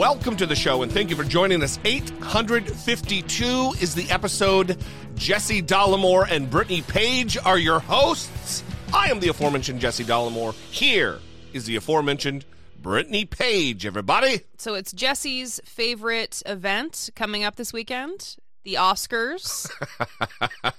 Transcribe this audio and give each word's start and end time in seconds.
Welcome 0.00 0.38
to 0.38 0.46
the 0.46 0.56
show 0.56 0.82
and 0.82 0.90
thank 0.90 1.10
you 1.10 1.16
for 1.16 1.24
joining 1.24 1.62
us. 1.62 1.78
852 1.84 3.44
is 3.82 3.94
the 3.94 4.10
episode. 4.10 4.82
Jesse 5.14 5.60
Dollemore 5.60 6.26
and 6.30 6.48
Brittany 6.48 6.80
Page 6.80 7.36
are 7.36 7.58
your 7.58 7.80
hosts. 7.80 8.64
I 8.94 9.10
am 9.10 9.20
the 9.20 9.28
aforementioned 9.28 9.78
Jesse 9.78 10.04
Dollemore. 10.04 10.54
Here 10.70 11.18
is 11.52 11.66
the 11.66 11.76
aforementioned 11.76 12.46
Brittany 12.80 13.26
Page, 13.26 13.84
everybody. 13.84 14.40
So 14.56 14.72
it's 14.72 14.90
Jesse's 14.90 15.60
favorite 15.66 16.42
event 16.46 17.10
coming 17.14 17.44
up 17.44 17.56
this 17.56 17.70
weekend, 17.70 18.36
the 18.64 18.74
Oscars 18.74 19.70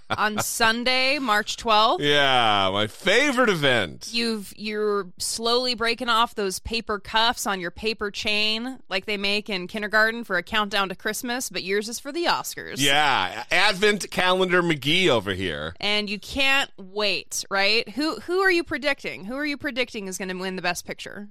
on 0.09 0.39
Sunday, 0.39 1.19
March 1.19 1.57
12th. 1.57 1.99
Yeah, 1.99 2.69
my 2.71 2.87
favorite 2.87 3.49
event. 3.49 4.09
You've 4.11 4.53
you're 4.55 5.07
slowly 5.17 5.75
breaking 5.75 6.09
off 6.09 6.35
those 6.35 6.59
paper 6.59 6.99
cuffs 6.99 7.47
on 7.47 7.59
your 7.59 7.71
paper 7.71 8.11
chain 8.11 8.79
like 8.89 9.05
they 9.05 9.17
make 9.17 9.49
in 9.49 9.67
kindergarten 9.67 10.23
for 10.23 10.37
a 10.37 10.43
countdown 10.43 10.89
to 10.89 10.95
Christmas, 10.95 11.49
but 11.49 11.63
yours 11.63 11.89
is 11.89 11.99
for 11.99 12.11
the 12.11 12.25
Oscars. 12.25 12.75
Yeah, 12.77 13.43
Advent 13.51 14.09
Calendar 14.11 14.61
McGee 14.61 15.07
over 15.07 15.33
here. 15.33 15.75
And 15.79 16.09
you 16.09 16.19
can't 16.19 16.69
wait, 16.77 17.45
right? 17.49 17.87
Who 17.89 18.19
who 18.21 18.39
are 18.39 18.51
you 18.51 18.63
predicting? 18.63 19.25
Who 19.25 19.35
are 19.35 19.45
you 19.45 19.57
predicting 19.57 20.07
is 20.07 20.17
going 20.17 20.29
to 20.29 20.35
win 20.35 20.55
the 20.55 20.61
best 20.61 20.85
picture? 20.85 21.29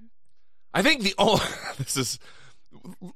I 0.72 0.82
think 0.82 1.02
the 1.02 1.14
only 1.18 1.44
this 1.78 1.96
is 1.96 2.18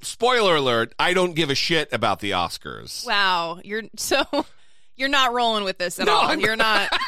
spoiler 0.00 0.56
alert. 0.56 0.94
I 0.98 1.14
don't 1.14 1.34
give 1.34 1.50
a 1.50 1.55
shit 1.55 1.92
about 1.92 2.20
the 2.20 2.33
Oscars. 2.33 3.06
Wow, 3.06 3.61
you're 3.64 3.83
so 3.96 4.24
you're 4.96 5.08
not 5.08 5.33
rolling 5.33 5.64
with 5.64 5.78
this 5.78 5.98
at 5.98 6.06
No, 6.06 6.14
all. 6.14 6.28
I'm- 6.28 6.41
You're 6.41 6.56
not. 6.56 6.88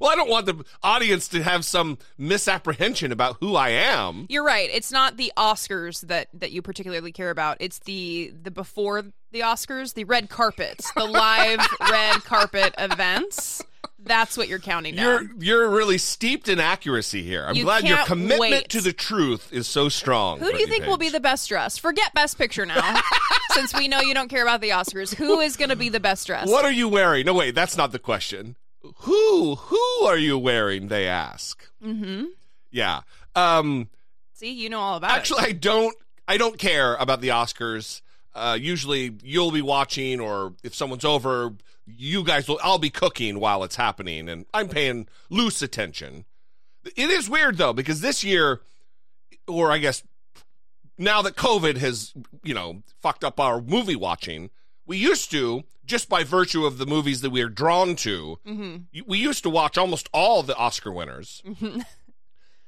Well, 0.00 0.12
I 0.12 0.14
don't 0.14 0.30
want 0.30 0.46
the 0.46 0.64
audience 0.80 1.26
to 1.30 1.42
have 1.42 1.64
some 1.64 1.98
misapprehension 2.16 3.10
about 3.10 3.38
who 3.40 3.56
I 3.56 3.70
am. 3.70 4.26
You're 4.28 4.44
right. 4.44 4.70
It's 4.72 4.92
not 4.92 5.16
the 5.16 5.32
Oscars 5.36 6.02
that 6.02 6.28
that 6.34 6.52
you 6.52 6.62
particularly 6.62 7.10
care 7.10 7.30
about. 7.30 7.56
It's 7.58 7.80
the 7.80 8.32
the 8.44 8.52
before 8.52 9.02
the 9.32 9.40
Oscars, 9.40 9.94
the 9.94 10.04
red 10.04 10.30
carpets, 10.30 10.92
the 10.92 11.04
live 11.04 11.58
red 11.90 12.22
carpet 12.22 12.76
events. 12.78 13.60
That's 14.00 14.36
what 14.36 14.48
you're 14.48 14.58
counting 14.60 14.96
You're 14.96 15.22
you're 15.38 15.68
really 15.68 15.98
steeped 15.98 16.48
in 16.48 16.60
accuracy 16.60 17.22
here. 17.22 17.44
I'm 17.46 17.56
You 17.56 17.64
glad 17.64 17.84
your 17.84 17.96
can't 17.96 18.08
commitment 18.08 18.40
wait. 18.40 18.68
to 18.70 18.80
the 18.80 18.92
truth 18.92 19.52
is 19.52 19.66
so 19.66 19.88
strong. 19.88 20.38
Who 20.38 20.44
do 20.44 20.46
you 20.46 20.52
Brittany 20.66 20.70
think 20.78 20.86
will 20.86 20.96
be 20.98 21.06
Page. 21.06 21.12
the 21.14 21.20
best 21.20 21.48
dressed? 21.48 21.80
Forget 21.80 22.14
best 22.14 22.38
picture 22.38 22.64
now. 22.64 23.00
since 23.50 23.74
we 23.74 23.88
know 23.88 24.00
you 24.00 24.14
don't 24.14 24.28
care 24.28 24.42
about 24.42 24.60
the 24.60 24.70
Oscars. 24.70 25.14
Who 25.14 25.40
is 25.40 25.56
going 25.56 25.70
to 25.70 25.76
be 25.76 25.88
the 25.88 26.00
best 26.00 26.26
dressed? 26.26 26.50
What 26.50 26.64
are 26.64 26.70
you 26.72 26.88
wearing? 26.88 27.26
No, 27.26 27.34
wait, 27.34 27.54
that's 27.54 27.76
not 27.76 27.90
the 27.92 27.98
question. 27.98 28.56
Who 29.00 29.56
who 29.56 30.06
are 30.06 30.16
you 30.16 30.38
wearing? 30.38 30.88
They 30.88 31.06
ask. 31.08 31.68
Mhm. 31.84 32.26
Yeah. 32.70 33.00
Um. 33.34 33.88
See, 34.34 34.52
you 34.52 34.70
know 34.70 34.78
all 34.80 34.96
about 34.96 35.10
Actually, 35.10 35.42
it. 35.42 35.48
I 35.48 35.52
don't. 35.52 35.96
I 36.28 36.36
don't 36.36 36.58
care 36.58 36.94
about 36.96 37.20
the 37.20 37.28
Oscars. 37.28 38.00
Uh, 38.34 38.56
usually, 38.60 39.16
you'll 39.24 39.50
be 39.50 39.62
watching, 39.62 40.20
or 40.20 40.52
if 40.62 40.74
someone's 40.74 41.04
over, 41.04 41.54
you 41.96 42.22
guys 42.24 42.48
will. 42.48 42.58
I'll 42.62 42.78
be 42.78 42.90
cooking 42.90 43.40
while 43.40 43.64
it's 43.64 43.76
happening, 43.76 44.28
and 44.28 44.46
I'm 44.52 44.68
paying 44.68 45.08
loose 45.30 45.62
attention. 45.62 46.24
It 46.96 47.10
is 47.10 47.28
weird 47.28 47.56
though 47.58 47.72
because 47.72 48.00
this 48.00 48.22
year, 48.24 48.60
or 49.46 49.70
I 49.72 49.78
guess 49.78 50.02
now 50.96 51.22
that 51.22 51.36
COVID 51.36 51.76
has 51.78 52.12
you 52.42 52.54
know 52.54 52.82
fucked 53.00 53.24
up 53.24 53.38
our 53.40 53.60
movie 53.60 53.96
watching, 53.96 54.50
we 54.86 54.96
used 54.96 55.30
to 55.32 55.64
just 55.84 56.08
by 56.08 56.22
virtue 56.22 56.66
of 56.66 56.76
the 56.78 56.86
movies 56.86 57.22
that 57.22 57.30
we 57.30 57.40
are 57.40 57.48
drawn 57.48 57.96
to, 57.96 58.38
Mhm. 58.46 58.84
we 59.06 59.18
used 59.18 59.42
to 59.44 59.50
watch 59.50 59.78
almost 59.78 60.08
all 60.12 60.42
the 60.42 60.56
Oscar 60.56 60.92
winners. 60.92 61.42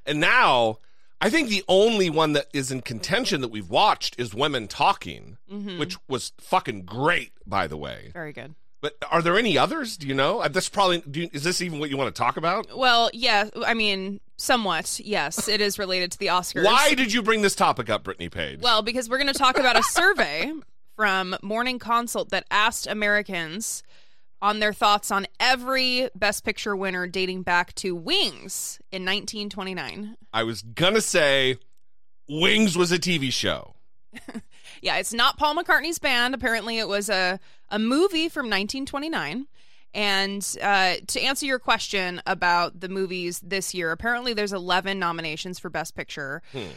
And 0.07 0.19
now, 0.19 0.79
I 1.21 1.29
think 1.29 1.49
the 1.51 1.63
only 1.69 2.09
one 2.09 2.33
that 2.33 2.47
is 2.55 2.71
in 2.73 2.81
contention 2.81 3.43
that 3.43 3.49
we've 3.49 3.69
watched 3.69 4.19
is 4.19 4.33
Women 4.35 4.67
Talking, 4.67 5.37
Mhm. 5.53 5.79
which 5.79 5.97
was 6.09 6.33
fucking 6.41 6.85
great, 6.87 7.33
by 7.47 7.67
the 7.67 7.77
way. 7.77 8.11
Very 8.15 8.33
good. 8.33 8.55
But 8.81 8.97
are 9.11 9.21
there 9.21 9.39
any 9.39 9.59
others? 9.59 9.97
Do 9.97 10.07
you 10.07 10.15
know? 10.15 10.41
Uh, 10.41 10.49
That's 10.49 10.69
probably. 10.69 11.03
Do 11.03 11.23
you, 11.23 11.31
is 11.33 11.45
this 11.45 11.61
even 11.61 11.79
what 11.79 11.91
you 11.91 11.97
want 11.97 12.15
to 12.15 12.19
talk 12.19 12.37
about? 12.37 12.77
Well, 12.77 13.11
yeah, 13.13 13.49
I 13.67 13.75
mean, 13.75 14.21
somewhat. 14.37 15.01
Yes, 15.05 15.49
it 15.49 15.61
is 15.61 15.79
related 15.79 16.13
to 16.13 16.19
the 16.19 16.27
Oscars. 16.27 16.65
Why 16.65 16.95
did 16.95 17.13
you 17.13 17.23
bring 17.23 17.43
this 17.43 17.55
topic 17.55 17.91
up, 17.91 18.05
Brittany 18.05 18.29
Page? 18.29 18.61
Well, 18.61 18.83
because 18.83 19.09
we're 19.09 19.19
going 19.19 19.33
to 19.33 19.39
talk 19.39 19.59
about 19.59 19.79
a 19.79 19.83
survey 19.83 20.53
from 20.97 21.37
Morning 21.43 21.79
Consult 21.79 22.31
that 22.31 22.45
asked 22.51 22.87
Americans 22.87 23.83
on 24.43 24.61
their 24.61 24.73
thoughts 24.73 25.11
on 25.11 25.27
every 25.39 26.09
Best 26.15 26.45
Picture 26.45 26.75
winner 26.75 27.07
dating 27.07 27.43
back 27.43 27.75
to 27.75 27.95
Wings 27.95 28.79
in 28.91 29.03
1929. 29.05 30.17
I 30.33 30.43
was 30.43 30.63
gonna 30.63 31.01
say, 31.01 31.59
Wings 32.29 32.77
was 32.77 32.93
a 32.93 32.99
TV 32.99 33.33
show. 33.33 33.75
Yeah, 34.83 34.97
it's 34.97 35.13
not 35.13 35.37
Paul 35.37 35.55
McCartney's 35.57 35.99
band. 35.99 36.35
Apparently, 36.35 36.79
it 36.79 36.89
was 36.89 37.09
a, 37.09 37.39
a 37.69 37.79
movie 37.79 38.29
from 38.29 38.47
1929. 38.47 39.47
And 39.93 40.57
uh, 40.63 40.97
to 41.09 41.21
answer 41.21 41.47
your 41.47 41.59
question 41.59 42.23
about 42.27 42.81
the 42.81 42.89
movies 42.89 43.41
this 43.41 43.75
year, 43.75 43.91
apparently 43.91 44.35
there's 44.35 44.53
11 44.53 44.99
nominations 44.99 45.59
for 45.59 45.69
Best 45.69 45.97
Picture. 45.97 46.43
Hmm. 46.53 46.69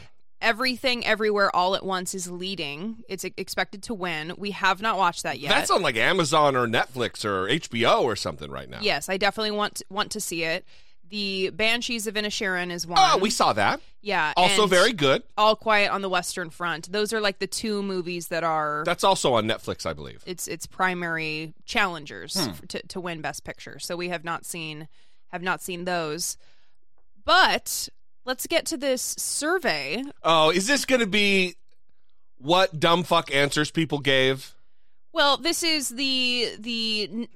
Everything, 0.41 1.05
Everywhere, 1.05 1.55
All 1.55 1.73
at 1.73 1.85
Once 1.85 2.13
is 2.13 2.29
leading. 2.29 3.03
It's 3.07 3.23
expected 3.23 3.81
to 3.83 3.93
win. 3.93 4.33
We 4.37 4.51
have 4.51 4.81
not 4.81 4.97
watched 4.97 5.23
that 5.23 5.39
yet. 5.39 5.49
That's 5.49 5.71
on 5.71 5.81
like 5.81 5.95
Amazon 5.95 6.57
or 6.57 6.67
Netflix 6.67 7.23
or 7.23 7.47
HBO 7.47 8.01
or 8.01 8.17
something 8.17 8.51
right 8.51 8.69
now. 8.69 8.79
Yes, 8.81 9.07
I 9.07 9.15
definitely 9.15 9.51
want 9.51 9.75
to, 9.75 9.85
want 9.89 10.11
to 10.11 10.19
see 10.19 10.43
it. 10.43 10.65
The 11.09 11.51
Banshees 11.51 12.07
of 12.07 12.15
Inisherin 12.15 12.71
is 12.71 12.87
one. 12.87 12.97
Oh, 12.99 13.17
we 13.17 13.29
saw 13.29 13.53
that. 13.53 13.81
yeah. 14.01 14.33
Also 14.35 14.65
very 14.65 14.93
good. 14.93 15.21
All 15.37 15.55
Quiet 15.55 15.91
on 15.91 16.01
the 16.01 16.09
Western 16.09 16.49
Front. 16.49 16.91
Those 16.91 17.13
are 17.13 17.21
like 17.21 17.37
the 17.39 17.45
two 17.47 17.83
movies 17.83 18.29
that 18.29 18.43
are 18.43 18.83
That's 18.85 19.03
also 19.03 19.33
on 19.33 19.45
Netflix, 19.45 19.85
I 19.85 19.93
believe. 19.93 20.23
its 20.25 20.47
its 20.47 20.65
primary 20.65 21.53
challengers 21.65 22.33
Hmm. 22.35 22.49
f- 22.49 22.67
to 22.69 22.81
to 22.87 22.99
win 22.99 23.21
Best 23.21 23.43
Picture. 23.43 23.77
So 23.79 23.95
we 23.95 24.09
have 24.09 24.23
not 24.23 24.45
seen 24.45 24.87
have 25.27 25.43
not 25.43 25.61
seen 25.61 25.85
those. 25.85 26.37
But 27.25 27.89
let's 28.25 28.47
get 28.47 28.65
to 28.67 28.77
this 28.77 29.01
survey. 29.17 30.03
Oh, 30.23 30.49
is 30.49 30.67
this 30.67 30.85
going 30.85 31.01
to 31.01 31.07
be 31.07 31.55
what 32.37 32.79
dumb 32.79 33.03
fuck 33.03 33.33
answers 33.33 33.71
people 33.71 33.99
gave? 33.99 34.53
Well, 35.13 35.37
this 35.37 35.61
is 35.61 35.89
the 35.89 36.55
the 36.57 37.29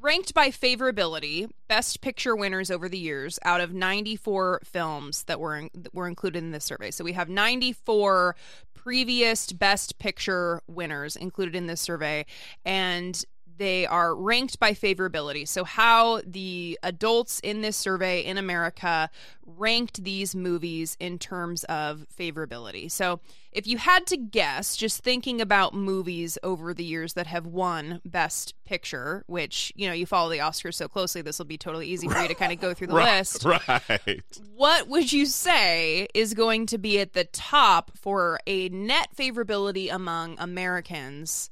ranked 0.00 0.34
by 0.34 0.50
favorability 0.50 1.50
best 1.66 2.00
picture 2.00 2.36
winners 2.36 2.70
over 2.70 2.88
the 2.88 2.98
years 2.98 3.40
out 3.44 3.60
of 3.60 3.74
94 3.74 4.60
films 4.64 5.24
that 5.24 5.40
were 5.40 5.56
in, 5.56 5.70
that 5.74 5.92
were 5.92 6.06
included 6.06 6.38
in 6.44 6.52
this 6.52 6.64
survey. 6.64 6.92
So 6.92 7.02
we 7.02 7.12
have 7.14 7.28
94 7.28 8.36
previous 8.72 9.50
best 9.50 9.98
picture 9.98 10.62
winners 10.68 11.16
included 11.16 11.56
in 11.56 11.66
this 11.66 11.80
survey 11.80 12.24
and 12.64 13.24
they 13.56 13.86
are 13.86 14.14
ranked 14.14 14.58
by 14.58 14.72
favorability. 14.72 15.46
So, 15.46 15.64
how 15.64 16.20
the 16.26 16.78
adults 16.82 17.40
in 17.40 17.60
this 17.60 17.76
survey 17.76 18.20
in 18.20 18.38
America 18.38 19.10
ranked 19.46 20.02
these 20.04 20.34
movies 20.34 20.96
in 20.98 21.18
terms 21.18 21.64
of 21.64 22.06
favorability. 22.18 22.90
So, 22.90 23.20
if 23.52 23.66
you 23.66 23.78
had 23.78 24.06
to 24.08 24.16
guess, 24.16 24.76
just 24.76 25.02
thinking 25.02 25.40
about 25.40 25.74
movies 25.74 26.36
over 26.42 26.74
the 26.74 26.84
years 26.84 27.12
that 27.12 27.28
have 27.28 27.46
won 27.46 28.00
Best 28.04 28.54
Picture, 28.64 29.22
which, 29.28 29.72
you 29.76 29.86
know, 29.86 29.94
you 29.94 30.06
follow 30.06 30.28
the 30.28 30.38
Oscars 30.38 30.74
so 30.74 30.88
closely, 30.88 31.22
this 31.22 31.38
will 31.38 31.46
be 31.46 31.58
totally 31.58 31.86
easy 31.86 32.08
for 32.08 32.18
you 32.18 32.28
to 32.28 32.34
kind 32.34 32.52
of 32.52 32.60
go 32.60 32.74
through 32.74 32.88
the 32.88 32.94
right, 32.96 33.18
list. 33.18 33.44
Right. 33.44 34.22
What 34.56 34.88
would 34.88 35.12
you 35.12 35.26
say 35.26 36.08
is 36.14 36.34
going 36.34 36.66
to 36.66 36.78
be 36.78 36.98
at 36.98 37.12
the 37.12 37.24
top 37.24 37.92
for 37.96 38.40
a 38.46 38.68
net 38.70 39.10
favorability 39.16 39.92
among 39.92 40.36
Americans, 40.40 41.48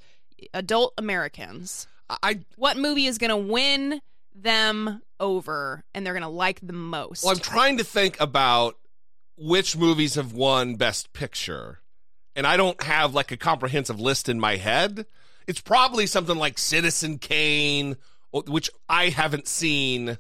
adult 0.53 0.95
Americans? 0.99 1.87
I 2.23 2.41
What 2.57 2.77
movie 2.77 3.07
is 3.07 3.19
going 3.19 3.31
to 3.31 3.37
win 3.37 4.01
them 4.35 5.01
over 5.21 5.85
and 5.95 6.05
they're 6.07 6.15
going 6.15 6.23
to 6.23 6.29
like 6.29 6.61
the 6.63 6.73
most? 6.73 7.25
well, 7.25 7.33
I'm 7.33 7.41
trying 7.41 7.79
to 7.79 7.85
think 7.85 8.21
about 8.21 8.77
which 9.37 9.77
movies 9.77 10.15
have 10.17 10.33
won 10.33 10.77
Best 10.77 11.13
Picture, 11.13 11.81
and 12.37 12.47
I 12.47 12.57
don't 12.57 12.81
have 12.83 13.15
like 13.15 13.31
a 13.33 13.37
comprehensive 13.37 14.01
list 14.01 14.29
in 14.29 14.39
my 14.39 14.57
head. 14.57 15.07
It's 15.47 15.61
probably 15.61 16.07
something 16.07 16.37
like 16.37 16.59
Citizen 16.59 17.19
Kane, 17.19 17.97
which 18.33 18.71
I 18.89 19.09
haven't 19.09 19.49
seen, 19.49 20.19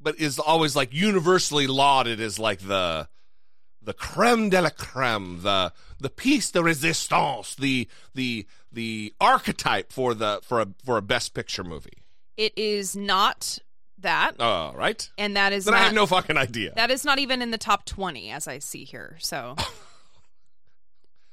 but 0.00 0.18
is 0.18 0.38
always 0.38 0.74
like 0.74 0.92
universally 0.92 1.66
lauded 1.66 2.20
as 2.20 2.38
like 2.38 2.60
the 2.60 3.08
the 3.80 3.94
creme 3.94 4.50
de 4.50 4.60
la 4.60 4.70
creme, 4.70 5.42
the 5.42 5.72
the 6.00 6.10
piece 6.10 6.50
de 6.50 6.62
resistance, 6.62 7.54
the 7.54 7.88
the 8.14 8.46
the 8.72 9.12
archetype 9.20 9.92
for 9.92 10.14
the 10.14 10.40
for 10.42 10.60
a 10.60 10.68
for 10.84 10.96
a 10.96 11.02
Best 11.02 11.34
Picture 11.34 11.64
movie. 11.64 12.02
it 12.36 12.52
is 12.56 12.94
not 12.96 13.58
that. 13.98 14.40
Uh, 14.40 14.72
right? 14.76 15.10
and 15.18 15.36
that 15.36 15.52
is 15.52 15.64
Then 15.64 15.72
not, 15.74 15.80
I 15.80 15.84
have 15.84 15.94
no 15.94 16.06
fucking 16.06 16.36
idea. 16.36 16.72
that 16.76 16.90
is 16.90 17.04
not 17.04 17.18
even 17.18 17.42
in 17.42 17.50
the 17.50 17.58
top 17.58 17.84
20 17.84 18.30
as 18.30 18.46
I 18.46 18.58
see 18.60 18.84
here. 18.84 19.16
So 19.20 19.56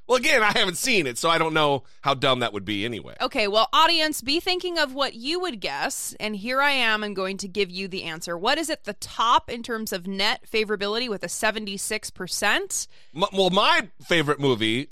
Well, 0.08 0.18
again, 0.20 0.44
I 0.44 0.52
haven't 0.56 0.78
seen 0.78 1.08
it, 1.08 1.18
so 1.18 1.32
I 1.32 1.40
don't 1.40 1.56
know 1.56 1.82
how 2.02 2.14
dumb 2.14 2.42
that 2.42 2.54
would 2.54 2.64
be 2.64 2.86
anyway. 2.86 3.16
Okay, 3.20 3.48
well, 3.48 3.68
audience, 3.74 4.22
be 4.22 4.40
thinking 4.40 4.78
of 4.78 4.94
what 4.94 5.16
you 5.16 5.40
would 5.40 5.60
guess, 5.60 6.16
and 6.20 6.36
here 6.36 6.62
I 6.62 6.70
am. 6.74 7.04
I'm 7.04 7.16
going 7.16 7.38
to 7.38 7.48
give 7.48 7.72
you 7.72 7.88
the 7.88 8.04
answer. 8.04 8.38
What 8.38 8.60
is 8.60 8.70
at 8.70 8.84
the 8.84 8.94
top 8.94 9.50
in 9.50 9.64
terms 9.64 9.92
of 9.92 10.06
net 10.06 10.44
favorability 10.48 11.10
with 11.10 11.24
a 11.24 11.28
76%? 11.28 12.88
M- 13.16 13.24
well, 13.34 13.50
my 13.50 13.90
favorite 14.04 14.40
movie 14.40 14.90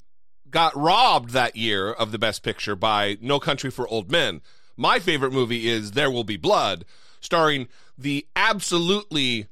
got 0.53 0.77
robbed 0.77 1.31
that 1.31 1.57
year 1.57 1.91
of 1.91 2.11
the 2.13 2.19
Best 2.19 2.43
Picture 2.43 2.75
by 2.75 3.17
No 3.19 3.39
Country 3.39 3.69
for 3.69 3.87
Old 3.87 4.09
Men. 4.09 4.39
My 4.77 4.99
favorite 4.99 5.33
movie 5.33 5.67
is 5.67 5.91
There 5.91 6.09
Will 6.09 6.23
Be 6.23 6.37
Blood, 6.37 6.85
starring 7.19 7.67
the 7.97 8.25
absolutely 8.35 9.47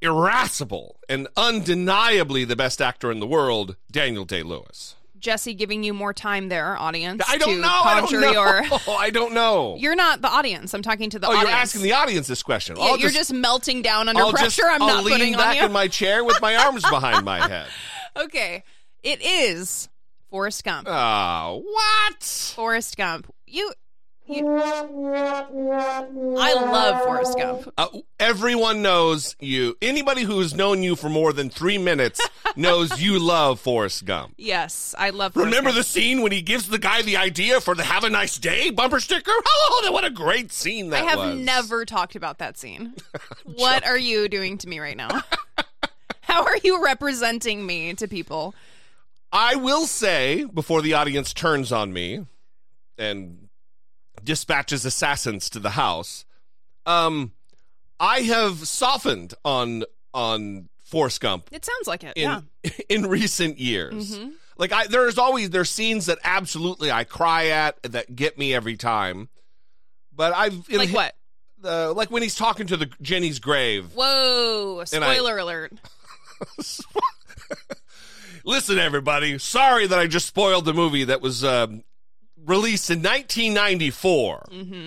irascible 0.00 1.00
and 1.08 1.28
undeniably 1.36 2.44
the 2.44 2.56
best 2.56 2.82
actor 2.82 3.12
in 3.12 3.20
the 3.20 3.26
world, 3.26 3.76
Daniel 3.90 4.24
Day 4.24 4.42
Lewis. 4.42 4.96
Jesse 5.18 5.54
giving 5.54 5.82
you 5.82 5.94
more 5.94 6.12
time 6.12 6.50
there, 6.50 6.76
audience. 6.76 7.22
I 7.26 7.38
don't 7.38 7.62
know. 7.62 7.68
I 7.68 8.00
don't 8.00 8.20
know. 8.20 8.32
Your, 8.32 8.62
I 8.98 9.08
don't 9.08 9.32
know. 9.32 9.76
you're 9.78 9.96
not 9.96 10.20
the 10.20 10.28
audience. 10.28 10.74
I'm 10.74 10.82
talking 10.82 11.08
to 11.10 11.18
the 11.18 11.26
oh, 11.26 11.30
audience. 11.30 11.48
you're 11.48 11.56
asking 11.56 11.82
the 11.82 11.92
audience 11.92 12.26
this 12.26 12.42
question. 12.42 12.76
Yeah, 12.78 12.96
you're 12.96 13.08
just, 13.08 13.32
melting 13.32 13.80
down 13.80 14.08
under 14.08 14.20
I'll 14.20 14.32
pressure. 14.32 14.62
just- 14.62 14.62
I'm 14.62 14.82
I'll 14.82 14.88
not 14.88 15.04
lean 15.04 15.14
putting 15.14 15.32
back 15.34 15.62
in 15.62 15.72
my 15.72 15.88
chair 15.88 16.24
with 16.24 16.42
my 16.42 16.56
arms 16.56 16.82
behind 16.82 17.24
my 17.24 17.46
head. 17.48 17.68
okay, 18.16 18.64
it 19.04 19.22
is 19.22 19.88
Forrest 20.30 20.64
Gump. 20.64 20.88
Oh, 20.90 21.62
what? 21.64 22.22
Forrest 22.22 22.96
Gump. 22.96 23.32
You. 23.46 23.72
you 24.26 24.48
I 24.48 24.82
love 26.54 27.02
Forrest 27.04 27.38
Gump. 27.38 27.72
Uh, 27.76 27.88
everyone 28.18 28.82
knows 28.82 29.36
you. 29.38 29.76
Anybody 29.82 30.22
who's 30.22 30.54
known 30.54 30.82
you 30.82 30.96
for 30.96 31.08
more 31.08 31.32
than 31.32 31.50
three 31.50 31.78
minutes 31.78 32.20
knows 32.56 33.00
you 33.00 33.18
love 33.20 33.60
Forrest 33.60 34.04
Gump. 34.06 34.34
Yes, 34.38 34.94
I 34.98 35.10
love. 35.10 35.34
Forrest 35.34 35.46
Remember 35.46 35.70
Gump. 35.70 35.78
the 35.78 35.84
scene 35.84 36.22
when 36.22 36.32
he 36.32 36.40
gives 36.42 36.68
the 36.68 36.78
guy 36.78 37.02
the 37.02 37.16
idea 37.18 37.60
for 37.60 37.74
the 37.74 37.84
"Have 37.84 38.04
a 38.04 38.10
nice 38.10 38.38
day" 38.38 38.70
bumper 38.70 39.00
sticker? 39.00 39.32
Oh, 39.46 39.90
what 39.92 40.04
a 40.04 40.10
great 40.10 40.52
scene 40.52 40.88
that 40.90 41.04
I 41.04 41.10
have 41.10 41.18
was! 41.18 41.36
never 41.38 41.84
talked 41.84 42.16
about 42.16 42.38
that 42.38 42.56
scene. 42.56 42.94
what 43.44 43.86
are 43.86 43.98
you 43.98 44.28
doing 44.28 44.56
to 44.58 44.68
me 44.68 44.80
right 44.80 44.96
now? 44.96 45.22
How 46.22 46.44
are 46.44 46.56
you 46.64 46.82
representing 46.82 47.66
me 47.66 47.92
to 47.94 48.08
people? 48.08 48.54
I 49.34 49.56
will 49.56 49.86
say 49.86 50.44
before 50.44 50.80
the 50.80 50.94
audience 50.94 51.32
turns 51.34 51.72
on 51.72 51.92
me 51.92 52.24
and 52.96 53.48
dispatches 54.22 54.84
assassins 54.84 55.50
to 55.50 55.58
the 55.58 55.70
house, 55.70 56.24
um, 56.86 57.32
I 57.98 58.20
have 58.20 58.66
softened 58.66 59.34
on 59.44 59.84
on 60.14 60.68
Forrest 60.84 61.20
Gump 61.20 61.48
It 61.50 61.64
sounds 61.64 61.88
like 61.88 62.04
it. 62.04 62.12
in 62.16 62.22
yeah. 62.62 62.70
in 62.88 63.06
recent 63.06 63.58
years. 63.58 64.16
Mhm. 64.16 64.34
Like 64.56 64.72
I 64.72 64.86
there's 64.86 65.18
always 65.18 65.50
there's 65.50 65.68
scenes 65.70 66.06
that 66.06 66.18
absolutely 66.22 66.92
I 66.92 67.02
cry 67.02 67.48
at 67.48 67.82
that 67.82 68.14
get 68.14 68.38
me 68.38 68.54
every 68.54 68.76
time. 68.76 69.28
But 70.14 70.32
I've 70.32 70.68
Like 70.70 70.90
what? 70.90 71.16
Uh, 71.64 71.92
like 71.94 72.10
when 72.12 72.22
he's 72.22 72.36
talking 72.36 72.66
to 72.68 72.76
the 72.76 72.88
Jenny's 73.02 73.40
grave. 73.40 73.90
Whoa! 73.94 74.84
And 74.92 75.02
I- 75.02 75.14
Spoiler 75.14 75.38
alert. 75.38 75.72
Listen, 78.44 78.78
everybody. 78.78 79.38
Sorry 79.38 79.86
that 79.86 79.98
I 79.98 80.06
just 80.06 80.26
spoiled 80.26 80.64
the 80.66 80.74
movie 80.74 81.04
that 81.04 81.20
was 81.22 81.42
um, 81.44 81.82
released 82.44 82.90
in 82.90 82.98
1994. 82.98 84.48
hmm 84.50 84.86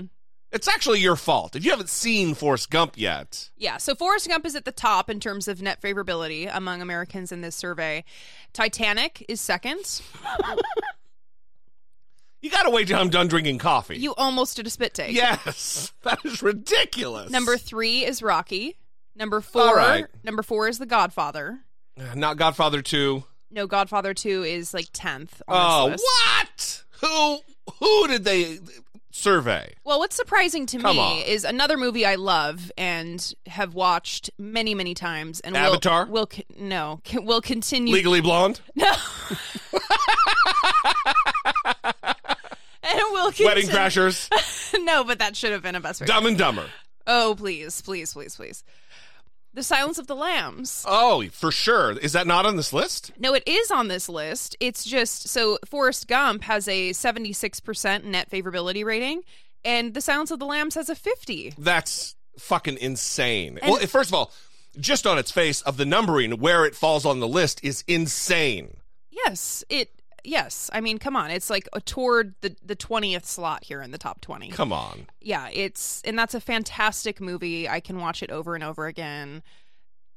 It's 0.51 0.67
actually 0.67 0.99
your 0.99 1.15
fault 1.15 1.55
if 1.55 1.65
you 1.65 1.71
haven't 1.71 1.89
seen 1.89 2.35
Forrest 2.35 2.69
Gump 2.69 2.93
yet. 2.97 3.49
Yeah. 3.57 3.77
So 3.77 3.95
Forrest 3.95 4.27
Gump 4.27 4.45
is 4.45 4.55
at 4.55 4.65
the 4.65 4.71
top 4.71 5.09
in 5.09 5.19
terms 5.19 5.47
of 5.47 5.61
net 5.61 5.81
favorability 5.81 6.49
among 6.53 6.81
Americans 6.81 7.31
in 7.31 7.41
this 7.41 7.55
survey. 7.55 8.03
Titanic 8.53 9.25
is 9.27 9.41
second. 9.41 10.01
You 12.39 12.51
got 12.51 12.63
to 12.63 12.69
wait 12.69 12.87
till 12.87 12.99
I'm 12.99 13.09
done 13.09 13.27
drinking 13.27 13.57
coffee. 13.57 13.97
You 13.97 14.13
almost 14.13 14.55
did 14.57 14.67
a 14.67 14.69
spit 14.69 14.93
take. 14.93 15.13
yes, 15.13 15.91
that 16.03 16.19
is 16.23 16.43
ridiculous. 16.43 17.31
Number 17.31 17.57
three 17.57 18.05
is 18.05 18.21
Rocky. 18.21 18.77
Number 19.15 19.41
four. 19.41 19.75
right. 19.75 20.05
Number 20.23 20.43
four 20.43 20.67
is 20.67 20.77
The 20.77 20.85
Godfather. 20.85 21.59
not 22.15 22.37
Godfather 22.37 22.83
Two. 22.83 23.23
No, 23.49 23.65
Godfather 23.67 24.13
two 24.13 24.43
is 24.43 24.73
like 24.73 24.87
tenth. 24.93 25.41
Oh, 25.47 25.89
what? 25.97 26.83
Who 27.01 27.39
who 27.79 28.07
did 28.07 28.23
they 28.25 28.59
survey? 29.11 29.73
Well, 29.83 29.99
what's 29.99 30.15
surprising 30.15 30.65
to 30.67 30.79
Come 30.79 30.95
me 30.95 31.01
on. 31.01 31.17
is 31.25 31.43
another 31.43 31.77
movie 31.77 32.05
I 32.05 32.15
love 32.15 32.71
and 32.77 33.33
have 33.47 33.73
watched 33.73 34.29
many, 34.37 34.75
many 34.75 34.93
times. 34.93 35.39
And 35.39 35.55
Avatar? 35.55 36.05
Will, 36.05 36.29
will 36.35 36.43
no, 36.59 37.01
will 37.13 37.41
continue. 37.41 37.93
Legally 37.93 38.21
Blonde, 38.21 38.59
No. 38.75 38.91
and 42.83 42.99
will 43.11 43.25
continue. 43.31 43.47
Wedding 43.47 43.67
Crashers, 43.69 44.29
no, 44.83 45.03
but 45.03 45.19
that 45.19 45.35
should 45.35 45.51
have 45.51 45.61
been 45.63 45.75
a 45.75 45.79
best. 45.81 46.05
Dumb 46.05 46.25
and 46.25 46.37
Dumber. 46.37 46.65
Oh, 47.09 47.35
please, 47.37 47.81
please, 47.81 48.13
please, 48.13 48.35
please. 48.35 48.63
The 49.57 49.63
Silence 49.63 49.97
of 49.97 50.05
the 50.05 50.15
Lambs. 50.15 50.85
Oh, 50.87 51.25
for 51.31 51.51
sure. 51.51 51.97
Is 51.97 52.13
that 52.13 52.27
not 52.27 52.45
on 52.45 52.57
this 52.57 52.71
list? 52.71 53.11
No, 53.17 53.33
it 53.33 53.41
is 53.47 53.71
on 53.71 53.87
this 53.87 54.07
list. 54.07 54.55
It's 54.59 54.85
just 54.85 55.29
so 55.29 55.57
Forrest 55.65 56.07
Gump 56.07 56.43
has 56.43 56.67
a 56.67 56.91
76% 56.91 58.03
net 58.03 58.29
favorability 58.29 58.85
rating, 58.85 59.23
and 59.65 59.95
The 59.95 60.01
Silence 60.01 60.29
of 60.29 60.37
the 60.37 60.45
Lambs 60.45 60.75
has 60.75 60.89
a 60.89 60.95
50. 60.95 61.55
That's 61.57 62.15
fucking 62.37 62.77
insane. 62.77 63.57
well, 63.63 63.79
first 63.87 64.11
of 64.11 64.13
all, 64.13 64.31
just 64.79 65.07
on 65.07 65.17
its 65.17 65.31
face 65.31 65.63
of 65.63 65.77
the 65.77 65.87
numbering 65.87 66.33
where 66.33 66.63
it 66.63 66.75
falls 66.75 67.03
on 67.03 67.19
the 67.19 67.27
list 67.27 67.59
is 67.63 67.83
insane. 67.87 68.77
Yes, 69.09 69.63
it. 69.69 69.89
Yes, 70.27 70.69
I 70.73 70.81
mean, 70.81 70.97
come 70.97 71.15
on, 71.15 71.31
it's 71.31 71.49
like 71.49 71.69
a 71.71 71.79
toward 71.79 72.35
the 72.41 72.53
the 72.61 72.75
twentieth 72.75 73.25
slot 73.25 73.63
here 73.63 73.81
in 73.81 73.91
the 73.91 73.97
top 73.97 74.19
twenty. 74.19 74.49
Come 74.49 74.73
on. 74.73 75.07
Yeah, 75.21 75.47
it's 75.53 76.01
and 76.03 76.19
that's 76.19 76.33
a 76.33 76.41
fantastic 76.41 77.21
movie. 77.21 77.69
I 77.69 77.79
can 77.79 77.97
watch 77.97 78.21
it 78.21 78.29
over 78.29 78.53
and 78.53 78.61
over 78.61 78.87
again. 78.87 79.41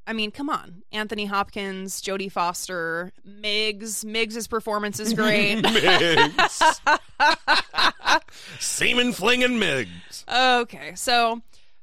I 0.09 0.13
mean, 0.13 0.33
come 0.33 0.51
on, 0.51 0.83
Anthony 0.91 1.27
Hopkins, 1.27 2.03
Jodie 2.03 2.33
Foster, 2.33 3.13
Miggs. 3.25 4.05
Miggs's 4.05 4.49
performance 4.49 4.99
is 4.99 5.15
great. 5.15 5.63
Miggs. 5.63 6.61
Seaman 8.59 9.13
flinging 9.13 9.61
Miggs. 9.61 10.25
okay, 10.29 10.93
so 10.97 11.41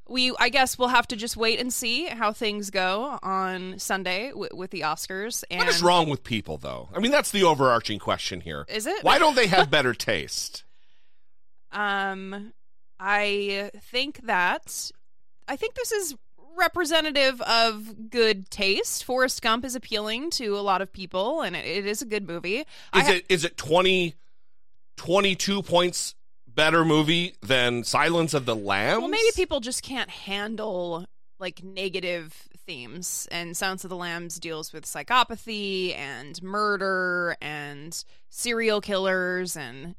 we 0.10 0.34
I 0.40 0.50
guess 0.50 0.78
we'll 0.78 0.88
have 0.90 1.08
to 1.08 1.16
just 1.16 1.38
wait 1.38 1.60
and 1.60 1.72
see 1.74 2.06
how 2.06 2.32
things 2.34 2.70
go 2.70 3.20
on 3.22 3.80
Sunday 3.80 4.30
w- 4.30 4.50
with 4.54 4.72
the 4.72 4.82
Oscars. 4.82 5.44
And 5.52 5.60
What 5.60 5.68
is 5.70 5.82
wrong 5.82 6.10
with 6.10 6.24
people, 6.24 6.58
though? 6.58 6.90
I 6.96 7.00
mean, 7.00 7.12
that's 7.12 7.32
the 7.32 7.44
overarching 7.44 8.00
question 8.00 8.42
here. 8.42 8.66
Is 8.70 8.86
it? 8.86 9.04
Why 9.04 9.20
don't 9.20 9.36
they 9.36 9.48
have 9.48 9.70
better 9.72 9.94
taste? 9.94 10.64
Um, 11.72 12.54
I 13.00 13.72
think 13.92 14.22
that 14.24 14.92
I 15.48 15.56
think 15.56 15.76
this 15.76 15.92
is 15.92 16.16
representative 16.58 17.40
of 17.42 18.10
good 18.10 18.50
taste. 18.50 19.04
Forrest 19.04 19.42
Gump 19.42 19.64
is 19.64 19.76
appealing 19.76 20.32
to 20.32 20.58
a 20.58 20.62
lot 20.62 20.82
of 20.82 20.92
people, 20.92 21.42
and 21.42 21.56
it, 21.56 21.66
it 21.66 21.86
is 21.86 22.02
a 22.02 22.06
good 22.06 22.28
movie. 22.28 22.60
Is 22.60 22.66
ha- 22.94 23.12
it 23.14 23.26
is 23.30 23.46
it 23.46 23.58
20, 23.58 24.16
22 24.98 25.62
points 25.62 26.16
better 26.58 26.84
movie 26.84 27.36
than 27.42 27.84
Silence 27.84 28.34
of 28.34 28.46
the 28.46 28.56
Lambs? 28.56 29.00
Well, 29.00 29.08
maybe 29.10 29.30
people 29.36 29.60
just 29.62 29.84
can't 29.84 30.10
handle 30.10 31.06
like 31.40 31.64
negative 31.64 32.50
themes 32.66 33.28
and 33.32 33.56
Silence 33.56 33.84
of 33.84 33.92
the 33.92 33.96
Lambs 33.96 34.40
deals 34.40 34.74
with 34.74 34.84
psychopathy 34.84 35.96
and 35.96 36.42
murder 36.42 37.38
and 37.42 38.04
serial 38.30 38.82
killers 38.82 39.56
and 39.56 39.94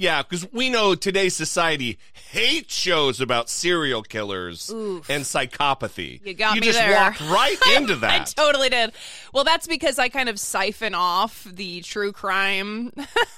Yeah, 0.00 0.22
because 0.22 0.50
we 0.52 0.70
know 0.70 0.94
today's 0.94 1.34
society 1.34 1.98
hates 2.30 2.72
shows 2.72 3.20
about 3.20 3.50
serial 3.50 4.04
killers 4.04 4.70
Oof. 4.70 5.10
and 5.10 5.24
psychopathy. 5.24 6.24
You 6.24 6.34
got 6.34 6.54
you 6.54 6.60
me 6.60 6.66
just 6.68 6.78
there. 6.78 6.94
walked 6.94 7.20
right 7.22 7.58
into 7.76 7.96
that. 7.96 8.20
I 8.20 8.24
totally 8.24 8.68
did. 8.68 8.92
Well, 9.34 9.42
that's 9.42 9.66
because 9.66 9.98
I 9.98 10.08
kind 10.08 10.28
of 10.28 10.38
siphon 10.38 10.94
off 10.94 11.42
the 11.42 11.80
true 11.80 12.12
crime. 12.12 12.92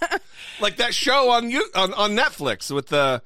like 0.61 0.77
that 0.77 0.93
show 0.93 1.31
on 1.31 1.49
you 1.49 1.67
on, 1.75 1.95
on 1.95 2.11
Netflix 2.11 2.71
with 2.71 2.89
the, 2.89 3.23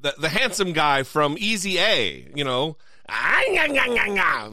the 0.00 0.16
the 0.18 0.28
handsome 0.28 0.72
guy 0.72 1.04
from 1.04 1.36
Easy 1.38 1.78
A. 1.78 2.26
You 2.34 2.42
know. 2.42 2.76
Ah. 3.08 3.42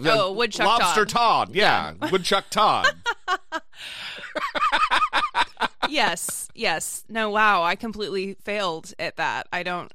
Oh, 0.05 0.33
Woodchuck 0.33 0.67
Lobster 0.67 1.05
Todd. 1.05 1.55
Yeah, 1.55 1.93
Woodchuck 2.11 2.51
Todd. 2.51 2.93
Yes, 5.91 6.49
yes. 6.55 7.03
No, 7.09 7.29
wow, 7.29 7.63
I 7.63 7.75
completely 7.75 8.35
failed 8.43 8.93
at 8.97 9.17
that. 9.17 9.47
I 9.53 9.63
don't. 9.63 9.91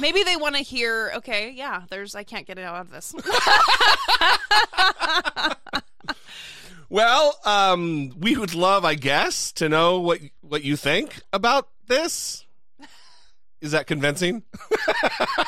Maybe 0.00 0.22
they 0.22 0.36
want 0.36 0.56
to 0.56 0.62
hear. 0.62 1.12
Okay, 1.16 1.50
yeah. 1.50 1.82
There's. 1.90 2.14
I 2.14 2.22
can't 2.22 2.46
get 2.46 2.58
it 2.58 2.64
out 2.64 2.80
of 2.80 2.90
this. 2.90 3.14
Well, 6.88 7.36
um, 7.44 8.12
we 8.18 8.36
would 8.36 8.54
love, 8.54 8.84
I 8.84 8.94
guess, 8.94 9.52
to 9.52 9.68
know 9.68 10.00
what 10.00 10.20
what 10.40 10.62
you 10.62 10.76
think 10.76 11.20
about 11.32 11.68
this. 11.88 12.45
Is 13.60 13.72
that 13.72 13.86
convincing? 13.86 14.42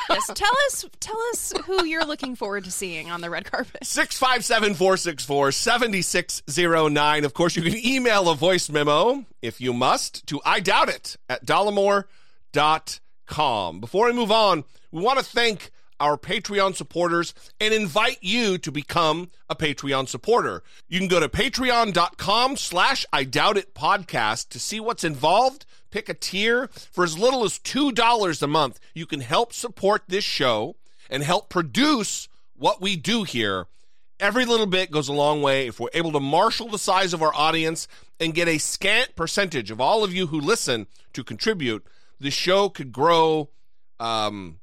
yes. 0.09 0.29
Tell 0.33 0.51
us. 0.67 0.85
Tell 0.99 1.19
us 1.31 1.53
who 1.65 1.85
you're 1.85 2.05
looking 2.05 2.35
forward 2.35 2.63
to 2.63 2.71
seeing 2.71 3.11
on 3.11 3.21
the 3.21 3.29
red 3.29 3.49
carpet. 3.49 3.85
657 3.85 4.73
464 4.75 5.51
7609. 5.51 7.25
Of 7.25 7.33
course, 7.33 7.55
you 7.55 7.61
can 7.61 7.77
email 7.85 8.29
a 8.29 8.35
voice 8.35 8.69
memo 8.69 9.25
if 9.41 9.61
you 9.61 9.73
must 9.73 10.25
to 10.27 10.41
I 10.43 10.59
doubt 10.59 10.89
it 10.89 11.17
at 11.29 11.45
dollemore.com. 11.45 12.09
Before 13.79 14.09
I 14.09 14.11
move 14.11 14.31
on, 14.31 14.63
we 14.91 15.01
want 15.03 15.19
to 15.19 15.25
thank 15.25 15.69
our 15.99 16.17
Patreon 16.17 16.75
supporters 16.75 17.33
and 17.59 17.73
invite 17.73 18.17
you 18.21 18.57
to 18.57 18.71
become 18.71 19.29
a 19.49 19.55
Patreon 19.55 20.07
supporter. 20.07 20.63
You 20.87 20.97
can 20.99 21.09
go 21.09 21.19
to 21.19 21.27
patreon.com 21.29 22.57
slash 22.57 23.05
I 23.11 23.23
doubt 23.25 23.57
it 23.57 23.75
podcast 23.75 24.49
to 24.49 24.59
see 24.59 24.79
what's 24.79 25.03
involved. 25.03 25.65
Pick 25.91 26.09
a 26.09 26.13
tier 26.13 26.67
for 26.91 27.03
as 27.03 27.17
little 27.17 27.43
as 27.43 27.59
$2 27.59 28.41
a 28.41 28.47
month. 28.47 28.79
You 28.93 29.05
can 29.05 29.21
help 29.21 29.53
support 29.53 30.03
this 30.07 30.23
show 30.23 30.75
and 31.09 31.23
help 31.23 31.49
produce 31.49 32.27
what 32.55 32.81
we 32.81 32.95
do 32.95 33.23
here. 33.23 33.67
Every 34.19 34.45
little 34.45 34.65
bit 34.65 34.91
goes 34.91 35.07
a 35.07 35.13
long 35.13 35.41
way. 35.41 35.67
If 35.67 35.79
we're 35.79 35.89
able 35.93 36.11
to 36.11 36.19
marshal 36.19 36.67
the 36.67 36.77
size 36.77 37.13
of 37.13 37.23
our 37.23 37.33
audience 37.33 37.87
and 38.19 38.33
get 38.33 38.47
a 38.47 38.57
scant 38.57 39.15
percentage 39.15 39.71
of 39.71 39.79
all 39.79 40.03
of 40.03 40.13
you 40.13 40.27
who 40.27 40.39
listen 40.39 40.87
to 41.13 41.23
contribute, 41.23 41.85
the 42.19 42.29
show 42.29 42.69
could 42.69 42.91
grow 42.91 43.49
um, 43.99 44.59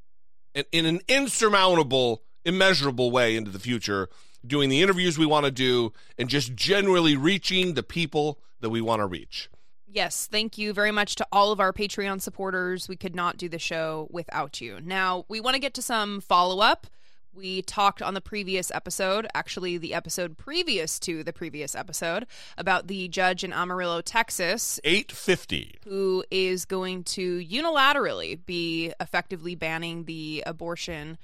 in, 0.54 0.64
in 0.72 0.86
an 0.86 1.00
insurmountable, 1.08 2.22
immeasurable 2.44 3.10
way 3.10 3.34
into 3.34 3.50
the 3.50 3.58
future, 3.58 4.08
doing 4.46 4.68
the 4.68 4.82
interviews 4.82 5.18
we 5.18 5.26
want 5.26 5.46
to 5.46 5.50
do 5.50 5.92
and 6.18 6.28
just 6.28 6.54
generally 6.54 7.16
reaching 7.16 7.74
the 7.74 7.82
people 7.82 8.38
that 8.60 8.70
we 8.70 8.80
want 8.80 9.00
to 9.00 9.06
reach. 9.06 9.48
Yes, 9.96 10.28
thank 10.30 10.58
you 10.58 10.74
very 10.74 10.92
much 10.92 11.14
to 11.14 11.26
all 11.32 11.52
of 11.52 11.58
our 11.58 11.72
Patreon 11.72 12.20
supporters. 12.20 12.86
We 12.86 12.96
could 12.96 13.16
not 13.16 13.38
do 13.38 13.48
the 13.48 13.58
show 13.58 14.08
without 14.10 14.60
you. 14.60 14.78
Now, 14.84 15.24
we 15.26 15.40
want 15.40 15.54
to 15.54 15.58
get 15.58 15.72
to 15.72 15.80
some 15.80 16.20
follow 16.20 16.60
up. 16.60 16.86
We 17.32 17.62
talked 17.62 18.02
on 18.02 18.12
the 18.12 18.20
previous 18.20 18.70
episode, 18.70 19.26
actually, 19.32 19.78
the 19.78 19.94
episode 19.94 20.36
previous 20.36 20.98
to 20.98 21.24
the 21.24 21.32
previous 21.32 21.74
episode, 21.74 22.26
about 22.58 22.88
the 22.88 23.08
judge 23.08 23.42
in 23.42 23.54
Amarillo, 23.54 24.02
Texas, 24.02 24.78
850. 24.84 25.78
who 25.84 26.22
is 26.30 26.66
going 26.66 27.02
to 27.04 27.38
unilaterally 27.38 28.38
be 28.44 28.92
effectively 29.00 29.54
banning 29.54 30.04
the 30.04 30.42
abortion 30.46 31.16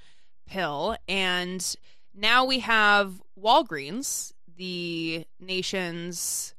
pill. 0.47 0.97
And 1.07 1.75
now 2.15 2.43
we 2.43 2.57
have 2.61 3.21
Walgreens, 3.39 4.33
the 4.57 5.27
nation's 5.39 6.55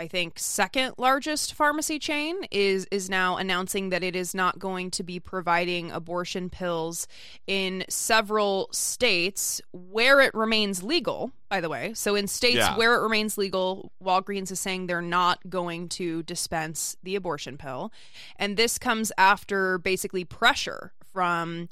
I 0.00 0.08
think 0.08 0.38
second 0.38 0.94
largest 0.96 1.52
pharmacy 1.52 1.98
chain 1.98 2.36
is 2.50 2.86
is 2.90 3.10
now 3.10 3.36
announcing 3.36 3.90
that 3.90 4.02
it 4.02 4.16
is 4.16 4.34
not 4.34 4.58
going 4.58 4.90
to 4.92 5.02
be 5.02 5.20
providing 5.20 5.90
abortion 5.90 6.48
pills 6.48 7.06
in 7.46 7.84
several 7.90 8.70
states 8.72 9.60
where 9.72 10.22
it 10.22 10.32
remains 10.32 10.82
legal 10.82 11.32
by 11.50 11.60
the 11.60 11.68
way 11.68 11.92
so 11.92 12.14
in 12.14 12.28
states 12.28 12.56
Yeah. 12.56 12.78
where 12.78 12.94
it 12.94 13.02
remains 13.02 13.36
legal 13.36 13.92
Walgreens 14.02 14.50
is 14.50 14.58
saying 14.58 14.86
they're 14.86 15.02
not 15.02 15.38
going 15.50 15.90
to 15.90 16.22
dispense 16.22 16.96
the 17.02 17.14
abortion 17.14 17.58
pill 17.58 17.92
and 18.36 18.56
this 18.56 18.78
comes 18.78 19.12
after 19.18 19.76
basically 19.76 20.24
pressure 20.24 20.92
from 21.12 21.68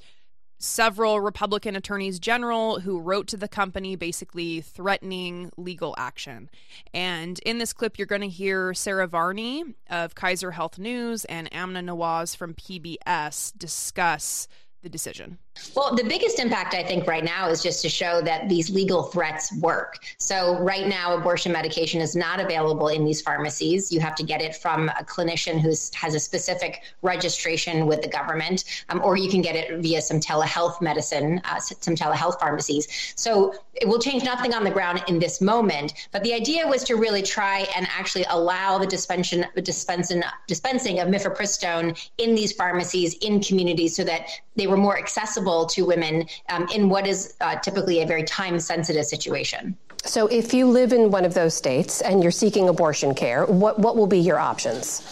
several 0.58 1.20
Republican 1.20 1.76
attorneys 1.76 2.18
general 2.18 2.80
who 2.80 2.98
wrote 3.00 3.28
to 3.28 3.36
the 3.36 3.48
company 3.48 3.96
basically 3.96 4.60
threatening 4.60 5.50
legal 5.56 5.94
action. 5.96 6.50
And 6.92 7.38
in 7.40 7.58
this 7.58 7.72
clip, 7.72 7.98
you're 7.98 8.06
going 8.06 8.22
to 8.22 8.28
hear 8.28 8.74
Sarah 8.74 9.06
Varney 9.06 9.64
of 9.88 10.14
Kaiser 10.14 10.50
Health 10.50 10.78
News 10.78 11.24
and 11.26 11.52
Amna 11.54 11.82
Nawaz 11.82 12.36
from 12.36 12.54
PBS 12.54 13.56
discuss 13.56 14.48
the 14.82 14.88
decision. 14.88 15.38
Well, 15.74 15.94
the 15.94 16.04
biggest 16.04 16.38
impact 16.38 16.74
I 16.74 16.82
think 16.82 17.06
right 17.06 17.24
now 17.24 17.48
is 17.48 17.62
just 17.62 17.82
to 17.82 17.88
show 17.88 18.20
that 18.22 18.48
these 18.48 18.70
legal 18.70 19.04
threats 19.04 19.52
work. 19.54 19.98
So, 20.18 20.58
right 20.58 20.86
now, 20.86 21.16
abortion 21.16 21.52
medication 21.52 22.00
is 22.00 22.16
not 22.16 22.40
available 22.40 22.88
in 22.88 23.04
these 23.04 23.20
pharmacies. 23.20 23.92
You 23.92 24.00
have 24.00 24.14
to 24.16 24.22
get 24.22 24.40
it 24.40 24.56
from 24.56 24.88
a 24.90 25.04
clinician 25.04 25.60
who 25.60 25.68
has 25.68 26.14
a 26.14 26.20
specific 26.20 26.82
registration 27.02 27.86
with 27.86 28.02
the 28.02 28.08
government, 28.08 28.64
um, 28.88 29.00
or 29.04 29.16
you 29.16 29.30
can 29.30 29.42
get 29.42 29.56
it 29.56 29.80
via 29.80 30.00
some 30.00 30.20
telehealth 30.20 30.80
medicine, 30.80 31.40
uh, 31.44 31.58
some 31.58 31.94
telehealth 31.94 32.38
pharmacies. 32.40 33.12
So, 33.16 33.54
it 33.74 33.86
will 33.86 34.00
change 34.00 34.24
nothing 34.24 34.54
on 34.54 34.64
the 34.64 34.70
ground 34.70 35.02
in 35.08 35.18
this 35.18 35.40
moment. 35.40 35.94
But 36.12 36.24
the 36.24 36.34
idea 36.34 36.66
was 36.66 36.82
to 36.84 36.96
really 36.96 37.22
try 37.22 37.66
and 37.76 37.86
actually 37.96 38.24
allow 38.28 38.78
the 38.78 38.86
dispensation, 38.86 39.46
dispensing, 39.62 40.22
dispensing 40.46 40.98
of 41.00 41.08
mifepristone 41.08 41.96
in 42.18 42.34
these 42.34 42.52
pharmacies 42.52 43.14
in 43.18 43.40
communities 43.40 43.94
so 43.94 44.04
that 44.04 44.28
they 44.56 44.66
were 44.66 44.76
more 44.76 44.98
accessible 44.98 45.47
to 45.66 45.82
women 45.82 46.26
um, 46.48 46.68
in 46.74 46.88
what 46.88 47.06
is 47.06 47.34
uh, 47.40 47.56
typically 47.56 48.02
a 48.02 48.06
very 48.06 48.22
time 48.22 48.58
sensitive 48.60 49.04
situation. 49.04 49.76
So, 50.04 50.26
if 50.28 50.54
you 50.54 50.66
live 50.66 50.92
in 50.92 51.10
one 51.10 51.24
of 51.24 51.34
those 51.34 51.54
states 51.54 52.00
and 52.02 52.22
you're 52.22 52.30
seeking 52.30 52.68
abortion 52.68 53.14
care, 53.14 53.44
what, 53.46 53.78
what 53.78 53.96
will 53.96 54.06
be 54.06 54.18
your 54.18 54.38
options? 54.38 55.02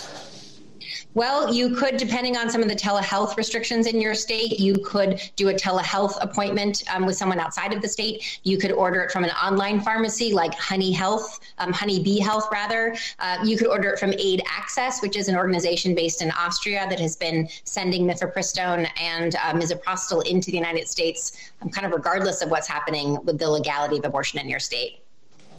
Well, 1.16 1.50
you 1.50 1.74
could, 1.74 1.96
depending 1.96 2.36
on 2.36 2.50
some 2.50 2.60
of 2.60 2.68
the 2.68 2.74
telehealth 2.74 3.38
restrictions 3.38 3.86
in 3.86 4.02
your 4.02 4.14
state, 4.14 4.60
you 4.60 4.74
could 4.74 5.18
do 5.34 5.48
a 5.48 5.54
telehealth 5.54 6.18
appointment 6.20 6.82
um, 6.92 7.06
with 7.06 7.16
someone 7.16 7.40
outside 7.40 7.72
of 7.72 7.80
the 7.80 7.88
state. 7.88 8.38
You 8.42 8.58
could 8.58 8.70
order 8.70 9.00
it 9.00 9.10
from 9.10 9.24
an 9.24 9.30
online 9.30 9.80
pharmacy 9.80 10.34
like 10.34 10.52
Honey 10.52 10.92
Health, 10.92 11.40
um, 11.56 11.72
Honey 11.72 12.02
Bee 12.02 12.18
Health, 12.18 12.48
rather. 12.52 12.94
Uh, 13.18 13.38
you 13.42 13.56
could 13.56 13.68
order 13.68 13.88
it 13.88 13.98
from 13.98 14.12
Aid 14.18 14.42
Access, 14.46 15.00
which 15.00 15.16
is 15.16 15.28
an 15.28 15.36
organization 15.36 15.94
based 15.94 16.20
in 16.20 16.30
Austria 16.32 16.86
that 16.90 17.00
has 17.00 17.16
been 17.16 17.48
sending 17.64 18.06
mifepristone 18.06 18.86
and 19.00 19.36
uh, 19.36 19.54
misoprostol 19.54 20.22
into 20.26 20.50
the 20.50 20.58
United 20.58 20.86
States, 20.86 21.50
um, 21.62 21.70
kind 21.70 21.86
of 21.86 21.94
regardless 21.94 22.42
of 22.42 22.50
what's 22.50 22.68
happening 22.68 23.18
with 23.24 23.38
the 23.38 23.48
legality 23.48 23.96
of 23.96 24.04
abortion 24.04 24.38
in 24.38 24.50
your 24.50 24.60
state. 24.60 25.05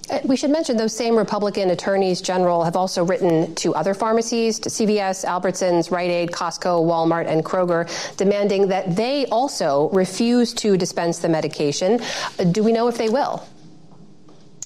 Uh, 0.10 0.20
We 0.24 0.36
should 0.38 0.52
mention 0.52 0.78
those 0.78 0.96
same 0.96 1.16
Republican 1.18 1.70
attorneys 1.70 2.22
general 2.22 2.64
have 2.64 2.76
also 2.76 3.04
written 3.04 3.54
to 3.56 3.76
other 3.76 3.94
pharmacies, 3.94 4.60
to 4.60 4.70
CVS, 4.70 5.26
Albertsons, 5.26 5.92
Rite 5.92 6.10
Aid, 6.10 6.32
Costco, 6.32 6.86
Walmart, 6.86 7.28
and 7.28 7.44
Kroger, 7.44 7.88
demanding 8.18 8.68
that 8.70 8.96
they 8.96 9.26
also 9.28 9.90
refuse 9.90 10.54
to 10.56 10.78
dispense 10.78 11.20
the 11.20 11.30
medication. 11.30 12.00
Uh, 12.40 12.46
Do 12.46 12.64
we 12.64 12.72
know 12.72 12.88
if 12.88 12.98
they 12.98 13.10
will? 13.10 13.44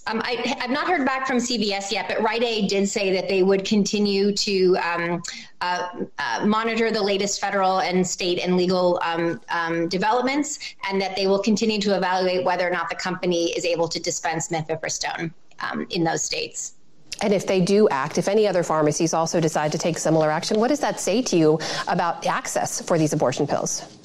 Um, 0.07 0.19
I, 0.25 0.57
I've 0.59 0.71
not 0.71 0.87
heard 0.87 1.05
back 1.05 1.27
from 1.27 1.37
CVS 1.37 1.91
yet, 1.91 2.07
but 2.07 2.21
Rite 2.21 2.43
Aid 2.43 2.69
did 2.69 2.89
say 2.89 3.13
that 3.13 3.29
they 3.29 3.43
would 3.43 3.63
continue 3.63 4.31
to 4.31 4.77
um, 4.77 5.21
uh, 5.61 5.89
uh, 6.17 6.45
monitor 6.45 6.89
the 6.89 7.01
latest 7.01 7.39
federal 7.39 7.79
and 7.79 8.05
state 8.05 8.39
and 8.39 8.57
legal 8.57 8.99
um, 9.03 9.39
um, 9.49 9.87
developments, 9.89 10.57
and 10.89 10.99
that 10.99 11.15
they 11.15 11.27
will 11.27 11.39
continue 11.39 11.79
to 11.81 11.95
evaluate 11.95 12.43
whether 12.43 12.67
or 12.67 12.71
not 12.71 12.89
the 12.89 12.95
company 12.95 13.51
is 13.51 13.63
able 13.63 13.87
to 13.87 13.99
dispense 13.99 14.47
mifepristone 14.49 15.31
um, 15.59 15.85
in 15.91 16.03
those 16.03 16.23
states. 16.23 16.73
And 17.21 17.31
if 17.31 17.45
they 17.45 17.61
do 17.61 17.87
act, 17.89 18.17
if 18.17 18.27
any 18.27 18.47
other 18.47 18.63
pharmacies 18.63 19.13
also 19.13 19.39
decide 19.39 19.71
to 19.73 19.77
take 19.77 19.99
similar 19.99 20.31
action, 20.31 20.59
what 20.59 20.69
does 20.69 20.79
that 20.79 20.99
say 20.99 21.21
to 21.21 21.37
you 21.37 21.59
about 21.87 22.25
access 22.25 22.81
for 22.81 22.97
these 22.97 23.13
abortion 23.13 23.45
pills? 23.45 24.00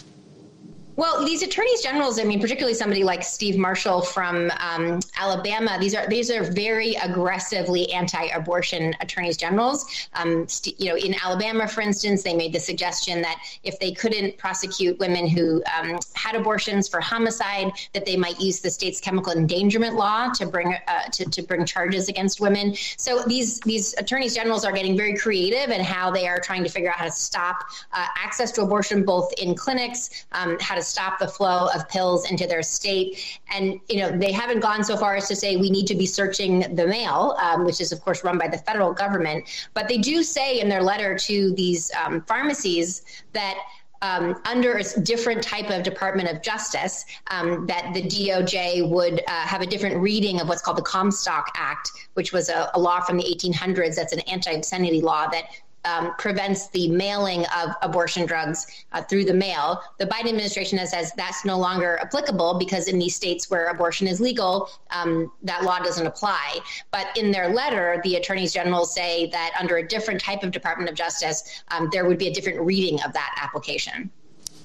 Well, 0.96 1.26
these 1.26 1.42
attorneys 1.42 1.82
generals, 1.82 2.18
I 2.18 2.24
mean, 2.24 2.40
particularly 2.40 2.72
somebody 2.72 3.04
like 3.04 3.22
Steve 3.22 3.58
Marshall 3.58 4.00
from 4.00 4.50
um, 4.58 5.00
Alabama, 5.18 5.76
these 5.78 5.94
are 5.94 6.08
these 6.08 6.30
are 6.30 6.42
very 6.42 6.94
aggressively 6.94 7.92
anti-abortion 7.92 8.94
attorneys 9.00 9.36
generals. 9.36 10.08
Um, 10.14 10.48
st- 10.48 10.80
you 10.80 10.88
know, 10.88 10.96
in 10.96 11.14
Alabama, 11.22 11.68
for 11.68 11.82
instance, 11.82 12.22
they 12.22 12.34
made 12.34 12.54
the 12.54 12.60
suggestion 12.60 13.20
that 13.20 13.36
if 13.62 13.78
they 13.78 13.92
couldn't 13.92 14.38
prosecute 14.38 14.98
women 14.98 15.28
who 15.28 15.62
um, 15.78 15.98
had 16.14 16.34
abortions 16.34 16.88
for 16.88 16.98
homicide, 17.02 17.72
that 17.92 18.06
they 18.06 18.16
might 18.16 18.40
use 18.40 18.60
the 18.60 18.70
state's 18.70 18.98
chemical 18.98 19.34
endangerment 19.34 19.96
law 19.96 20.30
to 20.32 20.46
bring 20.46 20.78
uh, 20.88 21.02
to, 21.12 21.26
to 21.26 21.42
bring 21.42 21.66
charges 21.66 22.08
against 22.08 22.40
women. 22.40 22.74
So 22.96 23.22
these 23.24 23.60
these 23.60 23.94
attorneys 23.98 24.34
generals 24.34 24.64
are 24.64 24.72
getting 24.72 24.96
very 24.96 25.14
creative 25.14 25.68
in 25.68 25.82
how 25.82 26.10
they 26.10 26.26
are 26.26 26.40
trying 26.40 26.64
to 26.64 26.70
figure 26.70 26.88
out 26.88 26.96
how 26.96 27.04
to 27.04 27.12
stop 27.12 27.64
uh, 27.92 28.06
access 28.16 28.50
to 28.52 28.62
abortion, 28.62 29.04
both 29.04 29.30
in 29.34 29.54
clinics, 29.54 30.24
um, 30.32 30.56
how 30.58 30.74
to 30.74 30.85
stop 30.86 31.18
the 31.18 31.28
flow 31.28 31.68
of 31.74 31.88
pills 31.88 32.30
into 32.30 32.46
their 32.46 32.62
state. 32.62 33.40
And, 33.52 33.80
you 33.88 33.98
know, 33.98 34.10
they 34.10 34.32
haven't 34.32 34.60
gone 34.60 34.84
so 34.84 34.96
far 34.96 35.16
as 35.16 35.28
to 35.28 35.36
say 35.36 35.56
we 35.56 35.70
need 35.70 35.86
to 35.86 35.94
be 35.94 36.06
searching 36.06 36.60
the 36.74 36.86
mail, 36.86 37.36
um, 37.40 37.64
which 37.64 37.80
is, 37.80 37.92
of 37.92 38.00
course, 38.00 38.24
run 38.24 38.38
by 38.38 38.48
the 38.48 38.58
federal 38.58 38.92
government. 38.92 39.68
But 39.74 39.88
they 39.88 39.98
do 39.98 40.22
say 40.22 40.60
in 40.60 40.68
their 40.68 40.82
letter 40.82 41.16
to 41.18 41.52
these 41.54 41.90
um, 42.04 42.22
pharmacies 42.22 43.02
that. 43.32 43.56
Um, 44.02 44.42
under 44.44 44.76
a 44.76 45.00
different 45.00 45.42
type 45.42 45.70
of 45.70 45.82
Department 45.82 46.28
of 46.28 46.42
Justice, 46.42 47.06
um, 47.30 47.66
that 47.66 47.94
the 47.94 48.02
DOJ 48.02 48.86
would 48.90 49.22
uh, 49.26 49.30
have 49.30 49.62
a 49.62 49.66
different 49.66 49.96
reading 49.96 50.38
of 50.38 50.48
what's 50.48 50.60
called 50.60 50.76
the 50.76 50.82
Comstock 50.82 51.50
Act, 51.54 51.90
which 52.12 52.30
was 52.30 52.50
a, 52.50 52.70
a 52.74 52.78
law 52.78 53.00
from 53.00 53.16
the 53.16 53.24
1800s 53.24 53.96
that's 53.96 54.12
an 54.12 54.20
anti 54.20 54.52
obscenity 54.52 55.00
law 55.00 55.28
that 55.28 55.46
um, 55.86 56.14
prevents 56.18 56.68
the 56.70 56.88
mailing 56.88 57.44
of 57.56 57.70
abortion 57.82 58.26
drugs 58.26 58.66
uh, 58.92 59.02
through 59.02 59.24
the 59.24 59.34
mail. 59.34 59.80
The 59.98 60.06
Biden 60.06 60.28
administration 60.28 60.78
has 60.78 60.90
says 60.96 61.12
that's 61.16 61.44
no 61.44 61.58
longer 61.58 61.98
applicable 62.00 62.58
because 62.58 62.88
in 62.88 62.98
these 62.98 63.14
states 63.14 63.50
where 63.50 63.66
abortion 63.66 64.06
is 64.06 64.20
legal, 64.20 64.70
um, 64.90 65.32
that 65.42 65.62
law 65.64 65.78
doesn't 65.78 66.06
apply. 66.06 66.58
But 66.90 67.16
in 67.16 67.30
their 67.30 67.48
letter, 67.48 68.00
the 68.04 68.16
attorneys 68.16 68.52
general 68.52 68.84
say 68.84 69.26
that 69.30 69.54
under 69.58 69.76
a 69.76 69.86
different 69.86 70.20
type 70.20 70.42
of 70.42 70.50
Department 70.50 70.90
of 70.90 70.96
Justice, 70.96 71.62
um, 71.68 71.88
there 71.92 72.06
would 72.06 72.18
be 72.18 72.28
a 72.28 72.32
different 72.32 72.60
reading 72.60 73.02
of 73.02 73.12
that 73.12 73.34
application. 73.42 74.10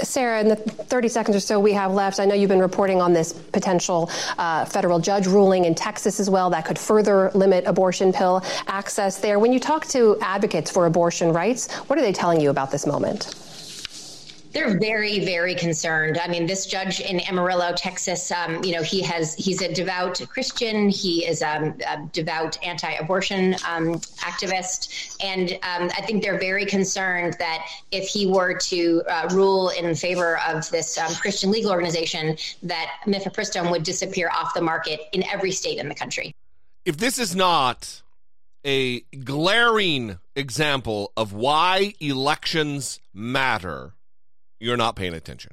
Sarah, 0.03 0.41
in 0.41 0.47
the 0.47 0.55
30 0.55 1.07
seconds 1.07 1.37
or 1.37 1.39
so 1.39 1.59
we 1.59 1.73
have 1.73 1.93
left, 1.93 2.19
I 2.19 2.25
know 2.25 2.33
you've 2.33 2.49
been 2.49 2.59
reporting 2.59 3.01
on 3.01 3.13
this 3.13 3.33
potential 3.33 4.09
uh, 4.37 4.65
federal 4.65 4.99
judge 4.99 5.27
ruling 5.27 5.65
in 5.65 5.75
Texas 5.75 6.19
as 6.19 6.29
well 6.29 6.49
that 6.49 6.65
could 6.65 6.79
further 6.79 7.31
limit 7.33 7.65
abortion 7.65 8.11
pill 8.11 8.43
access 8.67 9.19
there. 9.19 9.39
When 9.39 9.53
you 9.53 9.59
talk 9.59 9.85
to 9.87 10.17
advocates 10.21 10.71
for 10.71 10.85
abortion 10.85 11.33
rights, 11.33 11.71
what 11.87 11.97
are 11.97 12.01
they 12.01 12.13
telling 12.13 12.41
you 12.41 12.49
about 12.49 12.71
this 12.71 12.85
moment? 12.85 13.50
They're 14.51 14.77
very, 14.77 15.23
very 15.23 15.55
concerned. 15.55 16.17
I 16.17 16.27
mean, 16.27 16.45
this 16.45 16.65
judge 16.65 16.99
in 16.99 17.21
Amarillo, 17.21 17.73
Texas, 17.73 18.31
um, 18.31 18.61
you 18.63 18.73
know, 18.73 18.83
he 18.83 19.01
has 19.01 19.33
he's 19.35 19.61
a 19.61 19.73
devout 19.73 20.21
Christian. 20.29 20.89
He 20.89 21.25
is 21.25 21.41
um, 21.41 21.75
a 21.87 22.05
devout 22.11 22.57
anti-abortion 22.65 23.55
um, 23.67 23.99
activist, 24.19 25.15
and 25.23 25.53
um, 25.63 25.89
I 25.97 26.01
think 26.01 26.21
they're 26.21 26.39
very 26.39 26.65
concerned 26.65 27.35
that 27.39 27.65
if 27.91 28.09
he 28.09 28.27
were 28.27 28.53
to 28.53 29.01
uh, 29.07 29.29
rule 29.31 29.69
in 29.69 29.95
favor 29.95 30.39
of 30.47 30.69
this 30.69 30.97
um, 30.97 31.13
Christian 31.15 31.49
legal 31.49 31.71
organization, 31.71 32.35
that 32.63 32.91
mifepristone 33.07 33.71
would 33.71 33.83
disappear 33.83 34.29
off 34.29 34.53
the 34.53 34.61
market 34.61 34.99
in 35.13 35.23
every 35.29 35.51
state 35.51 35.77
in 35.77 35.87
the 35.87 35.95
country. 35.95 36.35
If 36.83 36.97
this 36.97 37.19
is 37.19 37.35
not 37.35 38.01
a 38.65 38.99
glaring 39.01 40.19
example 40.35 41.13
of 41.15 41.31
why 41.31 41.93
elections 41.99 42.99
matter 43.13 43.93
you're 44.61 44.77
not 44.77 44.95
paying 44.95 45.13
attention. 45.13 45.51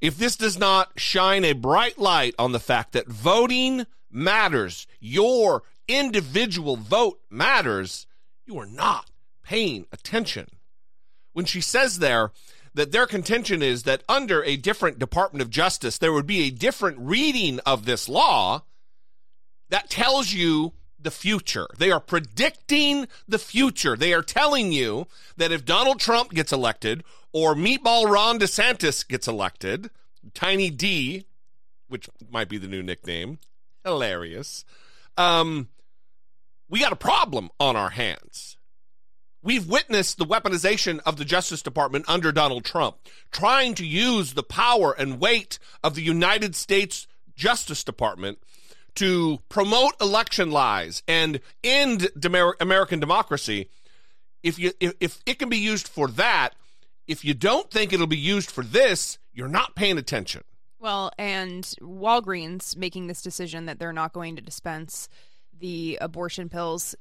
If 0.00 0.16
this 0.16 0.36
does 0.36 0.58
not 0.58 0.92
shine 0.96 1.44
a 1.44 1.54
bright 1.54 1.98
light 1.98 2.34
on 2.38 2.52
the 2.52 2.60
fact 2.60 2.92
that 2.92 3.08
voting 3.08 3.86
matters, 4.10 4.86
your 5.00 5.64
individual 5.88 6.76
vote 6.76 7.20
matters, 7.30 8.06
you 8.46 8.58
are 8.58 8.66
not 8.66 9.10
paying 9.42 9.86
attention. 9.92 10.46
When 11.32 11.46
she 11.46 11.60
says 11.60 11.98
there 11.98 12.30
that 12.74 12.92
their 12.92 13.06
contention 13.06 13.62
is 13.62 13.82
that 13.82 14.04
under 14.08 14.44
a 14.44 14.56
different 14.56 14.98
Department 14.98 15.42
of 15.42 15.50
Justice, 15.50 15.98
there 15.98 16.12
would 16.12 16.26
be 16.26 16.42
a 16.42 16.50
different 16.50 16.98
reading 17.00 17.58
of 17.66 17.84
this 17.84 18.08
law, 18.08 18.62
that 19.70 19.90
tells 19.90 20.32
you 20.32 20.74
the 21.00 21.10
future. 21.10 21.66
They 21.76 21.90
are 21.90 22.00
predicting 22.00 23.08
the 23.26 23.38
future. 23.38 23.96
They 23.96 24.12
are 24.12 24.22
telling 24.22 24.72
you 24.72 25.06
that 25.36 25.52
if 25.52 25.64
Donald 25.64 26.00
Trump 26.00 26.30
gets 26.30 26.52
elected 26.52 27.04
or 27.32 27.54
Meatball 27.54 28.10
Ron 28.10 28.38
DeSantis 28.38 29.06
gets 29.06 29.28
elected, 29.28 29.90
Tiny 30.34 30.70
D, 30.70 31.24
which 31.88 32.08
might 32.30 32.48
be 32.48 32.58
the 32.58 32.68
new 32.68 32.82
nickname, 32.82 33.38
hilarious. 33.84 34.64
Um, 35.16 35.68
we 36.68 36.80
got 36.80 36.92
a 36.92 36.96
problem 36.96 37.50
on 37.58 37.76
our 37.76 37.90
hands. 37.90 38.56
We've 39.42 39.68
witnessed 39.68 40.18
the 40.18 40.26
weaponization 40.26 41.00
of 41.06 41.16
the 41.16 41.24
Justice 41.24 41.62
Department 41.62 42.04
under 42.08 42.32
Donald 42.32 42.64
Trump, 42.64 42.96
trying 43.30 43.74
to 43.76 43.86
use 43.86 44.34
the 44.34 44.42
power 44.42 44.92
and 44.92 45.20
weight 45.20 45.58
of 45.82 45.94
the 45.94 46.02
United 46.02 46.56
States 46.56 47.06
Justice 47.36 47.84
Department 47.84 48.38
to 48.96 49.38
promote 49.48 49.92
election 50.00 50.50
lies 50.50 51.04
and 51.06 51.40
end 51.62 52.08
American 52.60 52.98
democracy. 52.98 53.70
If 54.42 54.58
you 54.58 54.72
if, 54.80 54.94
if 55.00 55.20
it 55.24 55.38
can 55.38 55.48
be 55.48 55.58
used 55.58 55.86
for 55.86 56.08
that, 56.08 56.54
if 57.08 57.24
you 57.24 57.34
don't 57.34 57.70
think 57.70 57.92
it'll 57.92 58.06
be 58.06 58.16
used 58.16 58.50
for 58.50 58.62
this, 58.62 59.18
you're 59.32 59.48
not 59.48 59.74
paying 59.74 59.98
attention. 59.98 60.44
Well, 60.78 61.10
and 61.18 61.64
Walgreens 61.80 62.76
making 62.76 63.08
this 63.08 63.22
decision 63.22 63.66
that 63.66 63.80
they're 63.80 63.92
not 63.92 64.12
going 64.12 64.36
to 64.36 64.42
dispense 64.42 65.08
the 65.58 65.98
abortion 66.00 66.48
pills 66.48 66.94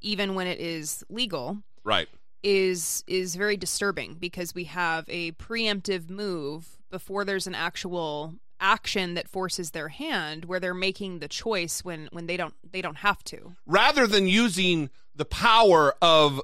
even 0.00 0.34
when 0.34 0.46
it 0.46 0.58
is 0.58 1.04
legal. 1.08 1.58
Right. 1.84 2.08
Is 2.42 3.04
is 3.06 3.36
very 3.36 3.58
disturbing 3.58 4.14
because 4.14 4.54
we 4.54 4.64
have 4.64 5.04
a 5.08 5.32
preemptive 5.32 6.08
move 6.08 6.78
before 6.90 7.24
there's 7.24 7.46
an 7.46 7.54
actual 7.54 8.34
action 8.60 9.14
that 9.14 9.28
forces 9.28 9.70
their 9.70 9.88
hand 9.88 10.46
where 10.46 10.58
they're 10.58 10.74
making 10.74 11.18
the 11.18 11.28
choice 11.28 11.84
when 11.84 12.08
when 12.12 12.26
they 12.26 12.38
don't 12.38 12.54
they 12.72 12.80
don't 12.80 12.96
have 12.96 13.22
to. 13.24 13.56
Rather 13.66 14.06
than 14.06 14.26
using 14.26 14.88
the 15.14 15.26
power 15.26 15.94
of 16.00 16.40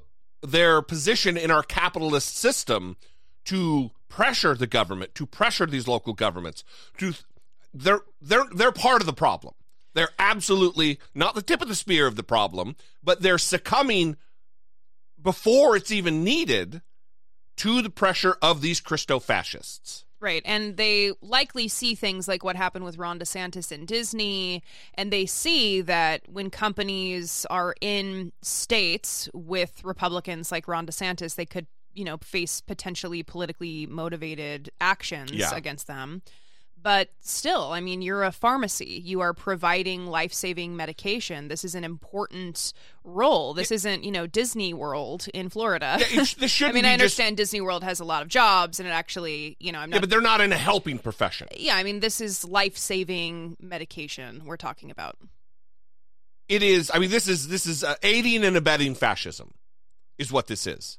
their 0.51 0.83
position 0.83 1.37
in 1.37 1.51
our 1.51 1.63
capitalist 1.63 2.37
system 2.37 2.97
to 3.45 3.91
pressure 4.09 4.55
the 4.55 4.67
government, 4.67 5.15
to 5.15 5.27
pressure 5.27 5.67
these 5.67 5.89
local 5.89 6.13
governments. 6.13 6.65
To 6.99 7.13
they're 7.75 8.01
they're 8.21 8.47
they're 8.55 8.73
part 8.73 9.03
of 9.03 9.07
the 9.07 9.13
problem. 9.13 9.55
They're 9.95 10.11
absolutely 10.19 10.99
not 11.15 11.35
the 11.35 11.43
tip 11.43 11.63
of 11.63 11.69
the 11.69 11.75
spear 11.75 12.07
of 12.07 12.17
the 12.17 12.23
problem, 12.23 12.77
but 13.03 13.23
they're 13.23 13.39
succumbing 13.39 14.17
before 15.23 15.77
it's 15.77 15.91
even 15.91 16.23
needed 16.23 16.83
to 17.57 17.83
the 17.83 17.91
pressure 17.91 18.37
of 18.43 18.61
these 18.61 18.81
Christo 18.81 19.19
fascists. 19.19 20.06
Right. 20.19 20.43
And 20.47 20.77
they 20.77 21.13
likely 21.21 21.69
see 21.69 21.95
things 21.95 22.27
like 22.27 22.43
what 22.43 22.57
happened 22.57 22.85
with 22.85 22.97
Ron 22.97 23.19
DeSantis 23.19 23.71
and 23.71 23.87
Disney. 23.87 24.63
And 24.95 25.13
they 25.13 25.27
see 25.27 25.83
that 25.83 26.23
when 26.29 26.49
companies 26.49 27.45
are 27.51 27.75
in 27.81 28.33
states 28.41 29.29
with 29.35 29.85
Republicans 29.85 30.51
like 30.51 30.69
Ron 30.69 30.87
DeSantis, 30.87 31.35
they 31.35 31.45
could, 31.45 31.67
you 31.93 32.05
know, 32.05 32.17
face 32.19 32.63
potentially 32.63 33.23
politically 33.23 33.87
motivated 33.87 34.71
actions 34.81 35.33
yeah. 35.33 35.55
against 35.55 35.87
them. 35.87 36.23
But 36.81 37.09
still, 37.21 37.73
I 37.73 37.81
mean, 37.81 38.03
you're 38.03 38.23
a 38.23 38.31
pharmacy. 38.31 39.03
You 39.05 39.21
are 39.21 39.33
providing 39.33 40.07
life 40.07 40.33
saving 40.33 40.77
medication. 40.77 41.49
This 41.49 41.65
is 41.65 41.75
an 41.75 41.85
important 41.85 42.73
role. 43.03 43.55
This 43.55 43.73
is 43.73 43.85
isn't, 43.85 44.05
you 44.05 44.13
know, 44.13 44.27
Disney 44.27 44.73
World 44.73 45.27
in 45.35 45.49
Florida. 45.49 45.99
Yeah, 45.99 46.25
this 46.39 46.63
I 46.63 46.73
mean, 46.73 46.85
I 46.85 46.93
understand 46.93 47.37
just... 47.37 47.51
Disney 47.51 47.61
World 47.61 47.83
has 47.83 47.99
a 48.01 48.05
lot 48.05 48.23
of 48.23 48.29
jobs 48.29 48.79
and 48.79 48.89
it 48.89 48.93
actually, 48.93 49.57
you 49.59 49.73
know, 49.73 49.79
I'm 49.79 49.91
not. 49.91 49.97
Yeah, 49.97 50.01
but 50.01 50.11
they're 50.11 50.21
not 50.21 50.41
in 50.41 50.53
a 50.53 50.57
helping 50.57 50.99
profession. 50.99 51.49
Yeah, 51.57 51.77
I 51.77 51.83
mean, 51.83 52.01
this 52.01 52.21
is 52.21 52.45
life 52.45 52.77
saving 52.77 53.57
medication 53.61 54.43
we're 54.45 54.57
talking 54.57 54.91
about. 54.91 55.17
It 56.49 56.63
is. 56.63 56.91
I 56.95 56.99
mean, 57.01 57.11
this 57.11 57.27
is 57.27 57.49
this 57.49 57.67
is 57.67 57.83
uh, 57.83 57.97
aiding 58.03 58.45
and 58.45 58.57
abetting 58.57 58.95
fascism, 58.95 59.53
is 60.19 60.31
what 60.31 60.47
this 60.47 60.67
is 60.67 60.99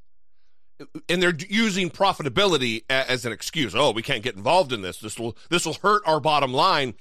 and 1.09 1.21
they're 1.21 1.35
using 1.49 1.89
profitability 1.89 2.83
as 2.89 3.25
an 3.25 3.31
excuse. 3.31 3.75
Oh, 3.75 3.91
we 3.91 4.01
can't 4.01 4.23
get 4.23 4.35
involved 4.35 4.73
in 4.73 4.81
this. 4.81 4.99
This 4.99 5.17
will 5.17 5.37
this 5.49 5.65
will 5.65 5.75
hurt 5.75 6.03
our 6.05 6.19
bottom 6.19 6.53
line. 6.53 6.93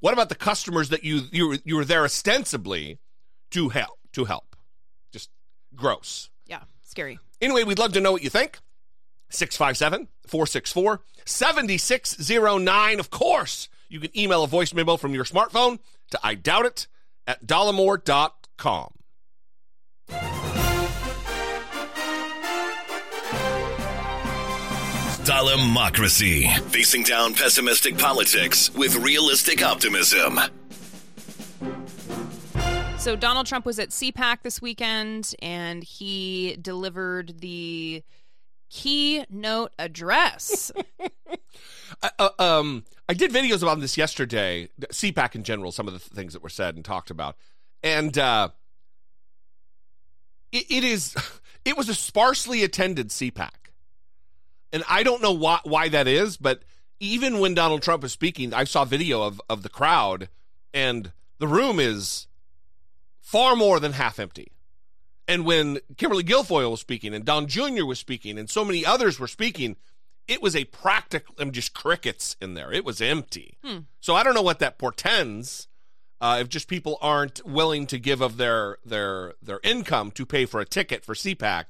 What 0.00 0.12
about 0.12 0.28
the 0.28 0.34
customers 0.34 0.88
that 0.88 1.04
you 1.04 1.22
you 1.30 1.58
you 1.64 1.76
were 1.76 1.84
there 1.84 2.04
ostensibly 2.04 2.98
to 3.50 3.68
help 3.68 3.98
to 4.12 4.24
help? 4.24 4.56
Just 5.12 5.30
gross. 5.74 6.30
Yeah, 6.46 6.62
scary. 6.82 7.18
Anyway, 7.40 7.64
we'd 7.64 7.78
love 7.78 7.92
to 7.92 8.00
know 8.00 8.12
what 8.12 8.22
you 8.22 8.30
think. 8.30 8.58
657 9.30 10.08
464 10.26 11.00
7609. 11.24 13.00
Of 13.00 13.10
course, 13.10 13.68
you 13.88 14.00
can 14.00 14.16
email 14.18 14.42
a 14.42 14.48
voice 14.48 14.74
memo 14.74 14.96
from 14.96 15.14
your 15.14 15.24
smartphone 15.24 15.78
to 16.10 16.20
I 16.22 16.34
doubt 16.34 16.66
it 16.66 16.86
at 17.26 17.46
dollemore.com. 17.46 18.92
Democracy. 25.24 26.48
Facing 26.68 27.02
down 27.02 27.34
pessimistic 27.34 27.98
politics 27.98 28.72
with 28.74 28.96
realistic 28.96 29.62
optimism. 29.64 30.40
So 32.98 33.16
Donald 33.16 33.46
Trump 33.46 33.64
was 33.64 33.78
at 33.78 33.90
CPAC 33.90 34.42
this 34.42 34.60
weekend 34.60 35.34
and 35.40 35.82
he 35.82 36.56
delivered 36.60 37.40
the 37.40 38.02
keynote 38.70 39.72
address. 39.78 40.72
I, 42.02 42.10
uh, 42.18 42.28
um, 42.38 42.84
I 43.08 43.14
did 43.14 43.32
videos 43.32 43.62
about 43.62 43.80
this 43.80 43.96
yesterday. 43.96 44.68
CPAC 44.80 45.34
in 45.34 45.44
general, 45.44 45.72
some 45.72 45.88
of 45.88 45.92
the 45.92 45.98
things 45.98 46.32
that 46.32 46.42
were 46.42 46.48
said 46.48 46.76
and 46.76 46.84
talked 46.84 47.10
about, 47.10 47.36
and 47.82 48.16
uh, 48.16 48.50
it, 50.52 50.66
it 50.70 50.84
is 50.84 51.14
it 51.64 51.76
was 51.76 51.88
a 51.88 51.94
sparsely 51.94 52.62
attended 52.62 53.08
CPAC, 53.08 53.50
and 54.72 54.84
I 54.88 55.02
don't 55.02 55.22
know 55.22 55.32
why 55.32 55.60
why 55.64 55.88
that 55.88 56.06
is, 56.06 56.36
but 56.36 56.62
even 56.98 57.38
when 57.40 57.54
Donald 57.54 57.82
Trump 57.82 58.04
is 58.04 58.12
speaking, 58.12 58.52
I 58.54 58.64
saw 58.64 58.84
video 58.84 59.22
of 59.22 59.40
of 59.48 59.62
the 59.62 59.68
crowd, 59.68 60.28
and 60.72 61.12
the 61.38 61.48
room 61.48 61.80
is 61.80 62.26
far 63.20 63.56
more 63.56 63.80
than 63.80 63.92
half 63.92 64.18
empty. 64.18 64.52
And 65.26 65.44
when 65.44 65.78
Kimberly 65.96 66.24
Guilfoyle 66.24 66.72
was 66.72 66.80
speaking, 66.80 67.14
and 67.14 67.24
Don 67.24 67.46
Jr. 67.46 67.84
was 67.84 68.00
speaking, 68.00 68.36
and 68.36 68.50
so 68.50 68.64
many 68.64 68.84
others 68.84 69.20
were 69.20 69.28
speaking, 69.28 69.76
it 70.26 70.42
was 70.42 70.56
a 70.56 70.64
practical, 70.64 71.34
I 71.38 71.44
mean, 71.44 71.52
just 71.52 71.72
crickets 71.72 72.36
in 72.40 72.54
there. 72.54 72.72
It 72.72 72.84
was 72.84 73.00
empty. 73.00 73.56
Hmm. 73.64 73.78
So 74.00 74.14
I 74.14 74.22
don't 74.22 74.34
know 74.34 74.42
what 74.42 74.58
that 74.58 74.78
portends. 74.78 75.68
Uh, 76.20 76.38
if 76.40 76.48
just 76.48 76.68
people 76.68 76.98
aren't 77.00 77.46
willing 77.46 77.86
to 77.86 77.98
give 77.98 78.20
of 78.20 78.36
their 78.36 78.76
their 78.84 79.34
their 79.40 79.60
income 79.62 80.10
to 80.10 80.26
pay 80.26 80.44
for 80.44 80.60
a 80.60 80.66
ticket 80.66 81.04
for 81.04 81.14
CPAC, 81.14 81.66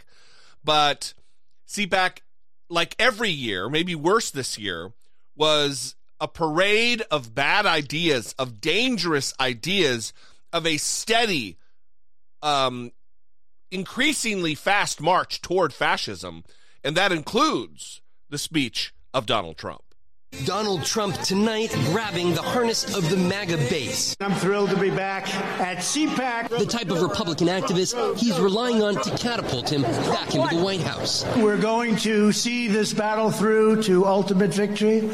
but 0.64 1.14
CPAC, 1.68 2.18
like 2.70 2.94
every 2.98 3.30
year, 3.30 3.68
maybe 3.68 3.94
worse 3.94 4.30
this 4.30 4.58
year, 4.58 4.92
was 5.36 5.96
a 6.20 6.28
parade 6.28 7.02
of 7.10 7.34
bad 7.34 7.66
ideas, 7.66 8.34
of 8.38 8.60
dangerous 8.60 9.34
ideas, 9.40 10.12
of 10.52 10.66
a 10.66 10.76
steady, 10.76 11.58
um, 12.42 12.92
increasingly 13.70 14.54
fast 14.54 15.00
march 15.00 15.42
toward 15.42 15.74
fascism, 15.74 16.44
and 16.84 16.96
that 16.96 17.12
includes 17.12 18.00
the 18.28 18.38
speech 18.38 18.94
of 19.12 19.26
Donald 19.26 19.56
Trump. 19.58 19.82
Donald 20.44 20.84
Trump 20.84 21.16
tonight 21.18 21.70
grabbing 21.86 22.34
the 22.34 22.42
harness 22.42 22.96
of 22.96 23.10
the 23.10 23.16
MAGA 23.16 23.56
base. 23.68 24.16
I'm 24.20 24.32
thrilled 24.34 24.70
to 24.70 24.76
be 24.76 24.88
back 24.88 25.28
at 25.60 25.78
CPAC. 25.78 26.48
The 26.56 26.66
type 26.66 26.90
of 26.90 27.02
Republican 27.02 27.48
activist 27.48 28.16
he's 28.16 28.38
relying 28.38 28.82
on 28.82 28.94
to 28.94 29.10
catapult 29.18 29.70
him 29.70 29.82
back 29.82 30.34
into 30.34 30.56
the 30.56 30.62
White 30.62 30.80
House. 30.80 31.24
We're 31.36 31.58
going 31.60 31.96
to 31.96 32.32
see 32.32 32.68
this 32.68 32.92
battle 32.94 33.30
through 33.30 33.82
to 33.84 34.06
ultimate 34.06 34.54
victory. 34.54 35.10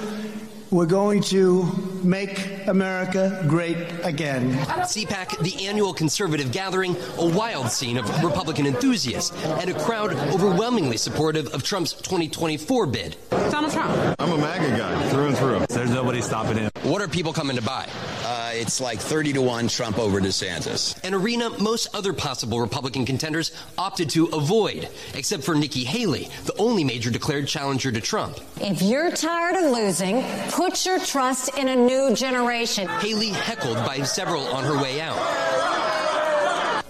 We're 0.70 0.86
going 0.86 1.22
to 1.22 1.62
make 2.02 2.66
America 2.66 3.44
great 3.48 3.76
again. 4.02 4.52
CPAC, 4.52 5.38
the 5.38 5.66
annual 5.66 5.94
conservative 5.94 6.50
gathering, 6.50 6.96
a 7.18 7.24
wild 7.24 7.70
scene 7.70 7.96
of 7.96 8.24
Republican 8.24 8.66
enthusiasts 8.66 9.30
and 9.44 9.70
a 9.70 9.78
crowd 9.84 10.12
overwhelmingly 10.14 10.96
supportive 10.96 11.54
of 11.54 11.62
Trump's 11.62 11.92
2024 11.92 12.86
bid. 12.86 13.16
Donald 13.30 13.72
Trump. 13.72 14.16
I'm 14.18 14.32
a 14.32 14.38
MAGA 14.38 14.76
guy 14.76 15.08
through 15.10 15.26
and 15.28 15.38
through. 15.38 15.66
There's 15.68 15.90
nobody 15.90 16.20
stopping 16.20 16.56
him. 16.58 16.70
What 16.82 17.00
are 17.00 17.08
people 17.08 17.32
coming 17.32 17.54
to 17.56 17.62
buy? 17.62 17.88
Uh, 18.28 18.50
it's 18.54 18.80
like 18.80 18.98
30 18.98 19.34
to 19.34 19.40
1 19.40 19.68
Trump 19.68 20.00
over 20.00 20.20
DeSantis. 20.20 20.98
An 21.04 21.14
arena 21.14 21.48
most 21.60 21.86
other 21.94 22.12
possible 22.12 22.60
Republican 22.60 23.06
contenders 23.06 23.52
opted 23.78 24.10
to 24.10 24.26
avoid, 24.26 24.88
except 25.14 25.44
for 25.44 25.54
Nikki 25.54 25.84
Haley, 25.84 26.28
the 26.44 26.56
only 26.58 26.82
major 26.82 27.08
declared 27.08 27.46
challenger 27.46 27.92
to 27.92 28.00
Trump. 28.00 28.40
If 28.60 28.82
you're 28.82 29.12
tired 29.12 29.54
of 29.54 29.70
losing, 29.70 30.24
put 30.50 30.84
your 30.84 30.98
trust 30.98 31.56
in 31.56 31.68
a 31.68 31.76
new 31.76 32.16
generation. 32.16 32.88
Haley 32.88 33.28
heckled 33.28 33.76
by 33.86 34.02
several 34.02 34.42
on 34.48 34.64
her 34.64 34.74
way 34.82 35.00
out. 35.00 36.15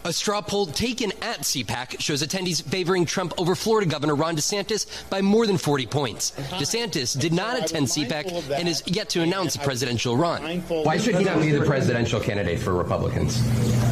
A 0.07 0.13
straw 0.13 0.41
poll 0.41 0.67
taken 0.67 1.11
at 1.21 1.41
CPAC 1.41 2.01
shows 2.01 2.23
attendees 2.23 2.63
favoring 2.63 3.07
Trump 3.07 3.35
over 3.39 3.57
Florida 3.57 3.91
Governor 3.91 4.15
Ron 4.15 4.37
DeSantis 4.37 4.87
by 5.11 5.21
more 5.21 5.49
than 5.49 5.59
40 5.59 5.87
points. 5.87 6.31
DeSantis 6.31 7.19
did 7.19 7.33
not 7.33 7.61
attend 7.61 7.89
CPAC 7.89 8.53
and 8.57 8.69
is 8.69 8.85
yet 8.87 9.09
to 9.11 9.23
announce 9.23 9.57
a 9.57 9.59
presidential 9.59 10.17
run. 10.17 10.61
Why 10.61 10.97
should 10.97 11.17
he 11.17 11.25
not 11.25 11.41
be 11.41 11.51
the 11.51 11.65
presidential 11.65 12.21
candidate 12.21 12.61
for 12.61 12.73
Republicans? 12.73 13.43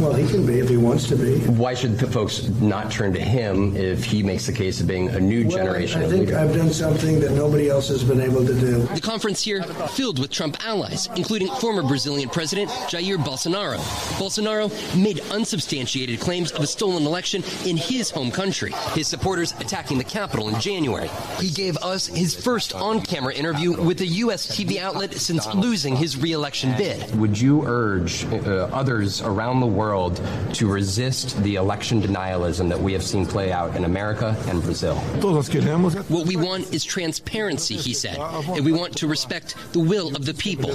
Well, 0.00 0.14
he 0.14 0.24
can 0.28 0.46
be 0.46 0.60
if 0.60 0.68
he 0.68 0.76
wants 0.76 1.08
to 1.08 1.16
be. 1.16 1.40
Why 1.50 1.74
should 1.74 1.98
the 1.98 2.06
folks 2.06 2.48
not 2.60 2.92
turn 2.92 3.12
to 3.14 3.20
him 3.20 3.76
if 3.76 4.04
he 4.04 4.22
makes 4.22 4.46
the 4.46 4.52
case 4.52 4.80
of 4.80 4.86
being 4.86 5.08
a 5.08 5.18
new 5.18 5.48
well, 5.48 5.56
generation 5.56 6.02
I 6.02 6.04
of 6.04 6.10
think 6.12 6.26
leader? 6.26 6.38
I've 6.38 6.54
done 6.54 6.72
something 6.72 7.18
that 7.20 7.32
nobody 7.32 7.68
else 7.68 7.88
has 7.88 8.04
been 8.04 8.20
able 8.20 8.46
to 8.46 8.54
do. 8.54 8.82
The 8.94 9.00
conference 9.00 9.42
here 9.42 9.64
filled 9.64 10.20
with 10.20 10.30
Trump 10.30 10.64
allies, 10.64 11.08
including 11.16 11.48
former 11.56 11.82
Brazilian 11.82 12.28
President 12.28 12.70
Jair 12.70 13.16
Bolsonaro. 13.16 13.78
Bolsonaro 14.16 14.70
made 14.96 15.18
unsubstantiated 15.32 16.03
claims 16.16 16.52
of 16.52 16.62
a 16.62 16.66
stolen 16.66 17.04
election 17.06 17.42
in 17.64 17.76
his 17.76 18.10
home 18.10 18.30
country, 18.30 18.72
his 18.94 19.08
supporters 19.08 19.52
attacking 19.60 19.98
the 19.98 20.04
Capitol 20.04 20.48
in 20.48 20.60
January. 20.60 21.08
He 21.38 21.50
gave 21.50 21.76
us 21.78 22.06
his 22.06 22.34
first 22.34 22.74
on 22.74 23.00
camera 23.00 23.34
interview 23.34 23.80
with 23.80 24.00
a 24.00 24.06
U.S. 24.06 24.46
TV 24.46 24.78
outlet 24.78 25.14
since 25.14 25.52
losing 25.54 25.96
his 25.96 26.16
reelection 26.16 26.76
bid. 26.76 27.14
Would 27.16 27.40
you 27.40 27.64
urge 27.66 28.24
uh, 28.26 28.68
others 28.72 29.22
around 29.22 29.60
the 29.60 29.66
world 29.66 30.20
to 30.54 30.70
resist 30.70 31.42
the 31.42 31.56
election 31.56 32.02
denialism 32.02 32.68
that 32.68 32.80
we 32.80 32.92
have 32.92 33.02
seen 33.02 33.26
play 33.26 33.52
out 33.52 33.76
in 33.76 33.84
America 33.84 34.36
and 34.48 34.62
Brazil? 34.62 34.96
What 34.96 36.26
we 36.26 36.36
want 36.36 36.72
is 36.72 36.84
transparency, 36.84 37.76
he 37.76 37.94
said, 37.94 38.18
and 38.18 38.64
we 38.64 38.72
want 38.72 38.96
to 38.98 39.06
respect 39.06 39.54
the 39.72 39.80
will 39.80 40.14
of 40.16 40.24
the 40.24 40.34
people. 40.34 40.70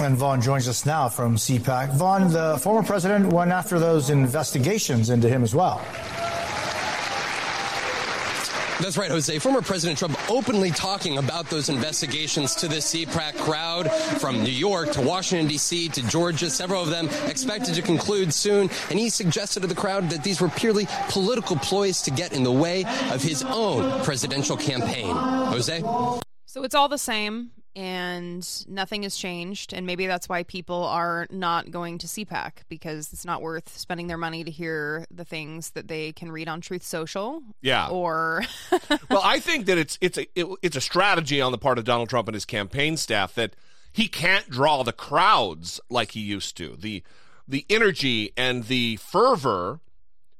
And 0.00 0.16
Vaughn 0.16 0.40
joins 0.40 0.68
us 0.68 0.84
now 0.84 1.08
from 1.08 1.36
CPAC. 1.36 1.94
Vaughn, 1.96 2.30
the 2.30 2.58
former 2.60 2.86
president 2.86 3.32
went 3.32 3.50
after 3.50 3.78
those 3.78 3.95
investigations 4.10 5.10
into 5.10 5.28
him 5.28 5.42
as 5.42 5.54
well. 5.54 5.84
That's 8.78 8.98
right, 8.98 9.10
Jose. 9.10 9.38
Former 9.38 9.62
President 9.62 9.98
Trump 9.98 10.18
openly 10.30 10.70
talking 10.70 11.16
about 11.16 11.46
those 11.46 11.70
investigations 11.70 12.54
to 12.56 12.68
the 12.68 12.76
CPAC 12.76 13.38
crowd 13.38 13.90
from 14.20 14.42
New 14.42 14.52
York 14.52 14.92
to 14.92 15.00
Washington, 15.00 15.48
D.C. 15.48 15.88
to 15.88 16.06
Georgia, 16.08 16.50
several 16.50 16.82
of 16.82 16.90
them 16.90 17.08
expected 17.26 17.74
to 17.74 17.80
conclude 17.80 18.34
soon. 18.34 18.68
And 18.90 18.98
he 18.98 19.08
suggested 19.08 19.60
to 19.60 19.66
the 19.66 19.74
crowd 19.74 20.10
that 20.10 20.22
these 20.22 20.42
were 20.42 20.50
purely 20.50 20.86
political 21.08 21.56
ploys 21.56 22.02
to 22.02 22.10
get 22.10 22.34
in 22.34 22.44
the 22.44 22.52
way 22.52 22.84
of 23.10 23.22
his 23.22 23.42
own 23.44 24.04
presidential 24.04 24.58
campaign. 24.58 25.16
Jose? 25.16 25.80
So 26.44 26.62
it's 26.62 26.74
all 26.74 26.88
the 26.88 26.98
same 26.98 27.52
and 27.76 28.64
nothing 28.66 29.02
has 29.02 29.16
changed. 29.16 29.74
And 29.74 29.86
maybe 29.86 30.06
that's 30.06 30.30
why 30.30 30.42
people 30.44 30.84
are 30.84 31.26
not 31.30 31.70
going 31.70 31.98
to 31.98 32.06
CPAC 32.06 32.52
because 32.70 33.12
it's 33.12 33.26
not 33.26 33.42
worth 33.42 33.76
spending 33.76 34.06
their 34.06 34.16
money 34.16 34.42
to 34.42 34.50
hear 34.50 35.04
the 35.10 35.26
things 35.26 35.70
that 35.70 35.86
they 35.86 36.12
can 36.12 36.32
read 36.32 36.48
on 36.48 36.62
Truth 36.62 36.82
Social. 36.82 37.42
Yeah. 37.60 37.88
Or 37.88 38.42
well, 39.10 39.20
I 39.22 39.40
think 39.40 39.66
that 39.66 39.76
it's 39.76 39.98
it's 40.00 40.16
a 40.16 40.26
it, 40.34 40.46
it's 40.62 40.76
a 40.76 40.80
strategy 40.80 41.42
on 41.42 41.52
the 41.52 41.58
part 41.58 41.76
of 41.78 41.84
Donald 41.84 42.08
Trump 42.08 42.28
and 42.28 42.34
his 42.34 42.46
campaign 42.46 42.96
staff 42.96 43.34
that 43.34 43.54
he 43.92 44.08
can't 44.08 44.48
draw 44.48 44.82
the 44.82 44.92
crowds 44.92 45.78
like 45.90 46.12
he 46.12 46.20
used 46.20 46.56
to. 46.56 46.76
The 46.78 47.02
the 47.46 47.66
energy 47.68 48.32
and 48.38 48.64
the 48.64 48.96
fervor 48.96 49.80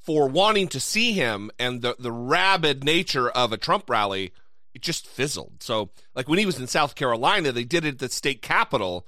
for 0.01 0.27
wanting 0.27 0.69
to 0.69 0.81
see 0.81 1.13
him 1.13 1.51
and 1.59 1.83
the 1.83 1.97
the 1.99 2.13
rabid 2.13 2.83
nature 2.83 3.29
of 3.29 3.53
a 3.53 3.59
Trump 3.59 3.91
rally 3.91 4.33
it 4.77 4.83
just 4.83 5.07
fizzled. 5.07 5.63
So, 5.63 5.89
like 6.15 6.29
when 6.29 6.39
he 6.39 6.45
was 6.45 6.61
in 6.61 6.67
South 6.67 6.95
Carolina, 6.95 7.51
they 7.51 7.65
did 7.65 7.87
it 7.87 7.95
at 7.95 7.99
the 7.99 8.11
state 8.11 8.43
capitol 8.43 9.07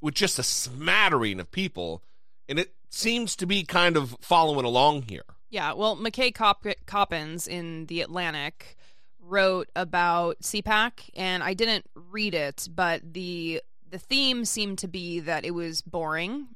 with 0.00 0.14
just 0.14 0.38
a 0.38 0.42
smattering 0.42 1.38
of 1.38 1.50
people, 1.50 2.02
and 2.48 2.58
it 2.58 2.72
seems 2.88 3.36
to 3.36 3.44
be 3.44 3.62
kind 3.62 3.98
of 3.98 4.16
following 4.22 4.64
along 4.64 5.02
here. 5.02 5.24
Yeah, 5.50 5.74
well, 5.74 5.94
McKay 5.94 6.34
Cop- 6.34 6.64
Coppins 6.86 7.46
in 7.46 7.84
The 7.84 8.00
Atlantic 8.00 8.78
wrote 9.20 9.68
about 9.76 10.40
CPAC, 10.40 11.10
and 11.14 11.42
I 11.42 11.52
didn't 11.52 11.84
read 11.94 12.34
it, 12.34 12.66
but 12.74 13.12
the 13.12 13.60
the 13.90 13.98
theme 13.98 14.46
seemed 14.46 14.78
to 14.78 14.88
be 14.88 15.20
that 15.20 15.44
it 15.44 15.50
was 15.50 15.82
boring, 15.82 16.46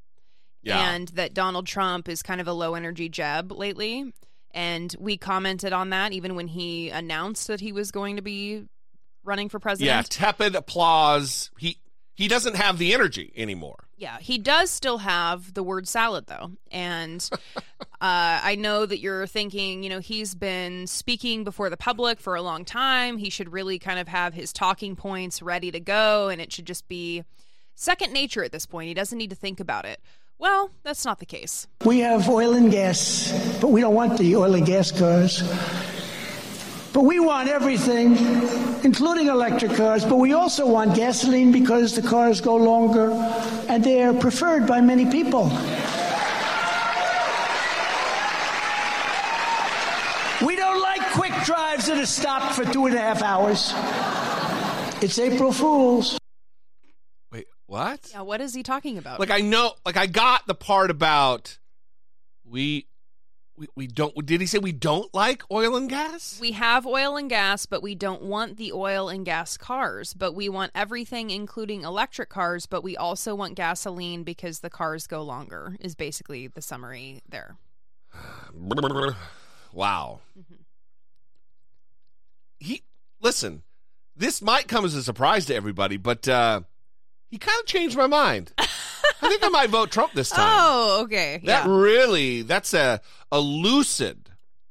yeah. 0.62 0.94
and 0.94 1.08
that 1.08 1.34
Donald 1.34 1.66
Trump 1.66 2.08
is 2.08 2.22
kind 2.22 2.40
of 2.40 2.48
a 2.48 2.54
low 2.54 2.74
energy 2.74 3.10
Jeb 3.10 3.52
lately. 3.52 4.14
And 4.54 4.94
we 5.00 5.16
commented 5.16 5.72
on 5.72 5.90
that 5.90 6.12
even 6.12 6.36
when 6.36 6.46
he 6.46 6.88
announced 6.88 7.48
that 7.48 7.60
he 7.60 7.72
was 7.72 7.90
going 7.90 8.16
to 8.16 8.22
be 8.22 8.64
running 9.24 9.48
for 9.48 9.58
president. 9.58 9.88
Yeah, 9.88 10.02
tepid 10.02 10.54
applause. 10.54 11.50
He 11.58 11.78
he 12.14 12.28
doesn't 12.28 12.54
have 12.54 12.78
the 12.78 12.94
energy 12.94 13.32
anymore. 13.36 13.88
Yeah, 13.96 14.18
he 14.20 14.38
does 14.38 14.70
still 14.70 14.98
have 14.98 15.54
the 15.54 15.62
word 15.64 15.88
salad 15.88 16.26
though. 16.26 16.52
And 16.70 17.28
uh, 17.56 17.60
I 18.00 18.54
know 18.54 18.86
that 18.86 19.00
you're 19.00 19.26
thinking, 19.26 19.82
you 19.82 19.90
know, 19.90 19.98
he's 19.98 20.36
been 20.36 20.86
speaking 20.86 21.42
before 21.42 21.68
the 21.68 21.76
public 21.76 22.20
for 22.20 22.36
a 22.36 22.42
long 22.42 22.64
time. 22.64 23.18
He 23.18 23.30
should 23.30 23.52
really 23.52 23.80
kind 23.80 23.98
of 23.98 24.06
have 24.06 24.34
his 24.34 24.52
talking 24.52 24.94
points 24.94 25.42
ready 25.42 25.72
to 25.72 25.80
go 25.80 26.28
and 26.28 26.40
it 26.40 26.52
should 26.52 26.66
just 26.66 26.86
be 26.86 27.24
second 27.74 28.12
nature 28.12 28.44
at 28.44 28.52
this 28.52 28.66
point. 28.66 28.86
He 28.86 28.94
doesn't 28.94 29.18
need 29.18 29.30
to 29.30 29.36
think 29.36 29.58
about 29.58 29.84
it. 29.84 30.00
Well, 30.38 30.70
that's 30.82 31.04
not 31.04 31.20
the 31.20 31.26
case. 31.26 31.66
We 31.84 32.00
have 32.00 32.28
oil 32.28 32.54
and 32.54 32.70
gas, 32.70 33.32
but 33.60 33.68
we 33.68 33.80
don't 33.80 33.94
want 33.94 34.18
the 34.18 34.36
oil 34.36 34.54
and 34.54 34.66
gas 34.66 34.90
cars. 34.90 35.42
But 36.92 37.02
we 37.02 37.18
want 37.18 37.48
everything, 37.48 38.16
including 38.84 39.26
electric 39.26 39.72
cars, 39.72 40.04
but 40.04 40.16
we 40.16 40.32
also 40.32 40.66
want 40.66 40.94
gasoline 40.94 41.50
because 41.50 41.96
the 41.96 42.02
cars 42.02 42.40
go 42.40 42.56
longer 42.56 43.10
and 43.68 43.82
they 43.82 44.02
are 44.02 44.14
preferred 44.14 44.66
by 44.66 44.80
many 44.80 45.10
people. 45.10 45.46
We 50.44 50.56
don't 50.56 50.80
like 50.80 51.00
quick 51.12 51.32
drives 51.44 51.86
that 51.86 51.98
are 51.98 52.06
stopped 52.06 52.54
for 52.54 52.64
two 52.64 52.86
and 52.86 52.94
a 52.94 53.00
half 53.00 53.22
hours. 53.22 53.72
It's 55.02 55.18
April 55.18 55.52
Fool's. 55.52 56.18
What? 57.74 58.10
Yeah, 58.12 58.20
what 58.20 58.40
is 58.40 58.54
he 58.54 58.62
talking 58.62 58.98
about? 58.98 59.18
Like 59.18 59.32
I 59.32 59.40
know, 59.40 59.72
like 59.84 59.96
I 59.96 60.06
got 60.06 60.46
the 60.46 60.54
part 60.54 60.92
about 60.92 61.58
we, 62.44 62.86
we, 63.56 63.66
we 63.74 63.88
don't. 63.88 64.14
Did 64.24 64.40
he 64.40 64.46
say 64.46 64.58
we 64.58 64.70
don't 64.70 65.12
like 65.12 65.42
oil 65.50 65.74
and 65.74 65.90
gas? 65.90 66.38
we 66.40 66.52
have 66.52 66.86
oil 66.86 67.16
and 67.16 67.28
gas, 67.28 67.66
but 67.66 67.82
we 67.82 67.96
don't 67.96 68.22
want 68.22 68.58
the 68.58 68.70
oil 68.70 69.08
and 69.08 69.24
gas 69.24 69.56
cars. 69.56 70.14
But 70.14 70.36
we 70.36 70.48
want 70.48 70.70
everything, 70.72 71.30
including 71.30 71.82
electric 71.82 72.28
cars, 72.28 72.66
but 72.66 72.84
we 72.84 72.96
also 72.96 73.34
want 73.34 73.56
gasoline 73.56 74.22
because 74.22 74.60
the 74.60 74.70
cars 74.70 75.08
go 75.08 75.22
longer, 75.22 75.76
is 75.80 75.96
basically 75.96 76.46
the 76.46 76.62
summary 76.62 77.22
there. 77.28 77.56
Wow. 79.72 80.20
Mm-hmm. 80.38 80.54
He 82.60 82.84
listen. 83.20 83.64
This 84.14 84.40
might 84.40 84.68
come 84.68 84.84
as 84.84 84.94
a 84.94 85.02
surprise 85.02 85.46
to 85.46 85.56
everybody, 85.56 85.96
but 85.96 86.28
uh, 86.28 86.60
he 87.34 87.38
kind 87.38 87.58
of 87.58 87.66
changed 87.66 87.96
my 87.96 88.06
mind. 88.06 88.52
I 88.58 88.66
think 89.28 89.42
I 89.42 89.48
might 89.48 89.68
vote 89.68 89.90
Trump 89.90 90.12
this 90.12 90.30
time. 90.30 90.46
Oh, 90.48 91.00
okay. 91.02 91.40
That 91.42 91.66
yeah. 91.66 91.76
really, 91.76 92.42
that's 92.42 92.72
a, 92.72 93.00
a 93.32 93.40
lucid 93.40 94.30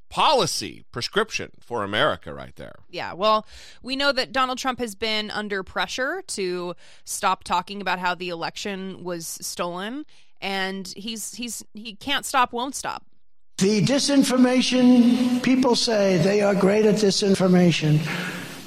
policy 0.09 0.85
prescription 0.93 1.51
for 1.59 1.83
America 1.83 2.33
right 2.33 2.55
there. 2.55 2.75
Yeah, 2.89 3.11
well, 3.15 3.45
we 3.81 3.97
know 3.97 4.13
that 4.13 4.31
Donald 4.31 4.59
Trump 4.59 4.79
has 4.79 4.95
been 4.95 5.29
under 5.29 5.61
pressure 5.61 6.23
to 6.27 6.73
stop 7.03 7.43
talking 7.43 7.81
about 7.81 7.99
how 7.99 8.15
the 8.15 8.29
election 8.29 9.03
was 9.03 9.27
stolen, 9.41 10.05
and 10.39 10.87
he's 10.95 11.35
he's 11.35 11.65
he 11.73 11.95
can't 11.95 12.25
stop, 12.25 12.53
won't 12.53 12.75
stop. 12.75 13.05
The 13.57 13.81
disinformation, 13.81 15.43
people 15.43 15.75
say 15.75 16.15
they 16.15 16.39
are 16.39 16.55
great 16.55 16.85
at 16.85 16.95
disinformation. 16.95 17.99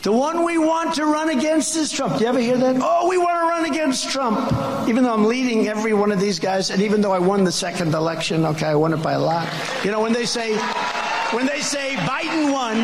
The 0.02 0.12
one 0.12 0.44
we 0.44 0.56
want 0.56 0.94
to 0.94 1.04
run 1.04 1.30
against 1.30 1.74
is 1.76 1.90
Trump. 1.90 2.16
Do 2.18 2.20
you 2.22 2.28
ever 2.28 2.38
hear 2.38 2.56
that? 2.56 2.76
Oh, 2.80 3.08
we 3.08 3.18
want 3.18 3.40
to 3.40 3.46
run 3.46 3.64
against 3.64 4.08
Trump. 4.08 4.38
Even 4.88 5.02
though 5.02 5.12
I'm 5.12 5.24
leading 5.24 5.66
every 5.66 5.94
one 5.94 6.12
of 6.12 6.20
these 6.20 6.38
guys, 6.38 6.70
and 6.70 6.80
even 6.80 7.00
though 7.00 7.12
I 7.12 7.18
won 7.18 7.42
the 7.42 7.50
second 7.50 7.92
election, 7.92 8.44
okay, 8.44 8.66
I 8.66 8.74
won 8.76 8.92
it 8.92 9.02
by 9.02 9.12
a 9.12 9.18
lot. 9.20 9.52
You 9.84 9.90
know, 9.90 10.00
when 10.00 10.12
they 10.12 10.24
say, 10.24 10.56
when 11.32 11.46
they 11.46 11.60
say 11.60 11.94
Biden 11.96 12.52
won, 12.52 12.76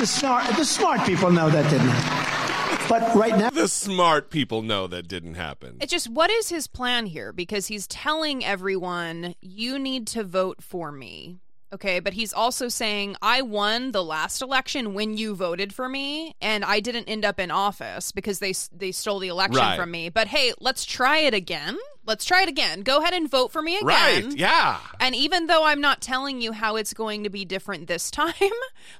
the 0.00 0.06
smart, 0.06 0.46
the 0.56 0.64
smart 0.64 1.04
people 1.06 1.30
know 1.30 1.48
that 1.50 1.70
didn't 1.70 1.88
happen. 1.88 2.88
But 2.88 3.14
right 3.14 3.36
now, 3.36 3.50
The 3.50 3.68
smart 3.68 4.30
people 4.30 4.62
know 4.62 4.86
that 4.86 5.06
didn't 5.08 5.34
happen. 5.34 5.76
It's 5.80 5.92
just 5.92 6.08
what 6.08 6.30
is 6.30 6.48
his 6.48 6.66
plan 6.66 7.06
here? 7.06 7.32
Because 7.32 7.66
he's 7.66 7.86
telling 7.86 8.44
everyone, 8.44 9.34
you 9.42 9.78
need 9.78 10.06
to 10.08 10.24
vote 10.24 10.62
for 10.62 10.90
me. 10.90 11.38
Okay, 11.72 12.00
but 12.00 12.14
he's 12.14 12.32
also 12.32 12.68
saying, 12.68 13.16
I 13.20 13.42
won 13.42 13.92
the 13.92 14.02
last 14.02 14.40
election 14.40 14.94
when 14.94 15.16
you 15.18 15.34
voted 15.34 15.74
for 15.74 15.86
me, 15.88 16.34
and 16.40 16.64
I 16.64 16.80
didn't 16.80 17.04
end 17.08 17.26
up 17.26 17.38
in 17.38 17.50
office 17.50 18.10
because 18.10 18.38
they 18.38 18.54
they 18.72 18.90
stole 18.92 19.18
the 19.18 19.28
election 19.28 19.58
Right. 19.60 19.76
from 19.78 19.90
me. 19.90 20.08
But 20.08 20.28
hey, 20.28 20.52
let's 20.60 20.84
try 20.86 21.18
it 21.18 21.34
again. 21.34 21.76
Let's 22.08 22.24
try 22.24 22.42
it 22.42 22.48
again. 22.48 22.80
Go 22.80 23.02
ahead 23.02 23.12
and 23.12 23.30
vote 23.30 23.52
for 23.52 23.60
me 23.60 23.76
again. 23.76 23.86
Right, 23.86 24.24
yeah. 24.32 24.78
And 24.98 25.14
even 25.14 25.46
though 25.46 25.62
I'm 25.64 25.82
not 25.82 26.00
telling 26.00 26.40
you 26.40 26.52
how 26.52 26.76
it's 26.76 26.94
going 26.94 27.24
to 27.24 27.30
be 27.30 27.44
different 27.44 27.86
this 27.86 28.10
time, 28.10 28.32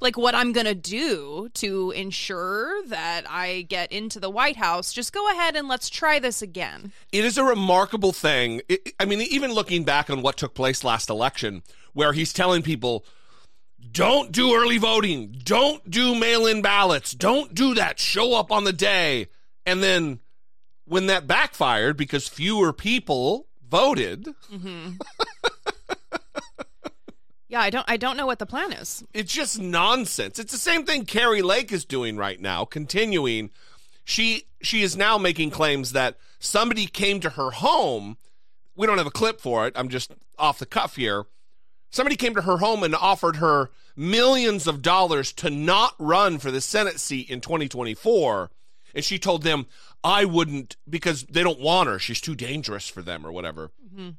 like 0.02 0.18
what 0.18 0.34
I'm 0.34 0.52
going 0.52 0.66
to 0.66 0.74
do 0.74 1.48
to 1.54 1.90
ensure 1.92 2.84
that 2.88 3.22
I 3.26 3.62
get 3.62 3.90
into 3.92 4.20
the 4.20 4.28
White 4.28 4.56
House, 4.56 4.92
just 4.92 5.14
go 5.14 5.30
ahead 5.32 5.56
and 5.56 5.68
let's 5.68 5.88
try 5.88 6.18
this 6.18 6.42
again. 6.42 6.92
It 7.10 7.24
is 7.24 7.38
a 7.38 7.44
remarkable 7.44 8.12
thing. 8.12 8.60
It- 8.68 8.92
I 9.00 9.06
mean, 9.06 9.22
even 9.22 9.52
looking 9.52 9.84
back 9.84 10.10
on 10.10 10.20
what 10.20 10.36
took 10.36 10.52
place 10.52 10.84
last 10.84 11.08
election, 11.08 11.62
where 11.94 12.12
he's 12.12 12.34
telling 12.34 12.60
people, 12.60 13.06
don't 13.90 14.32
do 14.32 14.54
early 14.54 14.76
voting, 14.76 15.34
don't 15.44 15.90
do 15.90 16.14
mail 16.14 16.44
in 16.46 16.60
ballots, 16.60 17.12
don't 17.12 17.54
do 17.54 17.74
that, 17.74 17.98
show 17.98 18.34
up 18.34 18.52
on 18.52 18.64
the 18.64 18.72
day. 18.74 19.28
And 19.64 19.82
then 19.82 20.20
when 20.88 21.06
that 21.06 21.26
backfired 21.26 21.96
because 21.96 22.26
fewer 22.28 22.72
people 22.72 23.46
voted, 23.68 24.28
Mm-hmm. 24.52 24.92
yeah, 27.48 27.60
I 27.60 27.70
don't 27.70 27.84
I 27.88 27.96
don't 27.96 28.16
know 28.16 28.26
what 28.26 28.38
the 28.38 28.46
plan 28.46 28.72
is. 28.72 29.04
it's 29.14 29.32
just 29.32 29.60
nonsense. 29.60 30.38
It's 30.38 30.52
the 30.52 30.58
same 30.58 30.84
thing 30.84 31.04
Kari 31.04 31.42
Lake 31.42 31.72
is 31.72 31.84
doing 31.84 32.16
right 32.16 32.40
now, 32.40 32.64
continuing. 32.64 33.50
She 34.04 34.44
she 34.60 34.82
is 34.82 34.96
now 34.96 35.18
making 35.18 35.50
claims 35.50 35.92
that 35.92 36.16
somebody 36.38 36.86
came 36.86 37.20
to 37.20 37.30
her 37.30 37.50
home. 37.50 38.16
We 38.76 38.86
don't 38.86 38.98
have 38.98 39.06
a 39.06 39.10
clip 39.10 39.40
for 39.40 39.66
it. 39.66 39.72
I'm 39.76 39.88
just 39.88 40.12
off 40.38 40.58
the 40.58 40.66
cuff 40.66 40.96
here. 40.96 41.24
Somebody 41.90 42.16
came 42.16 42.34
to 42.34 42.42
her 42.42 42.58
home 42.58 42.82
and 42.82 42.94
offered 42.94 43.36
her 43.36 43.70
millions 43.96 44.66
of 44.66 44.82
dollars 44.82 45.32
to 45.32 45.48
not 45.50 45.94
run 45.98 46.38
for 46.38 46.50
the 46.50 46.60
Senate 46.60 47.00
seat 47.00 47.30
in 47.30 47.40
2024. 47.40 48.50
And 48.98 49.04
she 49.04 49.16
told 49.16 49.44
them, 49.44 49.66
I 50.02 50.24
wouldn't 50.24 50.76
because 50.90 51.22
they 51.22 51.44
don't 51.44 51.60
want 51.60 51.88
her. 51.88 52.00
She's 52.00 52.20
too 52.20 52.34
dangerous 52.34 52.88
for 52.88 53.00
them 53.00 53.24
or 53.24 53.30
whatever 53.30 53.70
mm-hmm. 53.86 54.10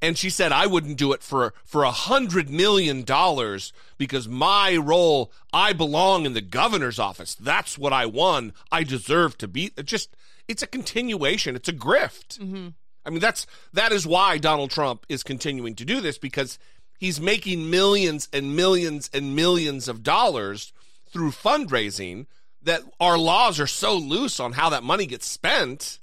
and 0.00 0.16
she 0.16 0.30
said 0.30 0.52
I 0.52 0.66
wouldn't 0.66 0.98
do 0.98 1.12
it 1.12 1.22
for 1.22 1.52
for 1.64 1.82
a 1.82 1.90
hundred 1.90 2.48
million 2.48 3.02
dollars 3.02 3.72
because 3.96 4.28
my 4.28 4.76
role 4.76 5.32
I 5.52 5.72
belong 5.72 6.26
in 6.26 6.34
the 6.34 6.40
governor's 6.40 7.00
office. 7.00 7.34
That's 7.34 7.76
what 7.76 7.92
I 7.92 8.06
won. 8.06 8.52
I 8.70 8.84
deserve 8.84 9.36
to 9.38 9.48
be. 9.48 9.72
It 9.76 9.86
just 9.86 10.14
it's 10.46 10.62
a 10.62 10.66
continuation. 10.68 11.56
It's 11.56 11.68
a 11.68 11.72
grift. 11.72 12.38
Mm-hmm. 12.38 12.68
I 13.04 13.10
mean 13.10 13.20
that's 13.20 13.46
that 13.72 13.90
is 13.90 14.06
why 14.06 14.38
Donald 14.38 14.70
Trump 14.70 15.04
is 15.08 15.24
continuing 15.24 15.74
to 15.74 15.84
do 15.84 16.00
this 16.00 16.18
because 16.18 16.58
he's 16.98 17.20
making 17.20 17.68
millions 17.68 18.28
and 18.32 18.54
millions 18.54 19.10
and 19.12 19.34
millions 19.34 19.88
of 19.88 20.04
dollars 20.04 20.72
through 21.10 21.30
fundraising 21.30 22.26
that 22.68 22.82
our 23.00 23.16
laws 23.16 23.58
are 23.58 23.66
so 23.66 23.96
loose 23.96 24.38
on 24.38 24.52
how 24.52 24.68
that 24.68 24.82
money 24.82 25.06
gets 25.06 25.26
spent. 25.26 25.98